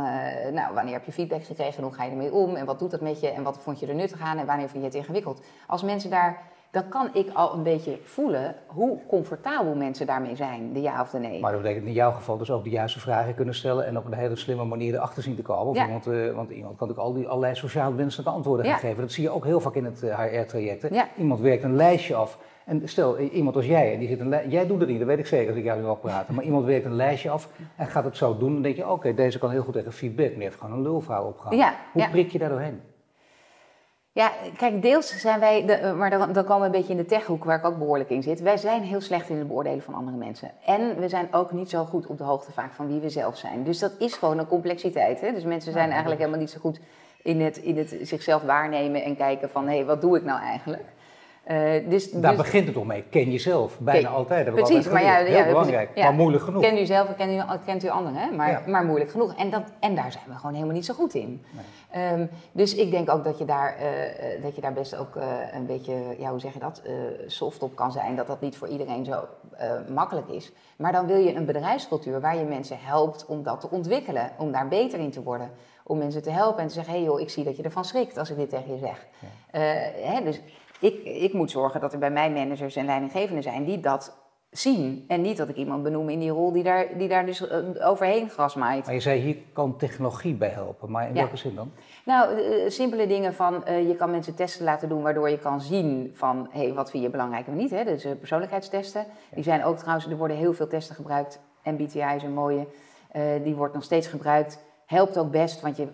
nou, 0.52 0.74
wanneer 0.74 0.94
heb 0.94 1.04
je 1.04 1.12
feedback 1.12 1.44
gekregen, 1.44 1.82
hoe 1.82 1.92
ga 1.92 2.04
je 2.04 2.10
ermee 2.10 2.32
om 2.32 2.54
en 2.54 2.66
wat 2.66 2.78
doet 2.78 2.90
dat 2.90 3.00
met 3.00 3.20
je 3.20 3.30
en 3.30 3.42
wat 3.42 3.58
vond 3.62 3.80
je 3.80 3.87
er 3.87 3.94
nuttig 3.94 4.20
aan 4.20 4.38
en 4.38 4.46
wanneer 4.46 4.68
vind 4.68 4.82
je 4.82 4.88
het 4.88 4.98
ingewikkeld. 4.98 5.44
Als 5.66 5.82
mensen 5.82 6.10
daar 6.10 6.42
dan 6.74 6.88
kan 6.88 7.08
ik 7.12 7.30
al 7.32 7.54
een 7.54 7.62
beetje 7.62 7.98
voelen 8.02 8.54
hoe 8.66 8.98
comfortabel 9.08 9.74
mensen 9.74 10.06
daarmee 10.06 10.37
zijn, 10.37 10.72
de 10.72 10.80
ja 10.80 11.00
of 11.00 11.10
de 11.10 11.18
nee. 11.18 11.40
Maar 11.40 11.52
dat 11.52 11.62
betekent 11.62 11.87
in 11.87 11.92
jouw 11.92 12.12
geval 12.12 12.37
dus 12.37 12.50
ook 12.50 12.64
de 12.64 12.70
juiste 12.70 13.00
vragen 13.00 13.34
kunnen 13.34 13.54
stellen 13.54 13.87
en 13.87 13.98
op 13.98 14.06
een 14.06 14.12
hele 14.12 14.37
slimme 14.37 14.64
manier 14.64 14.94
erachter 14.94 15.22
zien 15.22 15.37
te 15.37 15.42
komen. 15.42 15.74
Ja. 15.74 15.84
Iemand, 15.84 16.06
uh, 16.06 16.34
want 16.34 16.50
iemand 16.50 16.76
kan 16.76 16.90
ook 16.90 16.96
al 16.96 17.12
die 17.12 17.28
allerlei 17.28 17.54
sociaal 17.54 17.94
wenselijke 17.94 18.32
antwoorden 18.32 18.66
gaan 18.66 18.78
geven. 18.78 19.00
Dat 19.00 19.12
zie 19.12 19.22
je 19.22 19.30
ook 19.30 19.44
heel 19.44 19.60
vaak 19.60 19.74
in 19.74 19.84
het 19.84 20.00
HR-traject. 20.00 20.94
Ja. 20.94 21.08
Iemand 21.16 21.40
werkt 21.40 21.62
een 21.62 21.76
lijstje 21.76 22.14
af. 22.14 22.38
En 22.64 22.88
stel, 22.88 23.18
iemand 23.18 23.56
als 23.56 23.66
jij, 23.66 23.92
en 23.92 23.98
die 23.98 24.08
zit 24.08 24.20
een 24.20 24.50
jij 24.50 24.66
doet 24.66 24.80
het 24.80 24.88
niet, 24.88 24.98
dat 24.98 25.08
weet 25.08 25.18
ik 25.18 25.26
zeker 25.26 25.48
als 25.48 25.56
ik 25.56 25.64
jou 25.64 25.80
nu 25.80 25.87
al 25.87 25.96
praten, 25.96 26.34
maar 26.34 26.44
iemand 26.44 26.64
werkt 26.64 26.84
een 26.84 26.96
lijstje 26.96 27.30
af 27.30 27.48
en 27.76 27.87
gaat 27.87 28.04
het 28.04 28.16
zo 28.16 28.37
doen, 28.37 28.52
dan 28.52 28.62
denk 28.62 28.76
je, 28.76 28.88
oké, 28.88 29.14
deze 29.14 29.38
kan 29.38 29.50
heel 29.50 29.62
goed 29.62 29.72
tegen 29.72 29.92
feedback, 29.92 30.26
maar 30.26 30.34
die 30.34 30.44
heeft 30.44 30.60
gewoon 30.60 30.76
een 30.76 30.82
lulverhaal 30.82 31.24
opgehaald. 31.24 31.74
Hoe 31.92 32.08
prik 32.08 32.30
je 32.30 32.38
daar 32.38 32.48
doorheen? 32.48 32.80
Ja, 34.14 34.33
kijk, 34.57 34.83
deels 34.83 35.20
zijn 35.20 35.40
wij, 35.40 35.66
de, 35.66 35.92
maar 35.96 36.11
dan, 36.11 36.33
dan 36.33 36.44
komen 36.44 36.61
we 36.61 36.66
een 36.66 36.81
beetje 36.81 36.92
in 36.92 36.98
de 36.98 37.07
techhoek 37.07 37.44
waar 37.44 37.59
ik 37.59 37.64
ook 37.64 37.79
behoorlijk 37.79 38.11
in 38.11 38.22
zit. 38.22 38.40
Wij 38.40 38.57
zijn 38.57 38.83
heel 38.83 39.00
slecht 39.00 39.29
in 39.29 39.38
het 39.38 39.46
beoordelen 39.46 39.83
van 39.83 39.94
andere 39.94 40.16
mensen. 40.16 40.50
En 40.64 40.98
we 40.98 41.09
zijn 41.09 41.29
ook 41.31 41.53
niet 41.53 41.70
zo 41.70 41.85
goed 41.85 42.07
op 42.07 42.18
de 42.18 42.24
hoogte 42.24 42.53
vaak 42.53 42.72
van 42.72 42.87
wie 42.87 43.00
we 43.00 43.09
zelf 43.09 43.37
zijn. 43.37 43.64
Dus 43.64 43.79
dat 43.79 43.92
is 43.98 44.14
gewoon 44.14 44.38
een 44.38 44.46
complexiteit. 44.46 45.20
Hè? 45.20 45.33
Dus 45.33 45.44
mensen 45.44 45.72
zijn 45.72 45.90
eigenlijk 45.90 46.20
helemaal 46.20 46.40
niet 46.40 46.50
zo 46.50 46.61
goed 46.61 46.81
in 47.22 47.40
het, 47.40 47.57
in 47.57 47.79
het 47.79 47.96
zichzelf 48.03 48.42
waarnemen 48.42 49.03
en 49.03 49.16
kijken 49.16 49.50
van, 49.50 49.68
hé, 49.68 49.77
hey, 49.77 49.85
wat 49.85 50.00
doe 50.00 50.16
ik 50.16 50.24
nou 50.24 50.40
eigenlijk? 50.40 50.85
Uh, 51.50 51.88
dus, 51.88 52.11
Daar 52.11 52.30
dus, 52.30 52.40
begint 52.40 52.64
het 52.64 52.74
toch 52.74 52.85
mee. 52.87 53.04
Ken 53.11 53.30
jezelf. 53.30 53.78
Bijna 53.78 54.09
altijd. 54.09 54.46
Dat 54.46 54.54
precies, 54.54 54.88
maar 54.88 55.02
ja, 55.02 55.14
heel 55.14 55.44
belangrijk. 55.44 55.90
Ja, 55.94 56.04
maar 56.04 56.12
moeilijk 56.12 56.44
genoeg. 56.44 56.62
Ken 56.62 56.78
u 56.78 56.87
zelf 56.87 57.09
en 57.09 57.16
ken 57.16 57.37
u, 57.37 57.42
kent 57.64 57.85
u 57.85 57.88
anderen, 57.88 58.18
hè? 58.18 58.30
Maar, 58.30 58.62
maar 58.66 58.85
moeilijk 58.85 59.11
genoeg. 59.11 59.35
En, 59.35 59.50
dat, 59.50 59.62
en 59.80 59.94
daar 59.94 60.12
zijn 60.12 60.24
we 60.28 60.35
gewoon 60.35 60.54
helemaal 60.54 60.74
niet 60.74 60.85
zo 60.85 60.94
goed 60.94 61.14
in. 61.14 61.44
Nee. 61.50 62.12
Um, 62.12 62.30
dus 62.52 62.74
ik 62.74 62.90
denk 62.90 63.11
ook 63.11 63.24
dat 63.24 63.38
je 63.38 63.44
daar, 63.44 63.76
uh, 63.80 64.42
dat 64.42 64.54
je 64.54 64.61
daar 64.61 64.72
best 64.72 64.96
ook 64.96 65.16
uh, 65.16 65.22
een 65.52 65.66
beetje, 65.66 65.94
ja, 66.18 66.30
hoe 66.30 66.40
zeg 66.40 66.52
je 66.52 66.59
dat, 66.59 66.83
soft 67.26 67.62
op 67.62 67.76
kan 67.76 67.92
zijn. 67.92 68.16
Dat 68.16 68.26
dat 68.26 68.40
niet 68.40 68.57
voor 68.57 68.68
iedereen 68.68 69.04
zo 69.04 69.24
makkelijk 69.88 70.28
is. 70.28 70.52
Maar 70.76 70.92
dan 70.92 71.07
wil 71.07 71.16
je 71.16 71.35
een 71.35 71.44
bedrijfscultuur 71.44 72.20
waar 72.20 72.37
je 72.37 72.44
mensen 72.44 72.76
helpt 72.80 73.26
om 73.26 73.42
dat 73.42 73.61
te 73.61 73.70
ontwikkelen. 73.70 74.30
Om 74.38 74.52
daar 74.52 74.68
beter 74.68 74.98
in 74.98 75.11
te 75.11 75.22
worden. 75.22 75.50
Om 75.83 75.98
mensen 75.98 76.22
te 76.22 76.30
helpen 76.30 76.62
en 76.62 76.68
te 76.68 76.74
zeggen, 76.74 76.92
hé 76.92 76.98
hey 76.98 77.09
joh, 77.09 77.20
ik 77.20 77.30
zie 77.30 77.44
dat 77.44 77.57
je 77.57 77.62
ervan 77.62 77.85
schrikt 77.85 78.18
als 78.18 78.30
ik 78.30 78.37
dit 78.37 78.48
tegen 78.48 78.72
je 78.72 78.78
zeg. 78.78 79.07
Hè, 80.02 80.22
dus 80.22 80.40
ik, 80.85 81.05
ik 81.05 81.33
moet 81.33 81.51
zorgen 81.51 81.81
dat 81.81 81.92
er 81.92 81.99
bij 81.99 82.11
mij 82.11 82.31
managers 82.31 82.77
en 82.77 82.85
leidinggevenden 82.85 83.42
zijn 83.42 83.64
die 83.64 83.81
dat 83.81 84.16
zien. 84.51 85.05
En 85.09 85.20
niet 85.20 85.37
dat 85.37 85.49
ik 85.49 85.57
iemand 85.57 85.83
benoem 85.83 86.09
in 86.09 86.18
die 86.18 86.31
rol 86.31 86.53
die 86.53 86.62
daar, 86.62 86.99
die 86.99 87.09
daar 87.09 87.27
dus 87.27 87.40
uh, 87.40 87.88
overheen 87.88 88.31
grasmaait. 88.31 88.85
Maar 88.85 88.94
je 88.94 89.01
zei, 89.01 89.20
hier 89.20 89.37
kan 89.53 89.77
technologie 89.77 90.35
bij 90.35 90.49
helpen. 90.49 90.90
Maar 90.90 91.09
in 91.09 91.14
welke 91.14 91.37
zin 91.37 91.55
dan? 91.55 91.70
Nou, 92.05 92.35
uh, 92.35 92.68
simpele 92.68 93.07
dingen 93.07 93.35
van, 93.35 93.64
uh, 93.68 93.88
je 93.88 93.97
kan 93.97 94.11
mensen 94.11 94.35
testen 94.35 94.64
laten 94.64 94.88
doen... 94.88 95.03
waardoor 95.03 95.31
je 95.31 95.38
kan 95.38 95.61
zien 95.61 96.11
van, 96.14 96.49
hé, 96.51 96.61
hey, 96.61 96.73
wat 96.73 96.90
vind 96.90 97.03
je 97.03 97.11
belangrijk 97.11 97.49
of 97.49 97.55
niet. 97.55 97.70
Hè? 97.70 97.85
Dus 97.85 98.07
persoonlijkheidstesten. 98.18 99.07
Die 99.35 99.44
zijn 99.44 99.64
ook 99.64 99.77
trouwens, 99.77 100.07
er 100.07 100.16
worden 100.16 100.37
heel 100.37 100.55
veel 100.55 100.68
testen 100.68 100.94
gebruikt. 100.94 101.40
MBTI 101.62 102.14
is 102.16 102.23
een 102.23 102.35
mooie. 102.35 102.66
die 103.42 103.55
wordt 103.55 103.75
nog 103.75 103.85
steeds 103.85 104.07
gebruikt. 104.07 104.64
Helpt 104.87 105.18
ook 105.18 105.31
best, 105.31 105.61
want 105.61 105.77
je 105.77 105.88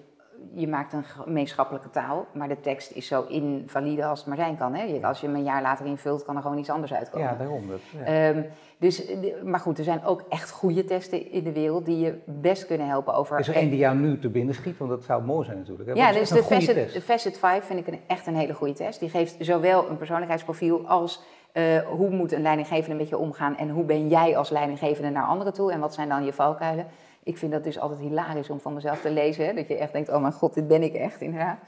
je 0.55 0.69
maakt 0.69 0.93
een 0.93 1.05
gemeenschappelijke 1.05 1.91
taal, 1.91 2.27
maar 2.33 2.49
de 2.49 2.61
tekst 2.61 2.91
is 2.91 3.07
zo 3.07 3.25
invalide 3.29 4.05
als 4.05 4.19
het 4.19 4.29
maar 4.29 4.37
zijn 4.37 4.57
kan. 4.57 4.75
Hè? 4.75 4.99
Als 5.03 5.21
je 5.21 5.27
hem 5.27 5.37
een 5.37 5.43
jaar 5.43 5.63
later 5.63 5.87
invult, 5.87 6.25
kan 6.25 6.37
er 6.37 6.43
gewoon 6.43 6.59
iets 6.59 6.71
anders 6.71 6.93
uitkomen. 6.93 7.29
Ja, 7.29 7.35
daarom. 7.35 7.69
Dat, 7.69 7.81
ja. 8.07 8.29
Um, 8.29 8.47
dus, 8.79 9.05
maar 9.45 9.61
goed, 9.61 9.79
er 9.79 9.85
zijn 9.85 10.05
ook 10.05 10.25
echt 10.29 10.51
goede 10.51 10.85
testen 10.85 11.33
in 11.33 11.45
de 11.45 11.53
wereld 11.53 11.85
die 11.85 11.99
je 11.99 12.19
best 12.25 12.67
kunnen 12.67 12.87
helpen 12.87 13.15
over... 13.15 13.39
Is 13.39 13.49
er 13.49 13.55
één 13.55 13.71
die 13.71 13.79
jou 13.79 13.97
nu 13.97 14.19
te 14.19 14.29
binnen 14.29 14.55
schiet? 14.55 14.79
Want 14.79 14.91
dat 14.91 15.05
zou 15.05 15.23
mooi 15.23 15.45
zijn 15.45 15.59
natuurlijk. 15.59 15.89
Hè? 15.89 15.95
Ja, 15.95 16.13
dus 16.13 16.29
de 16.29 16.43
Facet, 16.43 16.93
de 16.93 17.01
Facet 17.01 17.39
5 17.39 17.65
vind 17.65 17.79
ik 17.79 17.87
een, 17.87 18.01
echt 18.07 18.27
een 18.27 18.37
hele 18.37 18.55
goede 18.55 18.73
test. 18.73 19.01
Die 19.01 19.09
geeft 19.09 19.37
zowel 19.39 19.89
een 19.89 19.97
persoonlijkheidsprofiel 19.97 20.89
als 20.89 21.23
uh, 21.53 21.79
hoe 21.79 22.11
moet 22.11 22.33
een 22.33 22.43
leidinggevende 22.43 22.97
met 22.97 23.09
je 23.09 23.19
omgaan 23.19 23.57
en 23.57 23.69
hoe 23.69 23.85
ben 23.85 24.09
jij 24.09 24.37
als 24.37 24.51
leidinggevende 24.51 25.11
naar 25.11 25.27
anderen 25.27 25.53
toe 25.53 25.73
en 25.73 25.81
wat 25.81 25.95
zijn 25.95 26.09
dan 26.09 26.25
je 26.25 26.33
valkuilen. 26.33 26.87
Ik 27.23 27.39
vind 27.39 27.53
dat 27.53 27.65
dus 27.65 27.79
altijd 27.79 28.01
hilarisch 28.01 28.51
om 28.51 28.61
van 28.61 28.75
mezelf 28.75 29.01
te 29.01 29.11
lezen. 29.11 29.47
Hè? 29.47 29.55
Dat 29.55 29.69
je 29.69 29.77
echt 29.77 29.93
denkt, 29.93 30.09
oh 30.09 30.21
mijn 30.21 30.33
god, 30.33 30.55
dit 30.55 30.69
ben 30.69 30.83
ik 30.83 30.95
echt 30.95 31.21
inderdaad. 31.21 31.59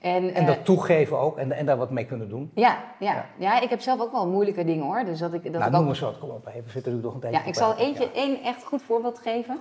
En, 0.00 0.34
en 0.34 0.46
dat 0.46 0.56
uh, 0.56 0.62
toegeven 0.62 1.18
ook 1.18 1.38
en, 1.38 1.52
en 1.52 1.66
daar 1.66 1.76
wat 1.76 1.90
mee 1.90 2.06
kunnen 2.06 2.28
doen. 2.28 2.50
Ja, 2.54 2.78
ja, 2.98 3.12
ja, 3.14 3.26
ja. 3.36 3.60
ik 3.60 3.70
heb 3.70 3.80
zelf 3.80 4.00
ook 4.00 4.12
wel 4.12 4.28
moeilijke 4.28 4.64
dingen 4.64 4.84
hoor. 4.84 5.04
Dus 5.04 5.18
dat 5.18 5.32
ik, 5.32 5.42
dat 5.42 5.52
nou, 5.52 5.64
ik 5.64 5.70
noem 5.70 5.82
ook... 5.82 5.88
eens 5.88 6.00
wat. 6.00 6.18
Kom 6.18 6.30
op, 6.30 6.44
we 6.44 6.70
zitten 6.70 6.94
nu 6.94 7.00
toch 7.00 7.14
een 7.14 7.20
tijdje 7.20 7.40
Ja, 7.40 7.46
ik 7.46 7.54
zal 7.54 7.76
eentje, 7.76 8.10
één 8.12 8.42
echt 8.42 8.64
goed 8.64 8.82
voorbeeld 8.82 9.18
geven. 9.18 9.58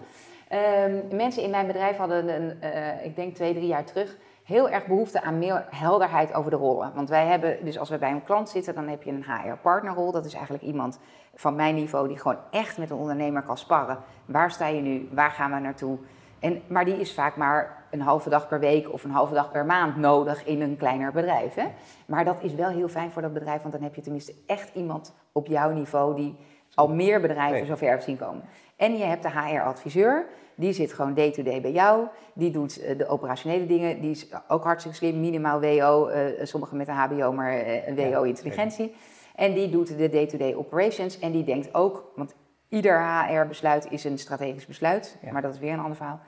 Um, 0.54 1.16
mensen 1.16 1.44
in 1.44 1.50
mijn 1.50 1.68
bedrijf 1.68 1.98
hadden, 1.98 2.30
een, 2.30 2.58
uh, 2.64 3.06
ik 3.06 3.16
denk 3.16 3.36
twee, 3.36 3.54
drie 3.54 3.68
jaar 3.68 3.84
terug, 3.84 4.18
heel 4.44 4.70
erg 4.70 4.86
behoefte 4.86 5.22
aan 5.22 5.38
meer 5.38 5.66
helderheid 5.70 6.34
over 6.34 6.52
de 6.52 6.58
rollen. 6.58 6.92
Want 6.96 7.10
wij 7.10 7.26
hebben, 7.26 7.66
dus 7.66 7.80
als 7.80 7.90
we 7.90 7.98
bij 7.98 8.12
een 8.12 8.24
klant 8.24 8.50
zitten, 8.50 8.76
dan 8.76 8.88
heb 8.88 9.04
je 9.04 9.12
een 9.12 9.26
HR-partnerrol. 9.28 10.12
Dat 10.12 10.26
is 10.26 10.34
eigenlijk 10.34 10.64
iemand 10.64 11.00
van 11.36 11.56
mijn 11.56 11.76
niveau 11.76 12.08
die 12.08 12.18
gewoon 12.18 12.38
echt 12.52 12.78
met 12.78 12.90
een 12.90 12.98
ondernemer 12.98 13.42
kan 13.42 13.58
sparren. 13.58 13.98
Waar 14.26 14.52
sta 14.52 14.68
je 14.68 14.82
nu? 14.82 15.10
Waar 15.12 15.32
gaan 15.32 15.52
we 15.52 15.60
naartoe? 15.60 15.98
En, 16.40 16.62
maar 16.68 16.86
die 16.86 17.00
is 17.00 17.14
vaak 17.14 17.36
maar 17.36 17.86
een 17.90 18.02
halve 18.02 18.30
dag 18.30 18.48
per 18.48 18.60
week 18.60 18.92
of 18.94 19.04
een 19.04 19.12
halve 19.12 19.34
dag 19.34 19.52
per 19.52 19.66
maand 19.66 19.98
nodig 19.98 20.46
in 20.46 20.62
een 20.62 20.78
kleiner 20.78 21.12
bedrijf. 21.12 21.54
Hè? 21.54 21.68
Maar 22.06 22.26
dat 22.26 22.38
is 22.42 22.54
wel 22.54 22.70
heel 22.70 22.88
fijn 22.88 23.12
voor 23.12 23.22
dat 23.22 23.34
bedrijf, 23.34 23.62
want 23.62 23.74
dan 23.74 23.84
heb 23.84 23.96
je 23.96 24.02
tenminste 24.02 24.34
echt 24.46 24.76
iemand 24.76 25.14
op 25.32 25.48
jouw 25.48 25.72
niveau 25.72 26.16
die 26.16 26.36
al 26.74 26.90
meer 26.90 27.22
bedrijven 27.22 27.68
zover 27.68 27.90
heeft 27.90 28.04
zien 28.04 28.18
komen. 28.18 28.44
En 28.76 28.98
je 28.98 29.04
hebt 29.04 29.24
de 29.24 29.30
HR-adviseur, 29.30 30.26
die 30.56 30.74
zit 30.74 30.94
gewoon 30.94 31.14
day-to-day 31.14 31.62
bij 31.62 31.72
jou. 31.72 32.08
Die 32.34 32.52
doet 32.52 32.82
uh, 32.82 32.98
de 32.98 33.08
operationele 33.08 33.66
dingen, 33.66 34.02
die 34.02 34.12
is 34.12 34.28
ook 34.48 34.64
hartstikke 34.64 34.98
slim, 34.98 35.20
minimaal 35.20 35.60
WO, 35.60 36.10
uh, 36.10 36.16
sommigen 36.42 36.78
met 36.78 36.88
een 36.88 36.94
HBO, 36.94 37.32
maar 37.32 37.64
WO-intelligentie. 37.96 38.96
En 39.36 39.54
die 39.54 39.70
doet 39.70 39.98
de 39.98 40.10
day-to-day 40.10 40.56
operations 40.56 41.20
en 41.20 41.32
die 41.32 41.44
denkt 41.44 41.74
ook, 41.74 42.12
want 42.16 42.36
ieder 42.70 43.24
HR-besluit 43.28 43.88
is 43.90 44.04
een 44.04 44.18
strategisch 44.18 44.66
besluit, 44.66 45.18
ja. 45.22 45.32
maar 45.32 45.42
dat 45.42 45.54
is 45.54 45.60
weer 45.60 45.74
een 45.74 45.80
ander 45.80 45.96
verhaal. 45.96 46.20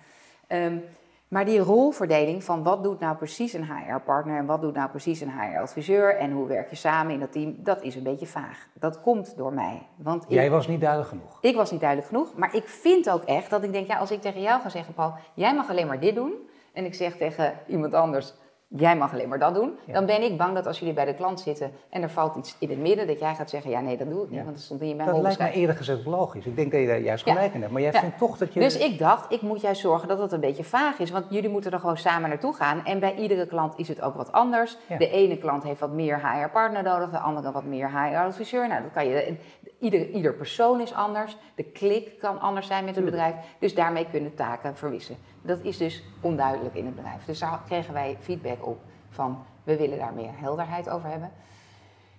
Um, 0.47 0.83
maar 1.27 1.45
die 1.45 1.59
rolverdeling 1.59 2.43
van 2.43 2.63
wat 2.63 2.83
doet 2.83 2.99
nou 2.99 3.15
precies 3.15 3.53
een 3.53 3.65
HR-partner 3.65 4.37
en 4.37 4.45
wat 4.45 4.61
doet 4.61 4.73
nou 4.73 4.89
precies 4.89 5.21
een 5.21 5.31
HR-adviseur 5.31 6.15
en 6.15 6.31
hoe 6.31 6.47
werk 6.47 6.69
je 6.69 6.75
samen 6.75 7.13
in 7.13 7.19
dat 7.19 7.31
team, 7.31 7.55
dat 7.57 7.81
is 7.81 7.95
een 7.95 8.03
beetje 8.03 8.27
vaag. 8.27 8.67
Dat 8.73 9.01
komt 9.01 9.37
door 9.37 9.53
mij. 9.53 9.87
Want 9.95 10.25
jij 10.27 10.45
ik, 10.45 10.51
was 10.51 10.67
niet 10.67 10.81
duidelijk 10.81 11.09
genoeg. 11.09 11.37
Ik 11.41 11.55
was 11.55 11.71
niet 11.71 11.79
duidelijk 11.79 12.09
genoeg, 12.09 12.35
maar 12.35 12.55
ik 12.55 12.67
vind 12.67 13.09
ook 13.09 13.23
echt 13.23 13.49
dat 13.49 13.63
ik 13.63 13.71
denk, 13.71 13.87
ja, 13.87 13.97
als 13.97 14.11
ik 14.11 14.21
tegen 14.21 14.41
jou 14.41 14.61
ga 14.61 14.69
zeggen, 14.69 14.93
Paul, 14.93 15.13
jij 15.33 15.55
mag 15.55 15.69
alleen 15.69 15.87
maar 15.87 15.99
dit 15.99 16.15
doen, 16.15 16.33
en 16.73 16.85
ik 16.85 16.93
zeg 16.93 17.17
tegen 17.17 17.53
iemand 17.67 17.93
anders, 17.93 18.33
jij 18.77 18.95
mag 18.95 19.13
alleen 19.13 19.29
maar 19.29 19.39
dat 19.39 19.53
doen. 19.53 19.77
Ja. 19.85 19.93
Dan 19.93 20.05
ben 20.05 20.23
ik 20.23 20.37
bang 20.37 20.53
dat 20.53 20.67
als 20.67 20.79
jullie 20.79 20.93
bij 20.93 21.05
de 21.05 21.13
klant 21.13 21.39
zitten 21.39 21.71
en 21.89 22.01
er 22.01 22.09
valt 22.09 22.35
iets 22.35 22.55
in 22.59 22.69
het 22.69 22.79
midden, 22.79 23.07
dat 23.07 23.19
jij 23.19 23.35
gaat 23.35 23.49
zeggen, 23.49 23.71
ja 23.71 23.79
nee, 23.79 23.97
dat 23.97 24.09
doe 24.09 24.23
ik 24.23 24.29
niet, 24.29 24.37
ja. 24.37 24.43
want 24.43 24.55
dat 24.55 24.65
stond 24.65 24.81
in 24.81 24.95
mijn 24.95 25.09
Dat 25.09 25.21
lijkt 25.21 25.39
me 25.39 25.51
eerder 25.51 25.75
gezegd 25.75 26.05
logisch. 26.05 26.45
Ik 26.45 26.55
denk 26.55 26.71
dat 26.71 26.81
je 26.81 26.87
daar 26.87 26.99
juist 26.99 27.23
gelijk 27.23 27.53
in 27.53 27.61
hebt, 27.61 27.73
maar 27.73 27.81
jij 27.81 27.93
vindt 27.93 28.17
toch 28.17 28.37
dat 28.37 28.53
je... 28.53 28.59
Dus 28.59 28.77
ik 28.77 28.99
dacht, 28.99 29.31
ik 29.31 29.41
moet 29.41 29.61
juist 29.61 29.81
zorgen 29.81 30.07
dat 30.07 30.19
het 30.19 30.31
een 30.31 30.39
beetje 30.39 30.63
vaag 30.63 30.99
is, 30.99 31.11
want 31.11 31.25
jullie 31.29 31.49
moeten 31.49 31.71
er 31.71 31.79
gewoon 31.79 31.97
samen 31.97 32.29
naartoe 32.29 32.53
gaan. 32.53 32.85
En 32.85 32.99
bij 32.99 33.15
iedere 33.15 33.47
klant 33.47 33.79
is 33.79 33.87
het 33.87 34.01
ook 34.01 34.15
wat 34.15 34.31
anders. 34.31 34.77
De 34.97 35.09
ene 35.09 35.37
klant 35.37 35.63
heeft 35.63 35.79
wat 35.79 35.91
meer 35.91 36.19
HR-partner 36.27 36.83
nodig, 36.83 37.09
de 37.09 37.19
andere 37.19 37.51
wat 37.51 37.63
meer 37.63 37.89
HR-adviseur. 37.89 38.67
Nou, 38.67 38.81
dat 38.81 38.91
kan 38.91 39.07
je... 39.07 39.35
Ieder, 39.79 40.09
ieder 40.09 40.33
persoon 40.33 40.81
is 40.81 40.93
anders, 40.93 41.37
de 41.55 41.63
klik 41.63 42.19
kan 42.19 42.39
anders 42.39 42.67
zijn 42.67 42.85
met 42.85 42.95
het 42.95 43.05
bedrijf, 43.05 43.35
dus 43.59 43.75
daarmee 43.75 44.07
kunnen 44.11 44.35
taken 44.35 44.75
verwisselen. 44.75 45.19
Dat 45.45 45.59
is 45.61 45.77
dus 45.77 46.03
onduidelijk 46.21 46.75
in 46.75 46.85
het 46.85 46.95
bedrijf. 46.95 47.25
Dus 47.25 47.39
daar 47.39 47.61
kregen 47.65 47.93
wij 47.93 48.17
feedback 48.19 48.65
op 48.65 48.79
van 49.09 49.43
we 49.63 49.77
willen 49.77 49.97
daar 49.97 50.13
meer 50.13 50.31
helderheid 50.33 50.89
over 50.89 51.09
hebben. 51.09 51.31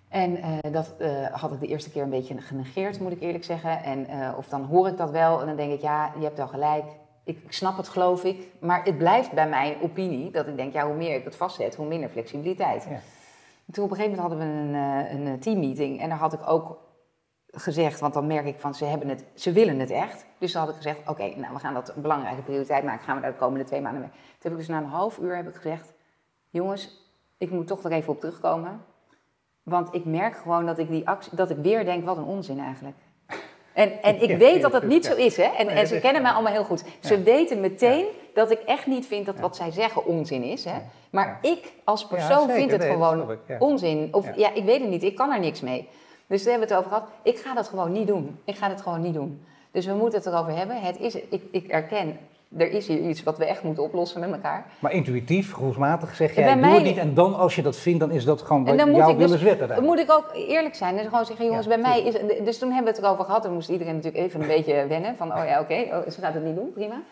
En 0.08 0.38
uh, 0.38 0.72
dat 0.72 0.94
uh, 0.98 1.26
had 1.26 1.52
ik 1.52 1.60
de 1.60 1.66
eerste 1.66 1.90
keer 1.90 2.02
een 2.02 2.10
beetje 2.10 2.40
genegeerd, 2.40 3.00
moet 3.00 3.12
ik 3.12 3.20
eerlijk 3.20 3.44
zeggen. 3.44 3.82
En, 3.82 4.10
uh, 4.10 4.34
of 4.36 4.48
dan 4.48 4.64
hoor 4.64 4.88
ik 4.88 4.96
dat 4.96 5.10
wel 5.10 5.40
en 5.40 5.46
dan 5.46 5.56
denk 5.56 5.72
ik, 5.72 5.80
ja, 5.80 6.12
je 6.18 6.24
hebt 6.24 6.36
wel 6.36 6.48
gelijk. 6.48 6.84
Ik, 7.24 7.38
ik 7.44 7.52
snap 7.52 7.76
het, 7.76 7.88
geloof 7.88 8.24
ik. 8.24 8.48
Maar 8.58 8.84
het 8.84 8.98
blijft 8.98 9.32
bij 9.32 9.48
mijn 9.48 9.74
opinie 9.82 10.30
dat 10.30 10.46
ik 10.46 10.56
denk, 10.56 10.72
ja, 10.72 10.86
hoe 10.86 10.96
meer 10.96 11.14
ik 11.14 11.24
het 11.24 11.36
vastzet, 11.36 11.74
hoe 11.74 11.86
minder 11.86 12.08
flexibiliteit. 12.08 12.86
Ja. 12.90 12.98
Toen 13.72 13.84
op 13.84 13.90
een 13.90 13.96
gegeven 13.96 14.18
moment 14.18 14.38
hadden 14.38 14.38
we 14.38 14.78
een, 15.14 15.26
een 15.26 15.38
teammeeting 15.38 16.00
en 16.00 16.08
daar 16.08 16.18
had 16.18 16.32
ik 16.32 16.48
ook 16.48 16.78
gezegd, 17.56 18.00
want 18.00 18.14
dan 18.14 18.26
merk 18.26 18.46
ik 18.46 18.58
van 18.58 18.74
ze, 18.74 18.84
hebben 18.84 19.08
het, 19.08 19.24
ze 19.34 19.52
willen 19.52 19.78
het 19.78 19.90
echt. 19.90 20.26
Dus 20.38 20.52
dan 20.52 20.60
had 20.60 20.70
ik 20.70 20.76
gezegd, 20.76 20.98
oké, 20.98 21.10
okay, 21.10 21.34
nou 21.36 21.54
we 21.54 21.58
gaan 21.58 21.74
dat 21.74 21.92
een 21.96 22.02
belangrijke 22.02 22.42
prioriteit 22.42 22.84
maken, 22.84 23.04
gaan 23.04 23.16
we 23.16 23.22
daar 23.22 23.32
de 23.32 23.38
komende 23.38 23.64
twee 23.64 23.80
maanden 23.80 24.00
mee. 24.00 24.10
Toen 24.10 24.20
heb 24.38 24.52
ik 24.52 24.58
dus 24.58 24.68
na 24.68 24.78
een 24.78 24.84
half 24.84 25.18
uur 25.18 25.36
heb 25.36 25.48
ik 25.48 25.54
gezegd, 25.54 25.92
jongens, 26.50 27.10
ik 27.38 27.50
moet 27.50 27.66
toch 27.66 27.84
er 27.84 27.92
even 27.92 28.12
op 28.12 28.20
terugkomen. 28.20 28.84
Want 29.62 29.94
ik 29.94 30.04
merk 30.04 30.36
gewoon 30.36 30.66
dat 30.66 30.78
ik 30.78 30.90
die 30.90 31.08
actie, 31.08 31.36
dat 31.36 31.50
ik 31.50 31.56
weer 31.56 31.84
denk, 31.84 32.04
wat 32.04 32.16
een 32.16 32.24
onzin 32.24 32.58
eigenlijk. 32.58 32.96
En, 33.72 34.02
en 34.02 34.22
ik 34.22 34.38
weet 34.46 34.62
dat 34.62 34.72
het 34.72 34.86
niet 34.86 35.04
zo 35.04 35.14
is, 35.14 35.36
hè? 35.36 35.42
En, 35.42 35.68
en 35.68 35.86
ze 35.86 36.00
kennen 36.00 36.22
mij 36.22 36.32
allemaal 36.32 36.52
heel 36.52 36.64
goed. 36.64 36.84
Ze 37.00 37.22
weten 37.22 37.60
meteen 37.60 38.06
dat 38.34 38.50
ik 38.50 38.60
echt 38.60 38.86
niet 38.86 39.06
vind 39.06 39.26
dat 39.26 39.40
wat 39.40 39.56
zij 39.56 39.70
zeggen 39.70 40.06
onzin 40.06 40.42
is, 40.42 40.64
hè? 40.64 40.78
Maar 41.10 41.38
ik 41.42 41.72
als 41.84 42.06
persoon 42.06 42.50
vind 42.50 42.70
het 42.70 42.84
gewoon 42.84 43.38
onzin. 43.58 44.08
Of 44.14 44.36
ja. 44.36 44.54
ik 44.54 44.64
weet 44.64 44.80
het 44.80 44.88
niet, 44.88 45.02
ik 45.02 45.16
kan 45.16 45.32
er 45.32 45.40
niks 45.40 45.60
mee. 45.60 45.88
Dus 46.26 46.42
daar 46.42 46.50
hebben 46.50 46.68
we 46.68 46.74
het 46.74 46.84
over 46.84 46.96
gehad. 46.96 47.10
Ik 47.22 47.38
ga 47.38 47.54
dat 47.54 47.68
gewoon 47.68 47.92
niet 47.92 48.06
doen. 48.06 48.38
Ik 48.44 48.56
ga 48.56 48.68
het 48.68 48.82
gewoon 48.82 49.00
niet 49.00 49.14
doen. 49.14 49.44
Dus 49.70 49.86
we 49.86 49.94
moeten 49.94 50.18
het 50.18 50.28
erover 50.28 50.56
hebben. 50.56 50.80
Het 50.80 51.00
is, 51.00 51.14
ik, 51.14 51.42
ik 51.50 51.68
erken 51.68 52.18
er 52.56 52.70
is 52.70 52.86
hier 52.86 53.00
iets 53.08 53.22
wat 53.22 53.38
we 53.38 53.44
echt 53.44 53.62
moeten 53.62 53.82
oplossen 53.82 54.20
met 54.20 54.32
elkaar. 54.32 54.66
Maar 54.78 54.92
intuïtief, 54.92 55.52
gevoelsmatig 55.52 56.14
zeg 56.14 56.34
jij, 56.34 56.52
doe 56.52 56.56
mij... 56.56 56.74
het 56.74 56.82
niet. 56.82 56.96
En 56.96 57.14
dan, 57.14 57.34
als 57.34 57.54
je 57.54 57.62
dat 57.62 57.76
vindt, 57.76 58.00
dan 58.00 58.10
is 58.10 58.24
dat 58.24 58.42
gewoon 58.42 58.64
wat 58.64 58.76
jouw 58.76 59.16
willenswet 59.16 59.68
dus, 59.68 59.80
moet 59.80 59.98
ik 59.98 60.12
ook 60.12 60.30
eerlijk 60.34 60.74
zijn. 60.74 60.96
Dus 60.96 61.04
gewoon 61.04 61.24
zeggen, 61.24 61.46
jongens, 61.46 61.66
ja, 61.66 61.72
bij 61.72 61.82
mij 61.82 62.02
is... 62.02 62.44
Dus 62.44 62.58
toen 62.58 62.68
hebben 62.68 62.92
we 62.92 62.98
het 62.98 63.06
erover 63.06 63.24
gehad. 63.24 63.42
Dan 63.42 63.52
moest 63.52 63.68
iedereen 63.68 63.94
natuurlijk 63.94 64.24
even 64.24 64.40
een 64.40 64.46
beetje 64.46 64.86
wennen. 64.86 65.16
Van, 65.16 65.32
oh 65.32 65.44
ja, 65.46 65.60
oké, 65.60 65.72
okay, 65.72 66.00
oh, 66.00 66.10
ze 66.10 66.20
gaat 66.20 66.34
het 66.34 66.44
niet 66.44 66.54
doen, 66.54 66.72
prima. 66.72 67.02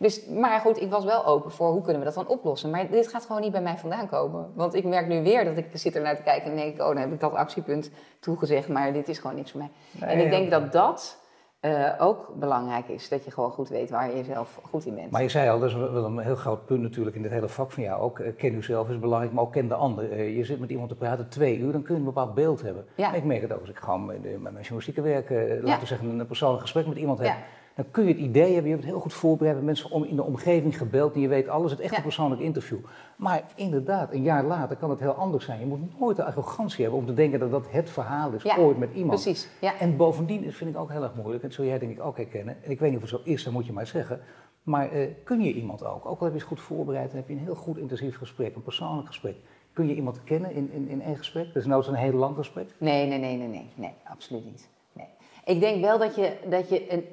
Dus, 0.00 0.26
maar 0.26 0.60
goed, 0.60 0.80
ik 0.80 0.90
was 0.90 1.04
wel 1.04 1.26
open 1.26 1.50
voor 1.50 1.70
hoe 1.70 1.82
kunnen 1.82 1.98
we 1.98 2.04
dat 2.04 2.14
dan 2.14 2.28
oplossen. 2.28 2.70
Maar 2.70 2.90
dit 2.90 3.08
gaat 3.08 3.26
gewoon 3.26 3.42
niet 3.42 3.52
bij 3.52 3.62
mij 3.62 3.78
vandaan 3.78 4.08
komen. 4.08 4.52
Want 4.54 4.74
ik 4.74 4.84
merk 4.84 5.06
nu 5.06 5.22
weer 5.22 5.44
dat 5.44 5.56
ik 5.56 5.66
zit 5.72 5.94
er 5.94 6.02
naar 6.02 6.16
te 6.16 6.22
kijken 6.22 6.50
en 6.50 6.56
denk, 6.56 6.80
oh, 6.80 6.86
dan 6.86 6.96
heb 6.96 7.12
ik 7.12 7.20
dat 7.20 7.34
actiepunt 7.34 7.90
toegezegd. 8.20 8.68
Maar 8.68 8.92
dit 8.92 9.08
is 9.08 9.18
gewoon 9.18 9.36
niks 9.36 9.50
voor 9.50 9.60
mij. 9.60 9.70
Nee, 9.90 10.10
en 10.10 10.24
ik 10.24 10.30
denk 10.30 10.50
dat 10.50 10.72
dat... 10.72 11.18
Uh, 11.60 11.88
ook 11.98 12.32
belangrijk 12.38 12.88
is 12.88 13.08
dat 13.08 13.24
je 13.24 13.30
gewoon 13.30 13.50
goed 13.50 13.68
weet 13.68 13.90
waar 13.90 14.10
je 14.10 14.16
jezelf 14.16 14.60
goed 14.70 14.86
in 14.86 14.94
bent. 14.94 15.10
Maar 15.10 15.22
je 15.22 15.28
zei 15.28 15.48
al, 15.48 15.58
dat 15.58 15.68
is 15.68 15.74
wel 15.74 16.04
een 16.04 16.18
heel 16.18 16.34
groot 16.34 16.66
punt 16.66 16.80
natuurlijk 16.80 17.16
in 17.16 17.22
dit 17.22 17.30
hele 17.30 17.48
vak 17.48 17.72
van 17.72 17.82
jou 17.82 18.02
ook. 18.02 18.18
Uh, 18.18 18.36
ken 18.36 18.52
jezelf 18.52 18.88
is 18.88 18.98
belangrijk, 18.98 19.32
maar 19.32 19.44
ook 19.44 19.52
ken 19.52 19.68
de 19.68 19.74
ander. 19.74 20.12
Uh, 20.12 20.36
je 20.36 20.44
zit 20.44 20.60
met 20.60 20.70
iemand 20.70 20.88
te 20.88 20.94
praten 20.94 21.28
twee 21.28 21.58
uur, 21.58 21.72
dan 21.72 21.82
kun 21.82 21.94
je 21.94 22.00
een 22.00 22.06
bepaald 22.06 22.34
beeld 22.34 22.62
hebben. 22.62 22.86
Ja. 22.94 23.12
Ik 23.12 23.24
merk 23.24 23.42
het 23.42 23.52
ook 23.52 23.60
als 23.60 23.68
ik 23.68 23.76
gewoon 23.76 24.06
met, 24.06 24.22
met 24.22 24.40
mijn 24.40 24.54
journalistieke 24.54 25.00
werk, 25.00 25.30
laten 25.30 25.60
we 25.60 25.66
ja. 25.66 25.84
zeggen, 25.84 26.18
een 26.18 26.26
persoonlijk 26.26 26.62
gesprek 26.62 26.86
met 26.86 26.96
iemand 26.96 27.18
heb. 27.18 27.26
Ja. 27.26 27.36
Dan 27.80 27.90
kun 27.90 28.04
je 28.04 28.12
het 28.12 28.22
idee 28.22 28.52
hebben, 28.52 28.62
je 28.62 28.70
hebt 28.70 28.82
het 28.82 28.92
heel 28.92 29.00
goed 29.00 29.12
voorbereid, 29.12 29.56
met 29.56 29.64
mensen 29.64 29.90
om 29.90 30.04
in 30.04 30.16
de 30.16 30.22
omgeving 30.22 30.78
gebeld 30.78 31.14
en 31.14 31.20
je 31.20 31.28
weet 31.28 31.48
alles, 31.48 31.70
het 31.70 31.80
echt 31.80 31.96
een 31.96 32.02
persoonlijk 32.02 32.40
interview. 32.40 32.78
Maar 33.16 33.42
inderdaad, 33.54 34.12
een 34.12 34.22
jaar 34.22 34.44
later 34.44 34.76
kan 34.76 34.90
het 34.90 35.00
heel 35.00 35.12
anders 35.12 35.44
zijn. 35.44 35.60
Je 35.60 35.66
moet 35.66 35.98
nooit 35.98 36.16
de 36.16 36.24
arrogantie 36.24 36.82
hebben 36.82 37.00
om 37.00 37.06
te 37.06 37.14
denken 37.14 37.38
dat 37.38 37.50
dat 37.50 37.70
het 37.70 37.90
verhaal 37.90 38.32
is, 38.32 38.56
ooit 38.58 38.78
met 38.78 38.92
iemand. 38.92 39.22
Precies, 39.22 39.48
ja. 39.60 39.78
En 39.78 39.96
bovendien, 39.96 40.44
dat 40.44 40.54
vind 40.54 40.70
ik 40.70 40.76
ook 40.76 40.90
heel 40.90 41.02
erg 41.02 41.14
moeilijk, 41.14 41.42
en 41.42 41.48
dat 41.48 41.56
zul 41.56 41.64
jij 41.64 41.78
denk 41.78 41.92
ik 41.92 42.04
ook 42.04 42.16
herkennen, 42.16 42.56
en 42.62 42.70
ik 42.70 42.78
weet 42.80 42.90
niet 42.90 43.02
of 43.02 43.10
het 43.10 43.20
zo 43.20 43.30
is, 43.30 43.44
dan 43.44 43.52
moet 43.52 43.66
je 43.66 43.72
maar 43.72 43.86
zeggen, 43.86 44.20
maar 44.62 44.96
uh, 44.96 45.06
kun 45.24 45.40
je 45.40 45.52
iemand 45.52 45.84
ook, 45.84 46.06
ook 46.06 46.18
al 46.18 46.24
heb 46.24 46.32
je 46.32 46.40
het 46.40 46.48
goed 46.48 46.60
voorbereid 46.60 47.10
en 47.10 47.16
heb 47.16 47.28
je 47.28 47.34
een 47.34 47.40
heel 47.40 47.54
goed 47.54 47.78
intensief 47.78 48.16
gesprek, 48.16 48.54
een 48.54 48.62
persoonlijk 48.62 49.06
gesprek, 49.06 49.36
kun 49.72 49.88
je 49.88 49.94
iemand 49.94 50.24
kennen 50.24 50.52
in, 50.52 50.70
in, 50.72 50.88
in 50.88 51.02
één 51.02 51.16
gesprek? 51.16 51.46
Dat 51.46 51.56
is 51.56 51.66
nou 51.66 51.82
zo'n 51.82 51.94
heel 51.94 52.12
lang 52.12 52.36
gesprek? 52.36 52.68
Nee, 52.78 53.06
nee, 53.06 53.18
nee, 53.18 53.36
nee, 53.36 53.48
nee, 53.48 53.70
nee, 53.74 53.94
absoluut 54.04 54.44
niet. 54.44 54.68
Nee. 54.92 55.06
Ik 55.44 55.60
denk 55.60 55.80
wel 55.80 55.98
dat 55.98 56.14
je, 56.14 56.36
dat 56.48 56.68
je 56.68 56.92
een 56.92 57.04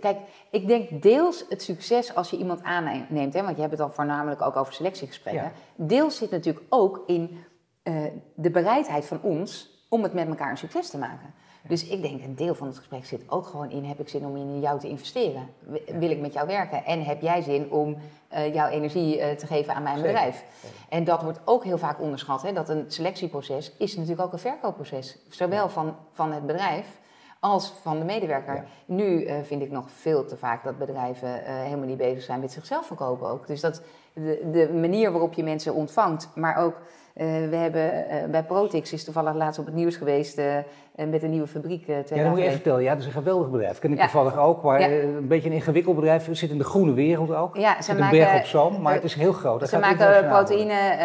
Kijk, 0.00 0.18
ik 0.50 0.66
denk 0.66 1.02
deels 1.02 1.44
het 1.48 1.62
succes 1.62 2.14
als 2.14 2.30
je 2.30 2.36
iemand 2.36 2.62
aanneemt, 2.62 3.34
hè, 3.34 3.42
want 3.42 3.54
je 3.54 3.60
hebt 3.60 3.72
het 3.72 3.80
al 3.80 3.90
voornamelijk 3.90 4.42
ook 4.42 4.56
over 4.56 4.72
selectiegesprekken. 4.72 5.42
Ja. 5.42 5.52
Deels 5.74 6.16
zit 6.16 6.30
natuurlijk 6.30 6.66
ook 6.68 7.02
in 7.06 7.44
uh, 7.84 8.04
de 8.34 8.50
bereidheid 8.50 9.04
van 9.04 9.22
ons 9.22 9.78
om 9.88 10.02
het 10.02 10.12
met 10.12 10.28
elkaar 10.28 10.50
een 10.50 10.58
succes 10.58 10.90
te 10.90 10.98
maken. 10.98 11.34
Ja. 11.62 11.68
Dus 11.68 11.88
ik 11.88 12.02
denk 12.02 12.22
een 12.22 12.34
deel 12.34 12.54
van 12.54 12.66
het 12.66 12.76
gesprek 12.76 13.04
zit 13.04 13.22
ook 13.26 13.46
gewoon 13.46 13.70
in: 13.70 13.84
heb 13.84 14.00
ik 14.00 14.08
zin 14.08 14.26
om 14.26 14.36
in 14.36 14.60
jou 14.60 14.80
te 14.80 14.88
investeren? 14.88 15.48
Wil 15.86 16.10
ik 16.10 16.20
met 16.20 16.32
jou 16.32 16.46
werken? 16.46 16.84
En 16.84 17.04
heb 17.04 17.20
jij 17.20 17.42
zin 17.42 17.70
om 17.70 17.96
uh, 18.32 18.54
jouw 18.54 18.68
energie 18.68 19.18
uh, 19.18 19.30
te 19.30 19.46
geven 19.46 19.74
aan 19.74 19.82
mijn 19.82 19.96
Zeker. 19.96 20.12
bedrijf? 20.12 20.44
Zeker. 20.60 20.76
En 20.88 21.04
dat 21.04 21.22
wordt 21.22 21.40
ook 21.44 21.64
heel 21.64 21.78
vaak 21.78 22.00
onderschat. 22.00 22.42
Hè, 22.42 22.52
dat 22.52 22.68
een 22.68 22.84
selectieproces 22.88 23.72
is 23.78 23.96
natuurlijk 23.96 24.22
ook 24.22 24.32
een 24.32 24.38
verkoopproces. 24.38 25.18
Zowel 25.28 25.68
van, 25.68 25.96
van 26.10 26.32
het 26.32 26.46
bedrijf 26.46 26.99
als 27.40 27.72
van 27.82 27.98
de 27.98 28.04
medewerker. 28.04 28.54
Ja. 28.54 28.64
Nu 28.84 29.24
uh, 29.24 29.34
vind 29.42 29.62
ik 29.62 29.70
nog 29.70 29.90
veel 29.90 30.24
te 30.24 30.36
vaak 30.36 30.64
dat 30.64 30.78
bedrijven 30.78 31.28
uh, 31.28 31.44
helemaal 31.46 31.86
niet 31.86 31.96
bezig 31.96 32.22
zijn 32.22 32.40
met 32.40 32.52
zichzelf 32.52 32.86
verkopen 32.86 33.28
ook. 33.28 33.46
Dus 33.46 33.60
dat 33.60 33.82
de, 34.12 34.48
de 34.52 34.72
manier 34.72 35.12
waarop 35.12 35.32
je 35.32 35.44
mensen 35.44 35.74
ontvangt, 35.74 36.28
maar 36.34 36.56
ook 36.56 36.76
we 37.26 37.56
hebben 37.56 38.30
bij 38.30 38.42
Protix 38.42 38.92
is 38.92 39.04
toevallig 39.04 39.34
laatst 39.34 39.60
op 39.60 39.66
het 39.66 39.74
nieuws 39.74 39.96
geweest 39.96 40.40
met 40.94 41.22
een 41.22 41.30
nieuwe 41.30 41.46
fabriek. 41.46 41.86
ja, 41.86 41.94
dat 41.96 42.10
moet 42.10 42.38
je 42.38 42.42
even 42.42 42.52
vertellen. 42.52 42.82
Ja, 42.82 42.90
dat 42.90 43.00
is 43.00 43.06
een 43.06 43.12
geweldig 43.12 43.50
bedrijf. 43.50 43.78
Ken 43.78 43.92
ik 43.92 43.96
ja. 43.96 44.02
toevallig 44.02 44.38
ook. 44.38 44.62
Maar 44.62 44.80
ja. 44.80 44.88
een 44.88 45.28
beetje 45.28 45.48
een 45.48 45.54
ingewikkeld 45.54 45.94
bedrijf. 45.94 46.26
Het 46.26 46.38
zit 46.38 46.50
in 46.50 46.58
de 46.58 46.64
groene 46.64 46.92
wereld 46.92 47.34
ook. 47.34 47.56
Ja, 47.56 47.82
ze 47.82 47.94
maken, 47.94 48.18
een 48.18 48.24
berg 48.24 48.38
op 48.38 48.46
zoom, 48.46 48.80
maar 48.82 48.94
het 48.94 49.04
is 49.04 49.14
heel 49.14 49.32
groot. 49.32 49.60
Dat 49.60 49.68
ze 49.68 49.78
maken 49.78 50.28
proteïne 50.28 50.96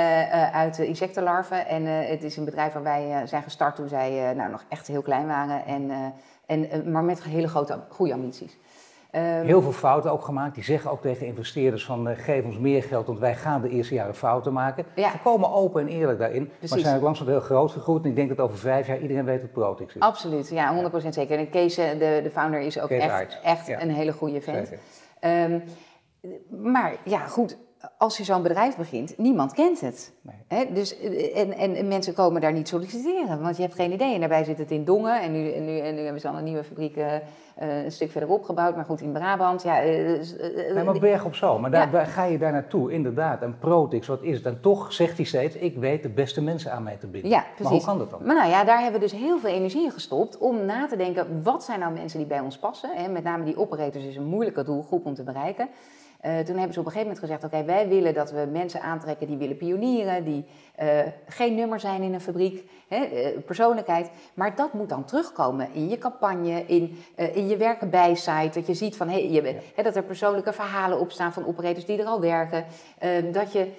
uit 0.54 0.78
insectenlarven. 0.78 1.68
En 1.68 1.86
het 1.86 2.24
is 2.24 2.38
een 2.38 2.46
bedrijf 2.46 2.74
waar 2.74 2.84
wij 2.84 3.22
zijn 3.26 3.44
gestart 3.44 3.76
toen 3.76 3.88
zij 3.88 4.34
nou, 4.36 4.52
nog 4.52 4.64
echt 4.70 4.88
heel 4.88 5.02
klein 5.02 5.28
waren. 5.28 5.66
En, 5.66 5.92
en, 6.46 6.92
maar 6.92 7.04
met 7.04 7.24
hele 7.24 7.48
grote, 7.48 7.80
goede 7.90 8.14
ambities. 8.14 8.58
Ehm, 9.16 9.46
Heel 9.46 9.62
veel 9.62 9.72
fouten 9.72 10.12
ook 10.12 10.24
gemaakt. 10.24 10.56
Die 10.56 10.64
zeggen 10.64 10.92
ook 10.92 11.02
tegen 11.02 11.26
investeerders 11.26 11.86
van 11.86 12.08
eh, 12.08 12.18
geef 12.18 12.46
ons 12.46 12.58
meer 12.58 12.84
geld, 12.84 13.08
want 13.08 13.20
wij 13.20 13.36
gaan 13.36 13.62
de 13.62 13.70
eerste 13.70 13.94
jaren 13.94 14.16
fouten 14.16 14.54
maken. 14.54 14.86
Ja. 14.96 15.10
Volkomen 15.10 15.54
open 15.54 15.82
en 15.82 15.88
eerlijk 15.88 16.20
daarin. 16.20 16.42
Maar 16.44 16.58
Precies. 16.58 16.82
zijn 16.82 16.96
ook 16.96 17.02
langzaam 17.02 17.28
heel 17.28 17.40
groot 17.40 17.72
gegroeid. 17.72 18.04
En 18.04 18.10
ik 18.10 18.16
denk 18.16 18.30
dat 18.30 18.40
over 18.40 18.58
vijf 18.58 18.88
jaar 18.88 19.00
iedereen 19.00 19.26
weet 19.26 19.42
wat 19.42 19.52
Protix 19.52 19.96
is. 19.96 20.02
Absoluut, 20.02 20.50
ja, 20.50 20.74
100% 20.74 21.14
zeker. 21.14 21.38
En 21.38 21.50
Kees, 21.50 21.78
eh, 21.78 21.90
de, 21.92 22.20
de 22.24 22.30
founder, 22.32 22.60
is 22.60 22.80
ook 22.80 22.88
Kees 22.88 23.04
echt, 23.04 23.40
echt 23.44 23.68
ja. 23.68 23.82
een 23.82 23.90
hele 23.90 24.12
goede 24.14 24.42
vent. 24.42 24.74
Ehm, 25.20 25.60
maar 26.50 26.96
ja, 27.04 27.20
goed, 27.20 27.58
als 27.98 28.18
je 28.18 28.24
zo'n 28.24 28.42
bedrijf 28.42 28.78
begint, 28.78 29.18
niemand 29.18 29.54
kent 29.54 29.82
het. 29.82 30.14
Nee. 30.22 30.72
Dus, 30.74 31.00
eh, 31.00 31.38
en, 31.38 31.54
en, 31.54 31.76
en 31.76 31.88
mensen 31.88 32.14
komen 32.14 32.42
daar 32.42 32.54
niet 32.54 32.68
solliciteren, 32.68 33.42
want 33.42 33.56
je 33.56 33.62
hebt 33.62 33.76
geen 33.76 33.92
idee. 33.92 34.14
En 34.14 34.20
daarbij 34.20 34.44
zit 34.44 34.58
het 34.58 34.72
in 34.72 34.84
Dongen 34.86 35.22
en 35.22 35.32
nu, 35.32 35.52
en 35.52 35.66
nu, 35.66 35.80
en 35.80 35.96
nu 35.96 36.02
hebben 36.02 36.22
ze 36.22 36.28
al 36.28 36.38
een 36.38 36.44
nieuwe 36.44 36.64
fabriek 36.64 36.96
eh, 36.96 37.16
eh, 37.16 37.84
een 37.84 37.92
stuk 37.92 38.12
verderop 38.12 38.44
gebouwd. 38.44 38.76
Maar 38.76 38.86
goed, 38.86 39.02
in 39.02 39.12
Brabant, 39.12 39.64
ja... 39.64 39.80
Nee, 39.82 40.84
maar 40.86 41.00
Berg 41.00 41.26
op 41.26 41.36
Zoom. 41.36 41.62
Maar 41.62 41.72
daar, 41.72 41.86
Ja. 41.86 41.92
waar 41.92 42.06
ga 42.06 42.24
je 42.24 42.38
daar 42.38 42.52
naartoe, 42.52 42.92
inderdaad. 42.92 43.42
En 43.42 43.58
Protix, 43.60 44.08
wat 44.08 44.22
is 44.22 44.38
het? 44.38 44.46
En 44.46 44.62
toch 44.62 44.94
zegt 44.94 45.18
hij 45.18 45.26
steeds, 45.26 45.56
ik 45.56 45.76
weet 45.78 46.04
de 46.04 46.10
beste 46.10 46.42
mensen 46.42 46.72
aan 46.72 46.84
mij 46.84 46.96
te 46.96 47.08
binden. 47.08 47.30
Ja, 47.30 47.38
Maar 47.38 47.48
hoe 47.58 47.68
precies. 47.68 47.86
kan 47.86 47.98
dat 47.98 48.10
dan? 48.10 48.20
Maar 48.26 48.36
nou 48.36 48.50
ja, 48.50 48.64
daar 48.64 48.82
hebben 48.82 49.00
we 49.02 49.08
dus 49.08 49.20
heel 49.20 49.40
veel 49.40 49.50
energie 49.50 49.84
in 49.84 49.92
gestopt 49.92 50.38
om 50.38 50.66
na 50.66 50.88
te 50.88 50.96
denken, 50.98 51.42
wat 51.44 51.64
zijn 51.64 51.80
nou 51.80 51.94
mensen 51.94 52.20
die 52.20 52.28
bij 52.28 52.40
ons 52.40 52.58
passen? 52.58 52.90
Hè? 52.94 53.08
Met 53.08 53.24
name 53.24 53.44
die 53.44 53.58
operators 53.58 54.04
is 54.06 54.16
een 54.16 54.26
moeilijke 54.28 54.64
doelgroep 54.64 55.06
om 55.06 55.14
te 55.14 55.24
bereiken. 55.24 55.68
Eh, 56.26 56.40
toen 56.40 56.56
hebben 56.56 56.74
ze 56.74 56.80
op 56.80 56.86
een 56.86 56.92
gegeven 56.92 57.14
moment 57.14 57.20
gezegd, 57.20 57.44
oké, 57.44 57.64
wij 57.64 57.88
willen 57.88 58.14
dat 58.14 58.32
we 58.32 58.50
mensen 58.52 58.82
aantrekken 58.82 59.28
die 59.28 59.38
willen 59.38 59.58
pionieren, 59.58 60.24
die 60.24 60.46
eh, 60.76 61.00
geen 61.28 61.56
nummer 61.56 61.80
zijn 61.80 62.02
in 62.02 62.14
een 62.14 62.22
fabriek, 62.22 62.64
hè, 62.88 63.04
eh, 63.04 63.38
persoonlijkheid. 63.46 64.10
Maar 64.34 64.56
dat 64.56 64.74
moet 64.74 64.90
dan 64.90 65.06
terugkomen 65.06 65.68
in 65.74 65.90
je 65.90 65.98
campagne, 65.98 66.64
in, 66.66 67.04
eh, 67.16 67.36
in 67.36 67.48
je 67.48 67.58
werken 67.58 67.90
bij 67.90 68.16
site. 68.16 68.50
Dat 68.54 68.68
je 68.68 68.74
ziet 68.74 68.98
van, 68.98 69.10
hey, 69.10 69.30
je, 69.30 69.60
hè, 69.76 69.84
dat 69.84 69.96
er 69.96 70.04
persoonlijke 70.04 70.54
verhalen 70.54 71.00
opstaan 71.00 71.34
van 71.34 71.46
operators 71.48 71.86
die 71.86 72.00
er 72.00 72.06
al 72.06 72.22
werken. 72.22 72.66
Eh, 72.98 73.10
dat 73.32 73.52
je, 73.52 73.72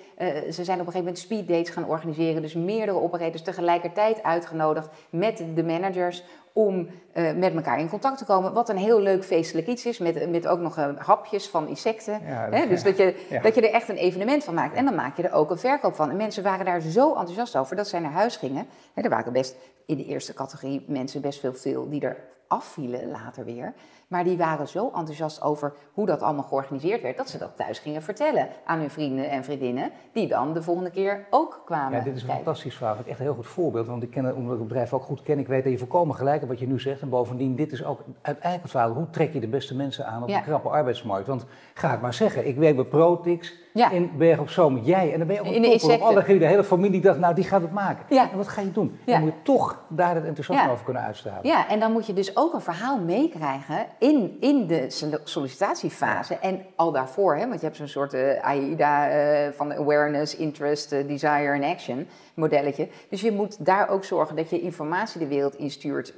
ze 0.50 0.64
zijn 0.64 0.80
op 0.80 0.86
een 0.86 0.92
gegeven 0.92 0.98
moment 0.98 1.18
speeddates 1.18 1.70
gaan 1.70 1.88
organiseren, 1.88 2.42
dus 2.42 2.54
meerdere 2.54 3.00
operators 3.00 3.42
tegelijkertijd 3.42 4.22
uitgenodigd 4.22 4.88
met 5.10 5.42
de 5.54 5.64
managers 5.64 6.24
om 6.52 6.88
met 7.36 7.54
elkaar 7.54 7.80
in 7.80 7.88
contact 7.88 8.18
te 8.18 8.24
komen. 8.24 8.52
Wat 8.52 8.68
een 8.68 8.76
heel 8.76 9.00
leuk 9.00 9.24
feestelijk 9.24 9.66
iets 9.66 9.86
is, 9.86 9.98
met, 9.98 10.30
met 10.30 10.46
ook 10.46 10.58
nog 10.58 10.76
hapjes 10.98 11.48
van 11.48 11.68
insecten. 11.68 12.20
Ja, 12.26 12.48
Hè, 12.50 12.66
dus 12.68 12.82
dat 12.82 12.96
je, 12.96 13.14
Ja. 13.28 13.40
dat 13.40 13.54
je 13.54 13.60
er 13.60 13.72
echt 13.74 13.88
een 13.88 13.96
evenement 13.96 14.44
van 14.44 14.54
maakt. 14.54 14.76
En 14.76 14.84
dan 14.84 14.94
maak 14.94 15.16
je 15.16 15.22
er 15.22 15.32
ook 15.32 15.50
een 15.50 15.58
verkoop 15.58 15.94
van. 15.94 16.10
En 16.10 16.16
mensen 16.16 16.42
waren 16.42 16.64
daar 16.64 16.80
zo 16.90 17.08
enthousiast 17.08 17.56
over 17.56 17.76
dat 17.76 17.88
zij 17.88 18.00
naar 18.00 18.12
huis 18.12 18.36
gingen. 18.36 18.66
Er 18.94 19.08
waren 19.08 19.32
best 19.32 19.56
in 19.86 19.96
de 19.96 20.04
eerste 20.04 20.34
categorie 20.34 20.84
mensen 20.86 21.20
best 21.20 21.40
veel, 21.40 21.54
veel 21.54 21.88
die 21.88 22.00
er 22.00 22.16
afvielen 22.48 23.10
later 23.10 23.44
weer. 23.44 23.74
Maar 24.06 24.24
die 24.24 24.36
waren 24.36 24.68
zo 24.68 24.84
enthousiast 24.94 25.42
over 25.42 25.72
hoe 25.92 26.06
dat 26.06 26.22
allemaal 26.22 26.44
georganiseerd 26.44 27.02
werd, 27.02 27.16
dat 27.16 27.28
ze 27.28 27.38
dat 27.38 27.56
thuis 27.56 27.78
gingen 27.78 28.02
vertellen 28.02 28.48
aan 28.64 28.78
hun 28.78 28.90
vrienden 28.90 29.30
en 29.30 29.44
vriendinnen, 29.44 29.90
die 30.12 30.28
dan 30.28 30.52
de 30.52 30.62
volgende 30.62 30.90
keer 30.90 31.26
ook 31.30 31.62
kwamen. 31.64 31.98
Ja, 31.98 32.04
dit 32.04 32.14
is 32.14 32.20
een 32.20 32.26
kijken. 32.26 32.44
fantastisch 32.44 32.76
verhaal. 32.76 32.96
Echt 33.06 33.18
een 33.18 33.24
heel 33.24 33.34
goed 33.34 33.46
voorbeeld. 33.46 33.86
Want 33.86 34.02
ik 34.02 34.10
ken, 34.10 34.24
het- 34.24 34.34
omdat 34.34 34.52
ik 34.52 34.58
het 34.58 34.68
bedrijf 34.68 34.92
ook 34.92 35.02
goed 35.02 35.22
ken, 35.22 35.38
ik 35.38 35.46
weet 35.46 35.62
dat 35.62 35.72
je 35.72 35.78
volkomen 35.78 36.14
gelijk 36.14 36.36
hebt 36.38 36.50
wat 36.50 36.60
je 36.60 36.66
nu 36.66 36.80
zegt. 36.80 37.00
En 37.00 37.08
bovendien, 37.08 37.56
dit 37.56 37.72
is 37.72 37.84
ook 37.84 38.00
uiteindelijk 38.22 38.62
het 38.62 38.70
verhaal. 38.70 38.90
Hoe 38.92 39.10
trek 39.10 39.32
je 39.32 39.40
de 39.40 39.48
beste 39.48 39.74
mensen 39.76 40.06
aan 40.06 40.22
op 40.22 40.28
Ja. 40.28 40.36
een 40.36 40.42
krappe 40.44 40.68
arbeidsmarkt? 40.68 41.26
Want 41.26 41.44
ga 41.74 41.92
ik 41.94 42.00
maar 42.00 42.14
zeggen, 42.14 42.46
ik 42.46 42.56
werk 42.56 42.76
bij 42.76 42.84
Protix 42.84 43.54
Ja. 43.74 43.90
in 43.90 44.10
Berg 44.16 44.38
op 44.38 44.48
Zoom. 44.48 44.78
Jij, 44.78 45.12
en 45.12 45.18
dan 45.18 45.26
ben 45.26 45.36
je 45.36 45.42
ook 45.42 45.46
In 45.46 45.64
een 45.64 45.78
de 45.78 45.98
alle 46.00 46.20
gebieden. 46.20 46.38
De 46.40 46.46
hele 46.54 46.64
familie 46.64 47.00
dacht, 47.00 47.18
nou 47.18 47.34
die 47.34 47.44
gaat 47.44 47.62
het 47.62 47.72
maken. 47.72 48.04
Ja. 48.16 48.30
En 48.30 48.36
wat 48.36 48.48
ga 48.48 48.60
je 48.60 48.72
doen? 48.72 48.98
Dan 49.06 49.20
moet 49.20 49.32
je 49.32 49.42
toch 49.42 49.78
daar 49.88 50.14
het 50.14 50.24
enthousiasme 50.24 50.70
over 50.72 50.84
kunnen 50.84 51.02
uitstralen. 51.02 51.46
Ja, 51.46 51.68
en 51.68 51.80
dan 51.80 51.92
moet 51.92 52.06
je 52.06 52.12
dus 52.12 52.36
ook 52.36 52.54
een 52.54 52.60
verhaal 52.60 52.98
meekrijgen 53.00 53.86
in, 53.98 54.36
in 54.40 54.66
de 54.66 54.90
sol- 54.90 55.18
sollicitatiefase 55.24 56.38
en 56.38 56.64
al 56.76 56.92
daarvoor. 56.92 57.36
Hè, 57.36 57.48
want 57.48 57.60
je 57.60 57.66
hebt 57.66 57.78
zo'n 57.78 57.88
soort 57.88 58.14
eh, 58.14 58.44
AIDA 58.44 59.08
eh, 59.08 59.52
van 59.52 59.72
awareness, 59.72 60.36
interest, 60.36 60.92
eh, 60.92 61.06
desire 61.06 61.52
en 61.52 61.62
action 61.62 62.06
modelletje. 62.34 62.88
Dus 63.10 63.20
je 63.20 63.32
moet 63.32 63.64
daar 63.64 63.88
ook 63.88 64.04
zorgen 64.04 64.36
dat 64.36 64.50
je 64.50 64.60
informatie 64.60 65.20
de 65.20 65.26
wereld 65.26 65.54
instuurt 65.54 66.14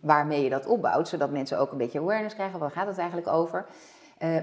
waarmee 0.00 0.42
je 0.42 0.50
dat 0.50 0.66
opbouwt. 0.66 1.08
Zodat 1.08 1.30
mensen 1.30 1.58
ook 1.58 1.72
een 1.72 1.78
beetje 1.78 2.00
awareness 2.00 2.34
krijgen. 2.34 2.58
Waar 2.58 2.70
gaat 2.70 2.86
het 2.86 2.98
eigenlijk 2.98 3.28
over? 3.28 3.66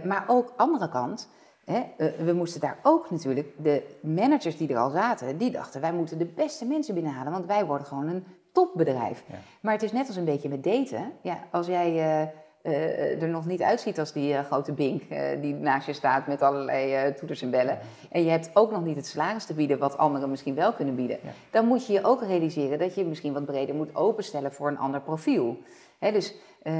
Maar 0.03 0.23
ook 0.27 0.53
andere 0.55 0.89
kant. 0.89 1.29
Hè, 1.65 1.81
we 2.23 2.33
moesten 2.33 2.61
daar 2.61 2.77
ook 2.83 3.11
natuurlijk, 3.11 3.53
de 3.57 3.97
managers 4.01 4.57
die 4.57 4.69
er 4.69 4.77
al 4.77 4.89
zaten, 4.89 5.37
die 5.37 5.51
dachten 5.51 5.81
wij 5.81 5.93
moeten 5.93 6.17
de 6.17 6.25
beste 6.25 6.65
mensen 6.65 6.93
binnenhalen, 6.93 7.31
want 7.31 7.45
wij 7.45 7.65
worden 7.65 7.87
gewoon 7.87 8.07
een 8.07 8.25
topbedrijf. 8.53 9.23
Ja. 9.27 9.35
Maar 9.61 9.73
het 9.73 9.83
is 9.83 9.91
net 9.91 10.07
als 10.07 10.15
een 10.15 10.25
beetje 10.25 10.49
met 10.49 10.63
daten. 10.63 11.11
Ja, 11.21 11.37
als 11.51 11.67
jij 11.67 12.31
eh, 12.61 13.11
eh, 13.13 13.21
er 13.21 13.27
nog 13.27 13.45
niet 13.45 13.61
uitziet 13.61 13.99
als 13.99 14.11
die 14.11 14.33
eh, 14.33 14.43
grote 14.45 14.71
bink 14.71 15.03
die 15.41 15.53
naast 15.53 15.85
je 15.85 15.93
staat 15.93 16.27
met 16.27 16.41
allerlei 16.41 17.13
toeters 17.13 17.41
en 17.41 17.49
bellen. 17.49 17.79
En 18.11 18.23
je 18.23 18.29
hebt 18.29 18.49
ook 18.53 18.71
nog 18.71 18.83
niet 18.83 18.95
het 18.95 19.05
salaris 19.05 19.45
te 19.45 19.53
bieden 19.53 19.77
wat 19.77 19.97
anderen 19.97 20.29
misschien 20.29 20.55
wel 20.55 20.73
kunnen 20.73 20.95
bieden. 20.95 21.17
Ja. 21.23 21.29
Dan 21.49 21.65
moet 21.65 21.87
je 21.87 21.93
je 21.93 22.03
ook 22.03 22.23
realiseren 22.23 22.79
dat 22.79 22.95
je 22.95 23.05
misschien 23.05 23.33
wat 23.33 23.45
breder 23.45 23.75
moet 23.75 23.95
openstellen 23.95 24.53
voor 24.53 24.67
een 24.67 24.77
ander 24.77 25.01
profiel. 25.01 25.57
Hè, 25.99 26.11
dus 26.11 26.35
dat 26.63 26.73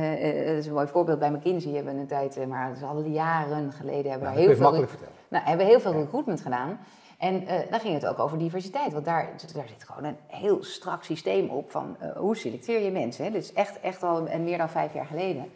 is 0.57 0.65
een 0.65 0.73
mooi 0.73 0.87
voorbeeld. 0.87 1.19
Bij 1.19 1.31
McKinsey 1.31 1.71
hebben 1.71 1.93
we 1.93 1.99
een 1.99 2.07
tijd, 2.07 2.47
maar 2.47 2.67
dat 2.67 2.77
is 2.77 2.83
al 2.83 3.01
jaren 3.03 3.71
geleden, 3.71 4.11
hebben 4.11 4.33
we 4.33 4.39
heel 4.39 4.53
veel, 4.53 4.61
makkelijk 4.61 4.89
vertellen. 4.89 5.13
nou, 5.27 5.43
hebben 5.45 5.65
we 5.65 5.71
heel 5.71 5.81
veel 5.81 5.93
recruitment 5.93 6.41
gedaan. 6.41 6.79
En 7.21 7.47
eh 7.47 7.71
daar 7.71 7.79
ging 7.79 7.93
het 7.93 8.05
ook 8.05 8.19
over 8.19 8.37
diversiteit. 8.37 8.93
Want 8.93 9.05
daar, 9.05 9.29
daar 9.53 9.67
zit 9.67 9.83
gewoon 9.83 10.03
een 10.03 10.17
heel 10.27 10.63
strak 10.63 11.03
systeem 11.03 11.49
op 11.49 11.71
van 11.71 11.95
eh, 11.99 12.11
hoe 12.15 12.37
selecteer 12.37 12.79
je 12.79 12.91
mensen. 12.91 13.25
Hè? 13.25 13.31
Dit 13.31 13.43
is 13.43 13.53
echt, 13.53 13.79
echt 13.79 14.03
al 14.03 14.21
meer 14.39 14.57
dan 14.57 14.69
vijf 14.69 14.93
jaar 14.93 15.05
geleden. 15.05 15.51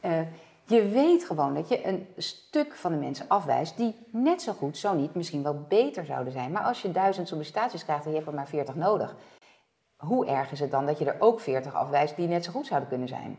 Eh, 0.00 0.20
je 0.64 0.88
weet 0.88 1.24
gewoon 1.24 1.54
dat 1.54 1.68
je 1.68 1.86
een 1.86 2.06
stuk 2.16 2.74
van 2.74 2.92
de 2.92 2.98
mensen 2.98 3.28
afwijst 3.28 3.76
die 3.76 3.96
net 4.10 4.42
zo 4.42 4.52
goed, 4.52 4.78
zo 4.78 4.94
niet, 4.94 5.14
misschien 5.14 5.42
wel 5.42 5.64
beter 5.68 6.04
zouden 6.04 6.32
zijn. 6.32 6.52
Maar 6.52 6.62
als 6.62 6.82
je 6.82 6.92
duizend 6.92 7.28
sollicitaties 7.28 7.84
krijgt 7.84 8.04
en 8.04 8.10
je 8.10 8.16
hebt 8.16 8.28
er 8.28 8.34
maar 8.34 8.48
veertig 8.48 8.74
nodig, 8.74 9.16
hoe 9.96 10.26
erg 10.26 10.52
is 10.52 10.60
het 10.60 10.70
dan 10.70 10.86
dat 10.86 10.98
je 10.98 11.04
er 11.04 11.20
ook 11.20 11.40
veertig 11.40 11.74
afwijst 11.74 12.16
die 12.16 12.28
net 12.28 12.44
zo 12.44 12.52
goed 12.52 12.66
zouden 12.66 12.88
kunnen 12.88 13.08
zijn? 13.08 13.38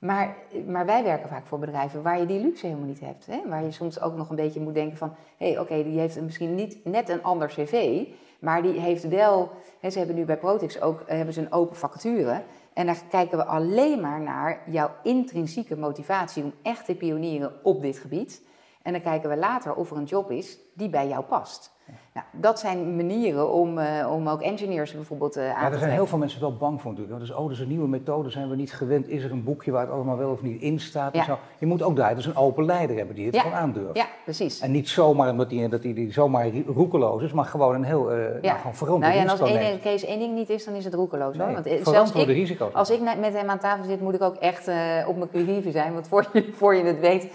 Maar, 0.00 0.36
maar 0.66 0.86
wij 0.86 1.02
werken 1.02 1.28
vaak 1.28 1.46
voor 1.46 1.58
bedrijven 1.58 2.02
waar 2.02 2.18
je 2.18 2.26
die 2.26 2.40
luxe 2.40 2.66
helemaal 2.66 2.88
niet 2.88 3.00
hebt. 3.00 3.26
Hè? 3.26 3.40
Waar 3.48 3.64
je 3.64 3.70
soms 3.70 4.00
ook 4.00 4.16
nog 4.16 4.30
een 4.30 4.36
beetje 4.36 4.60
moet 4.60 4.74
denken 4.74 4.96
van... 4.96 5.14
hé, 5.36 5.50
hey, 5.50 5.58
oké, 5.58 5.82
die 5.82 5.98
heeft 5.98 6.20
misschien 6.20 6.54
niet 6.54 6.84
net 6.84 7.08
een 7.08 7.22
ander 7.22 7.48
cv... 7.48 8.04
maar 8.38 8.62
die 8.62 8.80
heeft 8.80 9.08
wel... 9.08 9.50
Hè, 9.80 9.90
ze 9.90 9.98
hebben 9.98 10.16
nu 10.16 10.24
bij 10.24 10.38
Protix 10.38 10.80
ook 10.80 11.00
eh, 11.00 11.16
hebben 11.16 11.34
ze 11.34 11.40
een 11.40 11.52
open 11.52 11.76
vacature... 11.76 12.42
en 12.72 12.86
daar 12.86 13.02
kijken 13.10 13.38
we 13.38 13.44
alleen 13.44 14.00
maar 14.00 14.20
naar 14.20 14.62
jouw 14.66 14.90
intrinsieke 15.02 15.76
motivatie... 15.76 16.42
om 16.42 16.52
echt 16.62 16.84
te 16.84 16.94
pionieren 16.94 17.52
op 17.62 17.82
dit 17.82 17.98
gebied. 17.98 18.42
En 18.82 18.92
dan 18.92 19.02
kijken 19.02 19.30
we 19.30 19.36
later 19.36 19.74
of 19.74 19.90
er 19.90 19.96
een 19.96 20.04
job 20.04 20.30
is 20.30 20.58
die 20.74 20.88
bij 20.88 21.08
jou 21.08 21.24
past. 21.24 21.72
Nou, 22.14 22.26
dat 22.32 22.60
zijn 22.60 22.96
manieren 22.96 23.52
om, 23.52 23.78
eh, 23.78 24.12
om 24.12 24.28
ook 24.28 24.40
engineers 24.42 24.92
bijvoorbeeld 24.94 25.36
eh, 25.36 25.42
aan 25.42 25.48
Ja, 25.48 25.54
te 25.54 25.60
er 25.60 25.64
zijn 25.66 25.76
trekken. 25.78 25.96
heel 25.98 26.06
veel 26.06 26.18
mensen 26.18 26.40
wel 26.40 26.56
bang 26.56 26.80
voor 26.80 26.90
natuurlijk. 26.92 27.18
Dus, 27.20 27.30
oh, 27.30 27.42
dat 27.42 27.50
is 27.50 27.60
een 27.60 27.68
nieuwe 27.68 27.88
methode, 27.88 28.30
zijn 28.30 28.48
we 28.48 28.56
niet 28.56 28.72
gewend. 28.72 29.08
Is 29.08 29.24
er 29.24 29.30
een 29.30 29.44
boekje 29.44 29.70
waar 29.70 29.80
het 29.82 29.90
allemaal 29.90 30.16
wel 30.16 30.30
of 30.30 30.42
niet 30.42 30.62
in 30.62 30.80
staat? 30.80 31.14
Ja. 31.14 31.20
En 31.20 31.24
zo. 31.26 31.38
Je 31.58 31.66
moet 31.66 31.82
ook 31.82 31.96
daar 31.96 32.14
dus 32.14 32.26
een 32.26 32.36
open 32.36 32.64
leider 32.64 32.96
hebben 32.96 33.14
die 33.14 33.26
het 33.26 33.34
Ja. 33.34 33.40
gewoon 33.40 33.56
aandurft. 33.56 33.96
Ja, 33.96 34.06
precies. 34.24 34.60
En 34.60 34.70
niet 34.70 34.88
zomaar 34.88 35.30
omdat 35.30 35.48
die, 35.48 35.68
dat 35.68 35.82
die, 35.82 35.94
die 35.94 36.12
zomaar 36.12 36.48
roekeloos 36.66 37.22
is, 37.22 37.32
maar 37.32 37.44
gewoon 37.44 37.74
een 37.74 37.84
heel 37.84 38.12
uh, 38.12 38.16
nou, 38.18 38.30
gewoon 38.58 38.74
verantwoord 38.74 39.00
Nou 39.00 39.14
ja, 39.14 39.20
en 39.20 39.28
als 39.28 39.40
één. 39.40 39.80
Kees 39.80 40.04
één 40.04 40.18
ding 40.18 40.34
niet 40.34 40.48
is, 40.50 40.64
dan 40.64 40.74
is 40.74 40.84
het 40.84 40.94
roekeloos. 40.94 41.36
hoor. 41.36 41.46
Nee, 41.46 41.54
Want 41.54 41.66
eh, 41.66 41.86
zelfs 41.86 42.12
ik, 42.12 42.26
risico's. 42.26 42.72
als 42.74 42.90
ik 42.90 43.00
met 43.20 43.34
hem 43.34 43.48
aan 43.50 43.58
tafel 43.58 43.84
zit, 43.84 44.00
moet 44.00 44.14
ik 44.14 44.22
ook 44.22 44.36
echt 44.36 44.68
op 45.06 45.16
mijn 45.16 45.30
curieven 45.32 45.72
zijn. 45.72 45.92
Want 45.92 46.08
voor 46.08 46.26
je, 46.32 46.50
voor 46.54 46.74
je 46.74 46.84
het 46.84 47.00
weet, 47.00 47.28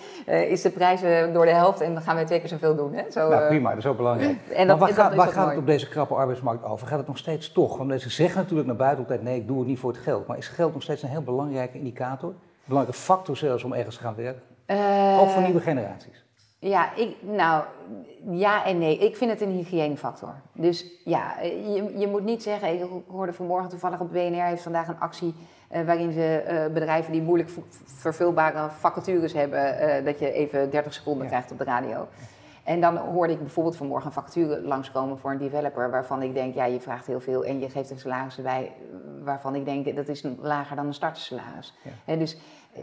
is 0.50 0.62
de 0.62 0.70
prijs 0.70 1.02
door 1.34 1.46
de 1.46 1.52
helft 1.54 1.82
en 1.82 1.94
dan 1.94 2.02
gaan 2.04 2.16
wij 2.16 2.26
twee 2.26 2.40
keer 2.40 2.50
zoveel 2.50 2.76
doen. 2.76 2.94
Hè? 2.94 3.04
Zo, 3.12 3.30
Nou 3.30 3.48
prima, 3.48 3.70
dat 3.70 3.78
is 3.78 3.86
ook 3.86 3.98
belangrijk. 3.98 4.38
En 4.70 4.78
maar 4.78 4.78
waar, 4.78 4.88
dat 5.16 5.24
gaat, 5.24 5.34
waar 5.36 5.50
het 5.50 5.58
op 5.58 5.66
deze 5.66 5.90
krappe 5.90 6.14
arbeidsmarkt 6.14 6.64
over? 6.64 6.88
Gaat 6.88 6.98
het 6.98 7.08
nog 7.08 7.18
steeds 7.18 7.52
toch? 7.52 7.78
Want 7.78 7.90
mensen 7.90 8.12
zeggen 8.12 8.38
natuurlijk 8.42 8.68
naar 8.68 8.76
buiten 8.78 9.00
altijd, 9.00 9.24
nee, 9.24 9.40
ik 9.40 9.48
doe 9.48 9.58
het 9.60 9.68
niet 9.68 9.80
voor 9.80 9.92
het 9.92 10.00
geld. 10.02 10.28
Maar 10.28 10.38
is 10.38 10.48
geld 10.48 10.74
nog 10.74 10.82
steeds 10.82 11.04
een 11.04 11.10
heel 11.10 11.22
belangrijke 11.24 11.78
indicator? 11.78 12.30
Een 12.30 12.36
belangrijke 12.66 13.02
factor 13.02 13.38
zelfs 13.38 13.64
om 13.64 13.74
ergens 13.74 13.96
te 13.96 14.02
gaan 14.02 14.16
werken? 14.16 14.42
eh, 14.66 15.18
Ook 15.22 15.30
voor 15.30 15.42
nieuwe 15.42 15.60
generaties. 15.62 16.24
Ja, 16.60 16.96
ik, 16.96 17.16
nou, 17.22 17.64
ja 18.32 18.66
en 18.66 18.78
nee. 18.78 18.98
Ik 18.98 19.16
vind 19.18 19.32
het 19.32 19.42
een 19.42 19.52
hygiënefactor. 19.52 20.34
Dus 20.54 20.86
ja, 21.04 21.40
je, 21.42 21.94
je 21.98 22.08
moet 22.08 22.24
niet 22.24 22.44
zeggen... 22.44 22.74
Ik 22.74 22.86
hoorde 23.08 23.34
vanmorgen 23.34 23.70
toevallig 23.70 24.00
op 24.00 24.12
BNR 24.12 24.44
heeft 24.46 24.62
vandaag 24.64 24.88
een 24.88 25.00
actie... 25.00 25.34
eh, 25.70 25.86
waarin 25.86 26.12
ze 26.12 26.38
eh, 26.38 26.74
bedrijven 26.74 27.12
die 27.12 27.22
moeilijk 27.22 27.50
vervulbare 27.86 28.70
vacatures 28.70 29.34
hebben... 29.34 30.06
dat 30.06 30.20
je 30.20 30.32
even 30.32 30.70
30 30.70 30.94
seconden 30.94 31.24
Ja. 31.24 31.30
krijgt 31.30 31.52
op 31.52 31.58
de 31.58 31.64
radio. 31.64 32.08
En 32.66 32.82
dan 32.82 32.98
hoorde 32.98 33.34
ik 33.34 33.40
bijvoorbeeld 33.40 33.76
vanmorgen 33.76 34.12
een 34.36 34.66
langskomen 34.66 35.20
voor 35.20 35.32
een 35.32 35.38
developer... 35.38 35.92
waarvan 35.92 36.22
ik 36.22 36.34
denk, 36.34 36.54
ja, 36.56 36.66
je 36.66 36.80
vraagt 36.80 37.08
heel 37.08 37.20
veel 37.20 37.46
en 37.46 37.60
je 37.60 37.70
geeft 37.70 37.90
een 37.90 38.00
salaris 38.00 38.38
erbij... 38.38 38.72
waarvan 39.24 39.56
ik 39.56 39.66
denk, 39.66 39.96
dat 39.96 40.08
is 40.08 40.26
lager 40.40 40.76
dan 40.76 40.86
een 40.86 40.94
startersalaris. 40.94 41.74
Ja. 42.06 42.16
Dus 42.16 42.38
eh, 42.74 42.82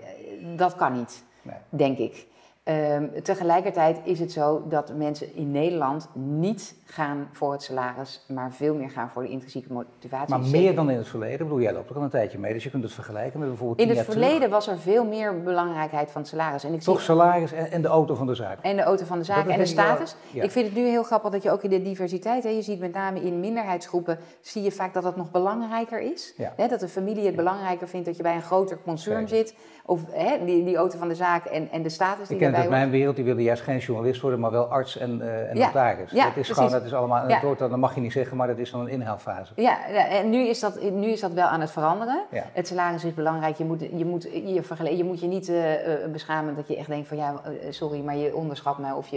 dat 0.56 0.76
kan 0.76 0.92
niet 0.92 1.24
Nee. 1.42 1.56
denk 1.68 1.98
ik. 1.98 2.26
Ehm, 2.64 3.04
tegelijkertijd 3.22 4.00
is 4.04 4.18
het 4.20 4.32
zo 4.32 4.62
dat 4.68 4.92
mensen 4.96 5.34
in 5.34 5.50
Nederland 5.50 6.08
niet 6.14 6.74
gaan 6.84 7.28
voor 7.32 7.52
het 7.52 7.62
salaris, 7.62 8.24
maar 8.28 8.52
veel 8.52 8.74
meer 8.74 8.90
gaan 8.90 9.10
voor 9.10 9.22
de 9.22 9.28
intrinsieke 9.28 9.72
motivatie. 9.72 10.36
Maar 10.36 10.48
meer 10.48 10.74
dan 10.74 10.90
in 10.90 10.96
het 10.96 11.08
verleden? 11.08 11.32
Ik 11.34 11.42
bedoel, 11.42 11.60
jij 11.60 11.72
loopt 11.72 11.90
ook 11.90 11.96
al 11.96 12.02
een 12.02 12.08
tijdje 12.10 12.38
mee, 12.38 12.52
dus 12.52 12.64
je 12.64 12.70
kunt 12.70 12.82
het 12.82 12.92
vergelijken 12.92 13.38
met 13.40 13.48
bijvoorbeeld 13.48 13.80
In 13.80 13.96
het 13.96 14.04
verleden 14.04 14.34
terug. 14.36 14.50
was 14.50 14.66
er 14.68 14.78
veel 14.78 15.04
meer 15.04 15.42
belangrijkheid 15.42 16.10
van 16.10 16.20
het 16.20 16.30
salaris. 16.30 16.64
En 16.64 16.72
ik 16.74 16.80
Toch 16.80 16.96
zie 16.96 17.04
salaris 17.04 17.52
en, 17.52 17.70
en 17.70 17.82
de 17.82 17.88
auto 17.88 18.14
van 18.14 18.26
de 18.26 18.34
zaak. 18.34 18.58
en 18.62 18.76
de 18.76 18.82
auto 18.82 19.04
van 19.04 19.18
de 19.18 19.24
zaak 19.24 19.44
en 19.44 19.50
de 19.50 19.56
wel- 19.56 19.66
status. 19.66 20.16
ja. 20.32 20.42
Ik 20.42 20.50
vind 20.50 20.66
het 20.66 20.74
nu 20.74 20.82
heel 20.86 21.02
grappig 21.02 21.30
dat 21.30 21.42
je 21.42 21.50
ook 21.50 21.62
in 21.62 21.70
de 21.70 21.82
diversiteit, 21.82 22.42
hè, 22.42 22.48
je 22.50 22.62
ziet 22.62 22.80
met 22.80 22.92
name 22.92 23.20
in 23.20 23.40
minderheidsgroepen, 23.40 24.18
zie 24.40 24.62
je 24.62 24.72
vaak 24.72 24.94
dat 24.94 25.02
dat 25.02 25.16
nog 25.16 25.30
belangrijker 25.30 26.00
is. 26.00 26.34
Ja. 26.36 26.52
Hè, 26.56 26.66
dat 26.68 26.80
de 26.80 26.88
familie 26.88 27.26
het 27.26 27.36
belangrijker 27.36 27.88
vindt 27.88 28.06
dat 28.06 28.16
je 28.16 28.22
bij 28.22 28.34
een 28.34 28.42
groter 28.42 28.78
concern 28.84 29.28
zit. 29.28 29.54
Of 29.86 30.00
hè, 30.10 30.44
die, 30.44 30.64
die 30.64 30.76
auto 30.76 30.98
van 30.98 31.08
de 31.08 31.14
zaak 31.14 31.44
en, 31.44 31.68
en 31.70 31.82
de 31.82 31.88
status 31.88 32.28
die 32.28 32.38
Uit 32.54 32.64
hoort. 32.64 32.76
mijn 32.76 32.90
wereld, 32.90 33.16
die 33.16 33.24
willen 33.24 33.42
juist 33.42 33.62
geen 33.62 33.78
journalist 33.78 34.20
worden, 34.20 34.40
maar 34.40 34.50
wel 34.50 34.64
arts 34.66 34.98
en, 34.98 35.20
eh 35.20 35.50
en 35.50 35.56
Ja, 35.56 35.66
notaris. 35.66 36.10
ja, 36.10 36.16
dat 36.18 36.26
is 36.26 36.32
precies. 36.32 36.54
gewoon, 36.54 36.70
dat 36.70 36.84
is 36.84 36.94
allemaal, 36.94 37.28
Ja. 37.28 37.40
dat 37.58 37.76
mag 37.76 37.94
je 37.94 38.00
niet 38.00 38.12
zeggen, 38.12 38.36
maar 38.36 38.46
dat 38.46 38.58
is 38.58 38.70
dan 38.70 38.80
een 38.80 38.88
inhaalfase. 38.88 39.52
Ja, 39.56 39.78
ja, 39.92 40.08
en 40.08 40.30
nu 40.30 40.38
is, 40.48 40.60
dat, 40.60 40.82
nu 40.92 41.06
is 41.06 41.20
dat 41.20 41.32
wel 41.32 41.46
aan 41.46 41.60
het 41.60 41.70
veranderen. 41.70 42.22
Het 42.52 42.66
salaris 42.66 43.04
is 43.04 43.14
belangrijk. 43.14 43.56
Je 43.56 43.64
moet 43.64 43.80
je, 43.96 44.04
moet, 44.04 44.22
je, 44.44 44.62
vergele- 44.62 44.96
je, 44.96 45.04
moet 45.04 45.20
je 45.20 45.26
niet 45.26 45.48
eh, 45.48 46.04
eh, 46.04 46.10
beschamen 46.10 46.54
dat 46.56 46.68
je 46.68 46.76
echt 46.76 46.88
denkt 46.88 47.08
van 47.08 47.16
ja, 47.16 47.40
sorry, 47.70 48.00
maar 48.00 48.16
je 48.16 48.34
onderschat 48.36 48.78
mij 48.78 48.92
of 48.92 49.08
je, 49.08 49.16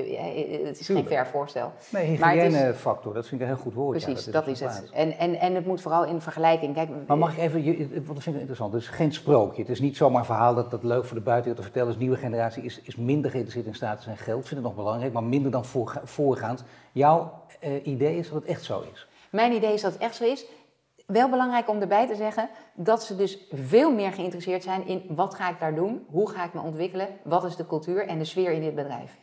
het 0.65 0.79
is 0.79 0.85
Tuurlijk. 0.85 1.07
geen 1.07 1.17
fair 1.17 1.27
voorstel. 1.27 1.71
Nee, 1.89 2.05
hygiënefactor, 2.05 3.13
dat 3.13 3.27
vind 3.27 3.41
ik 3.41 3.47
een 3.47 3.53
heel 3.53 3.63
goed 3.63 3.73
woord. 3.73 4.03
Precies, 4.03 4.25
dat 4.25 4.47
is 4.47 4.59
het. 4.59 4.89
En, 4.93 5.17
en, 5.17 5.39
en 5.39 5.55
het 5.55 5.65
moet 5.65 5.81
vooral 5.81 6.05
in 6.05 6.21
vergelijking. 6.21 6.73
Kijk, 6.73 6.89
Maar 7.07 7.17
mag 7.17 7.31
ik 7.33 7.39
even, 7.43 7.63
je- 7.63 7.87
want 7.93 8.07
dat 8.07 8.23
vind 8.23 8.25
ik 8.35 8.41
interessant, 8.41 8.73
het 8.73 8.81
is 8.81 8.87
geen 8.87 9.13
sprookje. 9.13 9.61
Het 9.61 9.71
is 9.71 9.79
niet 9.79 9.97
zomaar 9.97 10.19
een 10.19 10.25
verhaal 10.25 10.55
dat, 10.55 10.71
dat 10.71 10.83
leuk 10.83 11.05
voor 11.05 11.17
de 11.17 11.23
buitenwereld 11.23 11.57
te 11.57 11.63
vertellen 11.63 11.87
is. 11.89 11.93
De 11.95 12.01
nieuwe 12.01 12.17
generatie 12.17 12.63
is, 12.63 12.81
is 12.83 12.95
minder 12.95 13.24
geïnteresseerd 13.29 13.65
in 13.67 13.75
status 13.75 14.05
en 14.07 14.17
geld, 14.17 14.47
vindt 14.47 14.63
het 14.63 14.63
nog 14.63 14.75
belangrijk, 14.75 15.13
maar 15.13 15.23
minder 15.23 15.51
dan 15.51 15.65
voorga- 15.65 16.01
voorgaand. 16.03 16.63
Jouw 16.91 17.31
eh, 17.59 17.85
idee 17.85 18.17
is 18.17 18.29
dat 18.29 18.41
het 18.41 18.49
echt 18.49 18.63
zo 18.63 18.83
is. 18.93 19.07
Mijn 19.31 19.51
idee 19.53 19.73
is 19.73 19.81
dat 19.81 19.93
het 19.93 20.01
echt 20.01 20.15
zo 20.15 20.23
is. 20.23 20.45
Wel 21.05 21.29
belangrijk 21.29 21.69
om 21.69 21.81
erbij 21.81 22.07
te 22.07 22.15
zeggen 22.15 22.49
dat 22.73 23.03
ze 23.03 23.15
dus 23.15 23.37
veel 23.53 23.91
meer 23.93 24.11
geïnteresseerd 24.11 24.63
zijn 24.63 24.87
in 24.87 25.03
wat 25.09 25.35
ga 25.35 25.49
ik 25.49 25.59
daar 25.59 25.75
doen, 25.75 26.05
hoe 26.09 26.29
ga 26.29 26.45
ik 26.45 26.53
me 26.53 26.61
ontwikkelen, 26.61 27.07
wat 27.23 27.43
is 27.43 27.55
de 27.55 27.67
cultuur 27.67 28.07
en 28.07 28.17
de 28.17 28.25
sfeer 28.25 28.51
in 28.51 28.61
dit 28.61 28.75
bedrijf. 28.75 29.17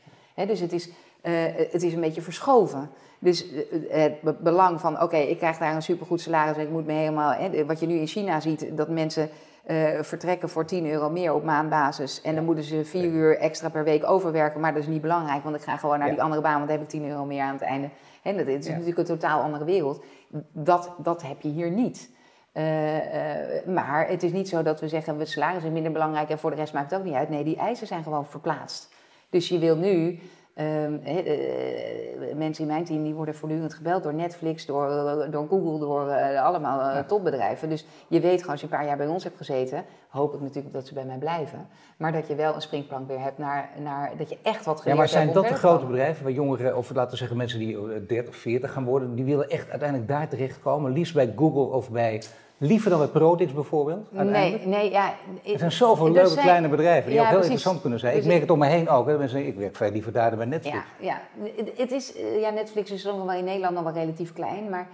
Dus 0.47 0.61
het 0.61 0.73
is, 0.73 0.89
eh, 1.21 1.33
het 1.57 1.83
is 1.83 1.93
een 1.95 2.01
beetje 2.01 2.23
verschoven. 2.23 2.91
Dus 3.19 3.47
eh, 3.53 4.01
het 4.03 4.21
be- 4.21 4.37
belang 4.41 4.81
van, 4.81 5.03
oké, 5.03 5.17
ik 5.17 5.39
krijg 5.39 5.59
daar 5.59 5.75
een 5.75 5.83
supergoed 5.83 6.21
salaris 6.21 6.57
en 6.57 6.63
ik 6.63 6.71
moet 6.71 6.87
me 6.87 6.93
helemaal... 6.93 7.33
Hè, 7.33 7.67
wat 7.67 7.81
je 7.81 7.87
nu 7.87 7.95
in 7.99 8.07
China 8.07 8.41
ziet, 8.41 8.77
dat 8.77 8.89
mensen 8.89 9.29
eh, 9.63 10.03
vertrekken 10.03 10.49
voor 10.49 10.65
10 10.65 10.87
euro 10.87 11.11
meer 11.11 11.35
op 11.35 11.45
maandbasis. 11.45 12.23
En 12.23 12.35
dan 12.35 12.45
moeten 12.45 12.65
ze 12.65 12.85
vier 12.85 13.05
uur 13.05 13.39
extra 13.39 13.69
per 13.69 13.85
week 13.85 14.05
overwerken, 14.05 14.61
maar 14.61 14.73
dat 14.73 14.83
is 14.83 14.89
niet 14.89 15.01
belangrijk, 15.01 15.43
want 15.43 15.57
ik 15.57 15.63
ga 15.63 15.77
gewoon 15.77 15.99
naar 15.99 16.11
die 16.11 16.23
andere 16.23 16.43
baan, 16.43 16.57
want 16.57 16.69
dan 16.69 16.77
heb 16.77 16.87
ik 16.87 16.91
10 16.91 17.09
euro 17.09 17.25
meer 17.25 17.43
aan 17.43 17.53
het 17.53 17.63
einde. 17.63 17.89
Hè, 18.23 18.37
dat 18.37 18.47
is 18.47 18.69
natuurlijk 18.69 18.99
een 18.99 19.05
totaal 19.05 19.43
andere 19.43 19.65
wereld. 19.65 20.05
Dat, 20.53 20.95
dat 20.99 21.23
heb 21.23 21.41
je 21.41 21.49
hier 21.49 21.71
niet. 21.71 22.11
Eh, 22.53 23.59
eh, 23.59 23.67
maar 23.67 24.09
het 24.09 24.23
is 24.23 24.33
niet 24.33 24.49
zo 24.49 24.63
dat 24.63 24.81
we 24.81 24.89
zeggen, 24.89 25.19
we 25.19 25.25
salaris 25.25 25.65
is 25.65 25.71
minder 25.71 25.93
belangrijk 25.93 26.29
en 26.29 26.39
voor 26.39 26.51
de 26.51 26.57
rest 26.57 26.73
maakt 26.73 26.91
het 26.91 27.01
ook 27.01 27.07
niet 27.07 27.15
uit. 27.15 27.29
Nee, 27.29 27.45
die 27.45 27.57
eisen 27.57 27.87
zijn 27.87 28.03
gewoon 28.03 28.27
verplaatst. 28.27 28.95
Dus 29.31 29.49
je 29.49 29.59
wil 29.59 29.77
nu, 29.77 30.19
eh, 30.55 32.37
mensen 32.37 32.65
in 32.65 32.71
mijn 32.71 32.85
team 32.85 33.03
die 33.03 33.15
worden 33.15 33.35
voortdurend 33.35 33.75
gebeld 33.75 34.03
door 34.03 34.15
Netflix, 34.15 34.67
door, 34.67 34.89
door 35.31 35.47
Google, 35.49 35.79
door 35.79 36.09
eh, 36.09 36.43
allemaal 36.45 36.81
Ja. 36.81 37.05
topbedrijven. 37.05 37.69
Dus 37.69 37.87
je 38.09 38.21
weet 38.21 38.37
gewoon, 38.37 38.51
als 38.51 38.61
je 38.61 38.67
een 38.67 38.73
paar 38.73 38.87
jaar 38.87 38.97
bij 38.97 39.07
ons 39.07 39.25
hebt 39.25 39.37
gezeten, 39.37 39.85
hoop 40.09 40.35
ik 40.35 40.41
natuurlijk 40.41 40.75
dat 40.75 40.87
ze 40.87 40.95
bij 40.95 41.05
mij 41.05 41.19
blijven. 41.19 41.67
Maar 41.97 42.13
dat 42.13 42.27
je 42.27 42.35
wel 42.35 42.55
een 42.55 42.61
springplank 42.61 43.09
weer 43.09 43.21
hebt 43.21 43.39
naar, 43.39 43.69
naar 43.83 44.13
dat 44.17 44.29
je 44.29 44.39
echt 44.43 44.65
wat 44.65 44.81
geleerd 44.81 44.85
Ja, 44.85 44.95
maar 44.95 45.09
zijn 45.09 45.23
hebt 45.23 45.35
dat 45.35 45.49
de 45.49 45.55
grote 45.55 45.87
bedrijven 45.87 46.25
waar 46.25 46.33
jongeren, 46.33 46.77
of 46.77 46.95
laten 46.95 47.11
we 47.11 47.17
zeggen 47.17 47.37
mensen 47.37 47.59
die 47.59 47.77
eh, 47.77 48.09
30, 48.09 48.37
40 48.37 48.73
gaan 48.73 48.85
worden, 48.85 49.15
die 49.15 49.25
willen 49.25 49.49
echt 49.51 49.71
uiteindelijk 49.71 50.09
daar 50.09 50.29
terechtkomen? 50.29 50.93
Liefst 50.93 51.15
bij 51.15 51.33
Google 51.37 51.77
of 51.77 51.91
bij, 51.91 52.23
liever 52.63 52.91
dan 52.91 52.99
bij 52.99 53.09
Prodix 53.09 53.53
bijvoorbeeld? 53.53 54.07
uiteindelijk? 54.15 54.67
Nee, 54.67 54.77
nee, 54.83 54.91
ja. 54.91 55.15
Er 55.53 55.59
zijn 55.59 55.73
zoveel 55.73 56.11
leuke 56.11 56.29
zijn- 56.29 56.45
kleine 56.45 56.69
bedrijven 56.69 57.05
die 57.07 57.15
Ja, 57.15 57.21
ook 57.21 57.27
heel 57.29 57.37
precies. 57.39 57.51
interessant 57.53 57.81
kunnen 57.81 57.99
zijn. 57.99 58.13
Ik 58.13 58.19
Precies. 58.23 58.39
merk 58.39 58.51
het 58.51 58.59
om 58.61 58.67
me 58.69 58.75
heen 58.77 58.89
ook. 58.89 59.07
Hè. 59.07 59.13
Mensen 59.13 59.31
zeggen, 59.31 59.51
ik 59.53 59.59
werk 59.59 59.77
veel 59.77 59.91
liever 59.91 60.13
daar 60.13 60.29
dan 60.29 60.39
bij 60.39 60.49
Netflix. 60.49 60.77
Ja, 60.99 61.07
ja. 61.07 61.21
Het- 61.57 61.73
het 61.79 61.91
is, 61.93 62.17
eh, 62.17 62.41
ja, 62.41 62.51
Netflix 62.51 62.91
is 62.91 63.05
nog 63.05 63.25
wel 63.25 63.33
in 63.37 63.45
Nederland 63.45 63.75
nog 63.75 63.85
wel 63.85 63.93
relatief 63.93 64.33
klein, 64.33 64.69
maar 64.71 64.89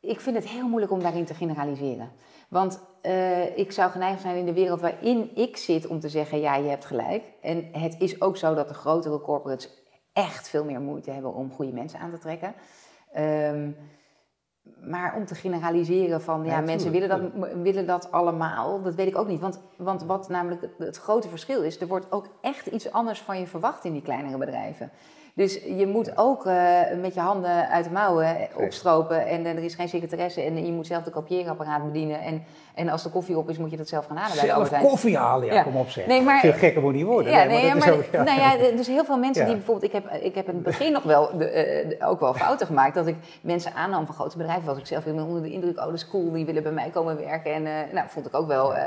ik 0.00 0.20
vind 0.20 0.36
het 0.36 0.48
heel 0.48 0.68
moeilijk 0.68 0.92
om 0.92 1.00
daarin 1.02 1.24
te 1.24 1.34
generaliseren. 1.34 2.10
Want 2.48 2.80
eh, 3.02 3.58
ik 3.58 3.72
zou 3.72 3.90
geneigd 3.90 4.20
zijn 4.20 4.36
in 4.36 4.46
de 4.46 4.52
wereld 4.52 4.80
waarin 4.80 5.30
ik 5.34 5.56
zit 5.56 5.86
om 5.86 6.00
te 6.00 6.08
zeggen, 6.08 6.40
ja, 6.40 6.56
je 6.56 6.68
hebt 6.68 6.84
gelijk. 6.84 7.22
En 7.40 7.68
het 7.72 7.96
is 7.98 8.20
ook 8.20 8.36
zo 8.36 8.54
dat 8.54 8.68
de 8.68 8.74
grotere 8.74 9.20
corporates 9.20 9.68
echt 10.12 10.48
veel 10.48 10.64
meer 10.64 10.80
moeite 10.80 11.10
hebben 11.10 11.34
om 11.34 11.52
goede 11.52 11.72
mensen 11.72 11.98
aan 11.98 12.10
te 12.10 12.18
trekken. 12.18 12.54
Ehm, 13.12 13.70
maar 14.80 15.14
om 15.16 15.24
te 15.24 15.34
generaliseren 15.34 16.22
van, 16.22 16.44
ja, 16.44 16.50
Ja, 16.56 16.60
mensen 16.60 16.90
willen 16.90 17.08
dat, 17.08 17.20
willen 17.62 17.86
dat 17.86 18.12
allemaal, 18.12 18.82
dat 18.82 18.94
weet 18.94 19.06
ik 19.06 19.18
ook 19.18 19.28
niet. 19.28 19.40
Want, 19.40 19.60
want 19.76 20.02
wat 20.02 20.28
namelijk 20.28 20.68
het 20.78 20.96
grote 20.96 21.28
verschil 21.28 21.62
is, 21.62 21.80
er 21.80 21.86
wordt 21.86 22.12
ook 22.12 22.28
echt 22.40 22.66
iets 22.66 22.92
anders 22.92 23.20
van 23.20 23.38
je 23.38 23.46
verwacht 23.46 23.84
in 23.84 23.92
die 23.92 24.02
kleinere 24.02 24.38
bedrijven. 24.38 24.90
Dus 25.34 25.54
je 25.76 25.86
moet 25.86 26.16
ook 26.18 26.46
eh, 26.46 26.80
met 27.00 27.14
je 27.14 27.20
handen 27.20 27.68
uit 27.68 27.84
de 27.84 27.90
mouwen 27.90 28.36
opstropen 28.56 29.26
en 29.26 29.46
eh, 29.46 29.56
er 29.56 29.62
is 29.64 29.74
geen 29.74 29.88
secretaresse 29.88 30.40
en 30.42 30.66
je 30.66 30.72
moet 30.72 30.86
zelf 30.86 31.02
de 31.04 31.10
kopieerapparaat 31.10 31.84
bedienen. 31.84 32.20
En, 32.20 32.44
en 32.74 32.88
als 32.88 33.02
de 33.02 33.08
koffie 33.10 33.36
op 33.38 33.48
is, 33.50 33.58
moet 33.58 33.70
je 33.70 33.76
dat 33.76 33.88
zelf 33.88 34.06
gaan 34.06 34.16
halen 34.16 34.32
bij 34.32 34.40
de 34.40 34.46
Zelf 34.46 34.54
Albert 34.62 34.74
Heijn. 34.74 34.88
koffie 34.88 35.16
halen, 35.16 35.46
ja, 35.46 35.54
Ja. 35.54 35.62
kom 35.62 35.76
op 35.76 35.88
zeg. 35.90 36.06
Nee, 36.06 36.22
maar- 36.22 36.40
Veel 36.40 36.52
gekker 36.52 36.82
moet 36.82 36.92
niet 36.94 37.04
worden. 37.04 37.32
Ja, 37.32 37.44
Nee, 37.44 37.74
maar, 37.74 37.94
ja. 38.12 38.22
nou 38.22 38.40
ja, 38.40 38.56
dus 38.76 38.86
heel 38.86 39.04
veel 39.04 39.18
mensen 39.18 39.46
die 39.46 39.54
bijvoorbeeld, 39.54 39.94
ik 39.94 40.02
heb, 40.02 40.10
ik 40.22 40.34
heb 40.34 40.48
in 40.48 40.54
het 40.54 40.62
begin 40.62 40.92
nog 40.92 41.02
wel, 41.02 41.38
de, 41.38 41.44
eh, 41.48 41.88
de- 41.88 42.06
ook 42.06 42.20
wel 42.20 42.34
fouten 42.34 42.66
gemaakt, 42.66 42.94
dat 42.94 43.06
ik 43.06 43.16
mensen 43.42 43.74
aannam 43.74 44.06
van 44.06 44.14
grote 44.14 44.36
bedrijven, 44.36 44.64
was 44.66 44.78
ik 44.78 44.86
zelf 44.86 45.04
helemaal 45.04 45.26
onder 45.26 45.42
de 45.42 45.50
indruk, 45.52 45.78
oh 45.78 45.84
dat 45.84 45.94
is 45.94 46.08
cool, 46.08 46.32
die 46.32 46.44
willen 46.46 46.62
bij 46.62 46.72
mij 46.72 46.90
komen 46.90 47.16
werken. 47.16 47.52
En 47.54 47.66
eh, 47.66 47.72
nou, 47.92 48.06
vond 48.08 48.26
ik 48.26 48.34
ook 48.34 48.46
wel, 48.46 48.74
eh, 48.74 48.84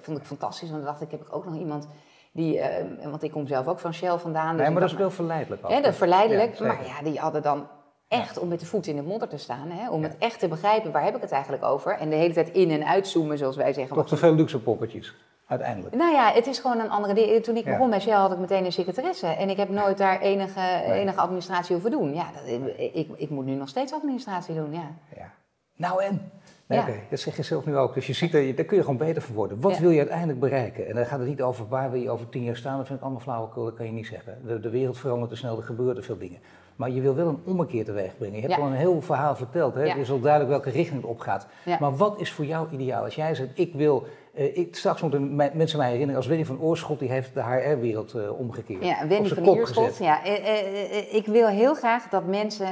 vond 0.00 0.18
ik 0.18 0.24
fantastisch, 0.24 0.70
want 0.70 0.82
dan 0.82 0.90
dacht 0.92 1.02
ik, 1.02 1.10
heb 1.10 1.20
ik 1.20 1.34
ook 1.36 1.44
nog 1.44 1.54
iemand 1.58 1.86
die, 2.32 2.60
eh, 2.60 2.84
want 3.10 3.22
ik 3.22 3.30
kom 3.30 3.46
zelf 3.46 3.66
ook 3.66 3.78
van 3.78 3.94
Shell 3.94 4.18
vandaan. 4.18 4.48
dus 4.48 4.56
Nee, 4.56 4.66
ik 4.66 4.72
maar 4.72 4.80
dat 4.82 4.90
is 4.90 4.96
wel 4.96 5.10
verleidelijk 5.10 5.64
ook. 5.64 5.70
ja, 5.70 5.80
dat 5.80 5.92
is 5.92 5.96
verleidelijk. 5.98 6.54
Ja, 6.54 6.66
maar 6.66 6.84
ja, 6.86 7.02
die 7.10 7.18
hadden 7.18 7.42
dan 7.42 7.66
echt 8.08 8.38
om 8.38 8.48
met 8.48 8.60
de 8.60 8.66
voet 8.66 8.86
in 8.86 8.96
de 8.96 9.02
modder 9.02 9.28
te 9.28 9.36
staan. 9.36 9.70
Hè? 9.70 9.90
Om 9.90 10.02
het 10.02 10.16
echt 10.18 10.38
te 10.38 10.48
begrijpen, 10.48 10.92
waar 10.92 11.04
heb 11.04 11.14
ik 11.16 11.20
het 11.22 11.32
eigenlijk 11.32 11.64
over? 11.64 11.92
En 11.98 12.10
de 12.10 12.16
hele 12.16 12.34
tijd 12.34 12.48
in- 12.50 12.70
en 12.70 12.86
uitzoomen, 12.86 13.38
zoals 13.38 13.56
wij 13.56 13.72
zeggen. 13.72 13.96
Toch 13.96 14.08
te 14.08 14.16
veel 14.16 14.34
luxe 14.34 14.58
poppetjes, 14.60 15.14
uiteindelijk. 15.46 15.94
Nou 15.94 16.12
ja, 16.12 16.32
het 16.32 16.46
is 16.46 16.58
gewoon 16.58 16.78
een 16.80 16.90
andere. 16.90 17.40
Toen 17.40 17.56
ik 17.56 17.64
Ja. 17.64 17.70
begon 17.70 17.90
bij 17.90 18.00
Shell 18.00 18.12
had 18.14 18.32
ik 18.32 18.38
meteen 18.38 18.64
een 18.64 18.72
secretaresse. 18.72 19.26
En 19.26 19.50
ik 19.50 19.56
heb 19.56 19.68
nooit 19.68 19.98
daar 19.98 20.20
enige, 20.20 20.82
enige 20.84 21.20
administratie 21.20 21.72
hoeven 21.72 21.90
doen. 21.90 22.14
Ja, 22.14 22.26
dat, 22.34 22.42
ik, 22.76 23.08
ik 23.16 23.30
moet 23.30 23.44
nu 23.44 23.54
nog 23.54 23.68
steeds 23.68 23.92
administratie 23.92 24.54
doen, 24.54 24.72
ja. 24.72 24.90
Ja. 25.16 25.30
Nou 25.76 26.02
en? 26.02 26.30
Nee, 26.70 26.78
Ja. 26.78 26.84
oké, 26.84 26.98
dat 27.10 27.20
zeg 27.20 27.36
je 27.36 27.42
zelf 27.42 27.66
nu 27.66 27.76
ook. 27.76 27.94
Dus 27.94 28.06
je 28.06 28.12
ziet, 28.12 28.32
dat 28.32 28.42
je, 28.46 28.54
daar 28.54 28.64
kun 28.64 28.76
je 28.76 28.82
gewoon 28.82 28.96
beter 28.98 29.22
van 29.22 29.34
worden. 29.34 29.60
Wat 29.60 29.74
Ja. 29.74 29.80
wil 29.80 29.90
je 29.90 29.98
uiteindelijk 29.98 30.40
bereiken? 30.40 30.88
En 30.88 30.94
dan 30.94 31.06
gaat 31.06 31.18
het 31.18 31.28
niet 31.28 31.42
over 31.42 31.68
waar 31.68 31.90
wil 31.90 32.00
je 32.00 32.10
over 32.10 32.28
tien 32.28 32.44
jaar 32.44 32.56
staan. 32.56 32.76
Dat 32.76 32.86
vind 32.86 32.98
ik 32.98 33.04
allemaal 33.04 33.22
flauwekul, 33.22 33.64
dat 33.64 33.74
kan 33.74 33.86
je 33.86 33.92
niet 33.92 34.06
zeggen. 34.06 34.38
De, 34.46 34.60
de 34.60 34.70
wereld 34.70 34.98
verandert 34.98 35.30
te 35.30 35.36
snel, 35.36 35.56
er 35.56 35.62
gebeuren 35.62 35.94
te 35.94 36.02
veel 36.02 36.18
dingen. 36.18 36.38
Maar 36.76 36.90
je 36.90 37.00
wil 37.00 37.14
wel 37.14 37.28
een 37.28 37.38
ommekeer 37.44 37.84
teweeg 37.84 38.16
brengen. 38.16 38.34
Je 38.34 38.40
hebt 38.40 38.54
Ja. 38.54 38.60
al 38.60 38.66
een 38.66 38.76
heel 38.76 39.00
verhaal 39.00 39.36
verteld. 39.36 39.74
Hè? 39.74 39.84
Is 39.84 40.10
al 40.10 40.20
duidelijk 40.20 40.50
welke 40.50 40.70
richting 40.70 41.00
het 41.00 41.10
opgaat. 41.10 41.46
Ja. 41.64 41.76
Maar 41.80 41.96
wat 41.96 42.20
is 42.20 42.32
voor 42.32 42.44
jou 42.44 42.66
ideaal? 42.70 43.04
Als 43.04 43.14
jij 43.14 43.34
zegt, 43.34 43.48
ik 43.54 43.74
wil... 43.74 44.06
eh, 44.34 44.56
ik, 44.56 44.76
straks 44.76 45.02
moeten 45.02 45.34
mensen 45.36 45.78
mij 45.78 45.86
herinneren 45.88 46.16
als 46.16 46.26
Wendy 46.26 46.44
van 46.44 46.60
Oorschot, 46.60 46.98
die 46.98 47.10
heeft 47.10 47.34
de 47.34 47.42
HR-wereld 47.42 48.14
eh, 48.14 48.38
omgekeerd. 48.38 48.84
Ja, 48.84 49.02
Op 49.18 49.26
zijn 49.26 49.44
van 49.44 49.66
gezet. 49.66 49.98
Ja, 49.98 50.24
eh, 50.24 51.14
ik 51.14 51.26
wil 51.26 51.46
heel 51.46 51.74
graag 51.74 52.08
dat 52.08 52.26
mensen, 52.26 52.68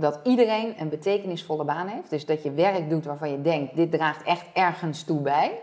dat 0.00 0.20
iedereen 0.22 0.80
een 0.80 0.88
betekenisvolle 0.88 1.64
baan 1.64 1.86
heeft. 1.86 2.10
Dus 2.10 2.26
dat 2.26 2.42
je 2.42 2.52
werk 2.52 2.90
doet 2.90 3.04
waarvan 3.04 3.30
je 3.30 3.42
denkt, 3.42 3.76
dit 3.76 3.90
draagt 3.90 4.22
echt 4.22 4.46
ergens 4.52 5.02
toe 5.02 5.20
bij. 5.20 5.60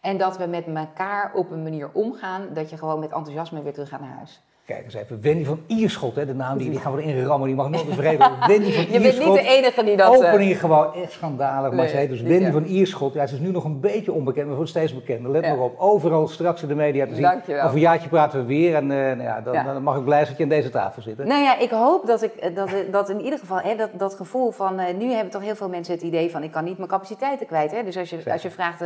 En 0.00 0.18
dat 0.18 0.36
we 0.36 0.46
met 0.46 0.66
elkaar 0.66 1.32
op 1.34 1.50
een 1.50 1.62
manier 1.62 1.90
omgaan 1.92 2.48
dat 2.52 2.70
je 2.70 2.76
gewoon 2.76 2.98
met 2.98 3.12
enthousiasme 3.12 3.62
weer 3.62 3.72
terug 3.72 3.88
gaat 3.88 4.00
naar 4.00 4.16
huis. 4.16 4.42
Kijk 4.66 4.84
eens 4.84 4.94
even, 4.94 5.20
Wendy 5.20 5.44
van 5.44 5.60
Ierschot, 5.66 6.14
hè, 6.14 6.26
de 6.26 6.34
naam 6.34 6.58
die, 6.58 6.70
die 6.70 6.78
gaan 6.78 6.94
we 6.94 7.02
erin 7.02 7.24
rammen, 7.24 7.46
die 7.46 7.56
mag 7.56 7.68
nooit 7.68 7.84
vergeten. 7.94 8.30
Wendy 8.46 8.72
van 8.72 8.82
Je 8.84 8.90
bent 8.90 9.04
Ierschot. 9.04 9.34
niet 9.34 9.42
de 9.42 9.48
enige 9.48 9.84
die 9.84 9.96
dat... 9.96 10.12
eh, 10.22 10.28
Opening 10.28 10.60
gewoon 10.60 10.94
echt 10.94 11.12
schandalig. 11.12 11.72
Maar 11.72 11.88
ze 11.88 11.96
heet 11.96 12.08
dus 12.08 12.20
Wendy 12.22 12.44
ja. 12.44 12.52
van 12.52 12.64
Ierschot. 12.64 13.14
Ja, 13.14 13.26
ze 13.26 13.34
is 13.34 13.40
nu 13.40 13.50
nog 13.50 13.64
een 13.64 13.80
beetje 13.80 14.12
onbekend, 14.12 14.46
maar 14.46 14.54
wordt 14.56 14.70
steeds 14.70 14.94
bekender. 14.94 15.30
Let 15.30 15.44
Ja. 15.44 15.54
maar 15.54 15.64
op. 15.64 15.78
Overal 15.78 16.28
straks 16.28 16.62
in 16.62 16.68
de 16.68 16.74
media 16.74 17.06
te 17.06 17.14
zien. 17.14 17.22
Dankjewel. 17.22 17.62
Over 17.62 17.74
een 17.74 17.80
jaartje 17.80 18.08
praten 18.08 18.40
we 18.40 18.46
weer. 18.46 18.74
En 18.74 18.90
eh, 18.90 19.16
nou 19.16 19.22
ja, 19.22 19.40
dan, 19.40 19.82
mag 19.82 19.96
ik 19.96 20.04
blij 20.04 20.18
zijn 20.18 20.28
dat 20.28 20.36
je 20.36 20.42
aan 20.42 20.48
deze 20.60 20.70
tafel 20.70 21.02
zit. 21.02 21.18
hè. 21.18 21.24
Nou 21.24 21.42
ja, 21.42 21.58
ik 21.58 21.70
hoop 21.70 22.06
dat, 22.06 22.22
ik, 22.22 22.34
eh, 22.34 22.54
dat, 22.54 22.68
dat 22.90 23.08
in 23.08 23.20
ieder 23.20 23.38
geval 23.38 23.58
hè, 23.58 23.76
dat, 23.76 23.90
dat 23.92 24.14
gevoel 24.14 24.50
van. 24.50 24.74
nu 24.98 25.12
hebben 25.12 25.30
toch 25.32 25.42
heel 25.42 25.56
veel 25.56 25.68
mensen 25.68 25.94
het 25.94 26.02
idee 26.02 26.30
van: 26.30 26.42
ik 26.42 26.50
kan 26.52 26.64
niet 26.64 26.76
mijn 26.76 26.88
capaciteiten 26.90 27.46
kwijt. 27.46 27.70
Hè? 27.70 27.84
Dus 27.84 27.96
als 27.96 28.10
je, 28.10 28.16
Zeker. 28.16 28.32
als 28.32 28.42
je 28.42 28.50
vraagt: 28.50 28.82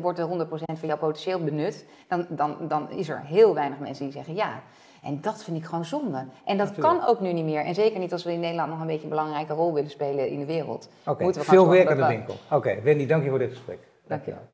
wordt 0.00 0.18
er 0.18 0.26
100% 0.28 0.28
van 0.50 0.88
jouw 0.88 0.96
potentieel 0.96 1.38
benut? 1.44 1.84
Dan, 2.08 2.26
dan, 2.28 2.56
dan 2.60 2.90
is 2.90 3.08
er 3.08 3.20
heel 3.24 3.54
weinig 3.54 3.78
mensen 3.78 4.04
die 4.04 4.12
zeggen 4.12 4.34
ja. 4.34 4.48
En 5.04 5.18
dat 5.20 5.44
vind 5.44 5.56
ik 5.56 5.64
gewoon 5.64 5.84
zonde. 5.84 6.18
En 6.44 6.56
dat 6.56 6.68
Natuurlijk. 6.68 6.98
kan 6.98 7.08
ook 7.08 7.20
nu 7.20 7.32
niet 7.32 7.44
meer. 7.44 7.64
En 7.64 7.74
zeker 7.74 7.98
niet 7.98 8.12
als 8.12 8.24
we 8.24 8.32
in 8.32 8.40
Nederland 8.40 8.70
nog 8.70 8.80
een 8.80 8.86
beetje 8.86 9.02
een 9.02 9.08
belangrijke 9.08 9.52
rol 9.52 9.74
willen 9.74 9.90
spelen 9.90 10.28
in 10.28 10.38
de 10.38 10.46
wereld. 10.46 10.88
Oké, 11.06 11.22
Moeten 11.22 11.40
we 11.40 11.48
gewoon 11.48 11.64
veel 11.64 11.74
werk 11.74 11.90
aan 11.90 11.96
de 11.96 12.16
winkel. 12.16 12.34
Oké, 12.50 12.80
Wendy, 12.82 13.06
dank 13.06 13.22
je 13.24 13.30
voor 13.30 13.38
dit 13.38 13.50
gesprek. 13.50 13.78
Dank 14.06 14.24
je 14.24 14.30
wel. 14.30 14.53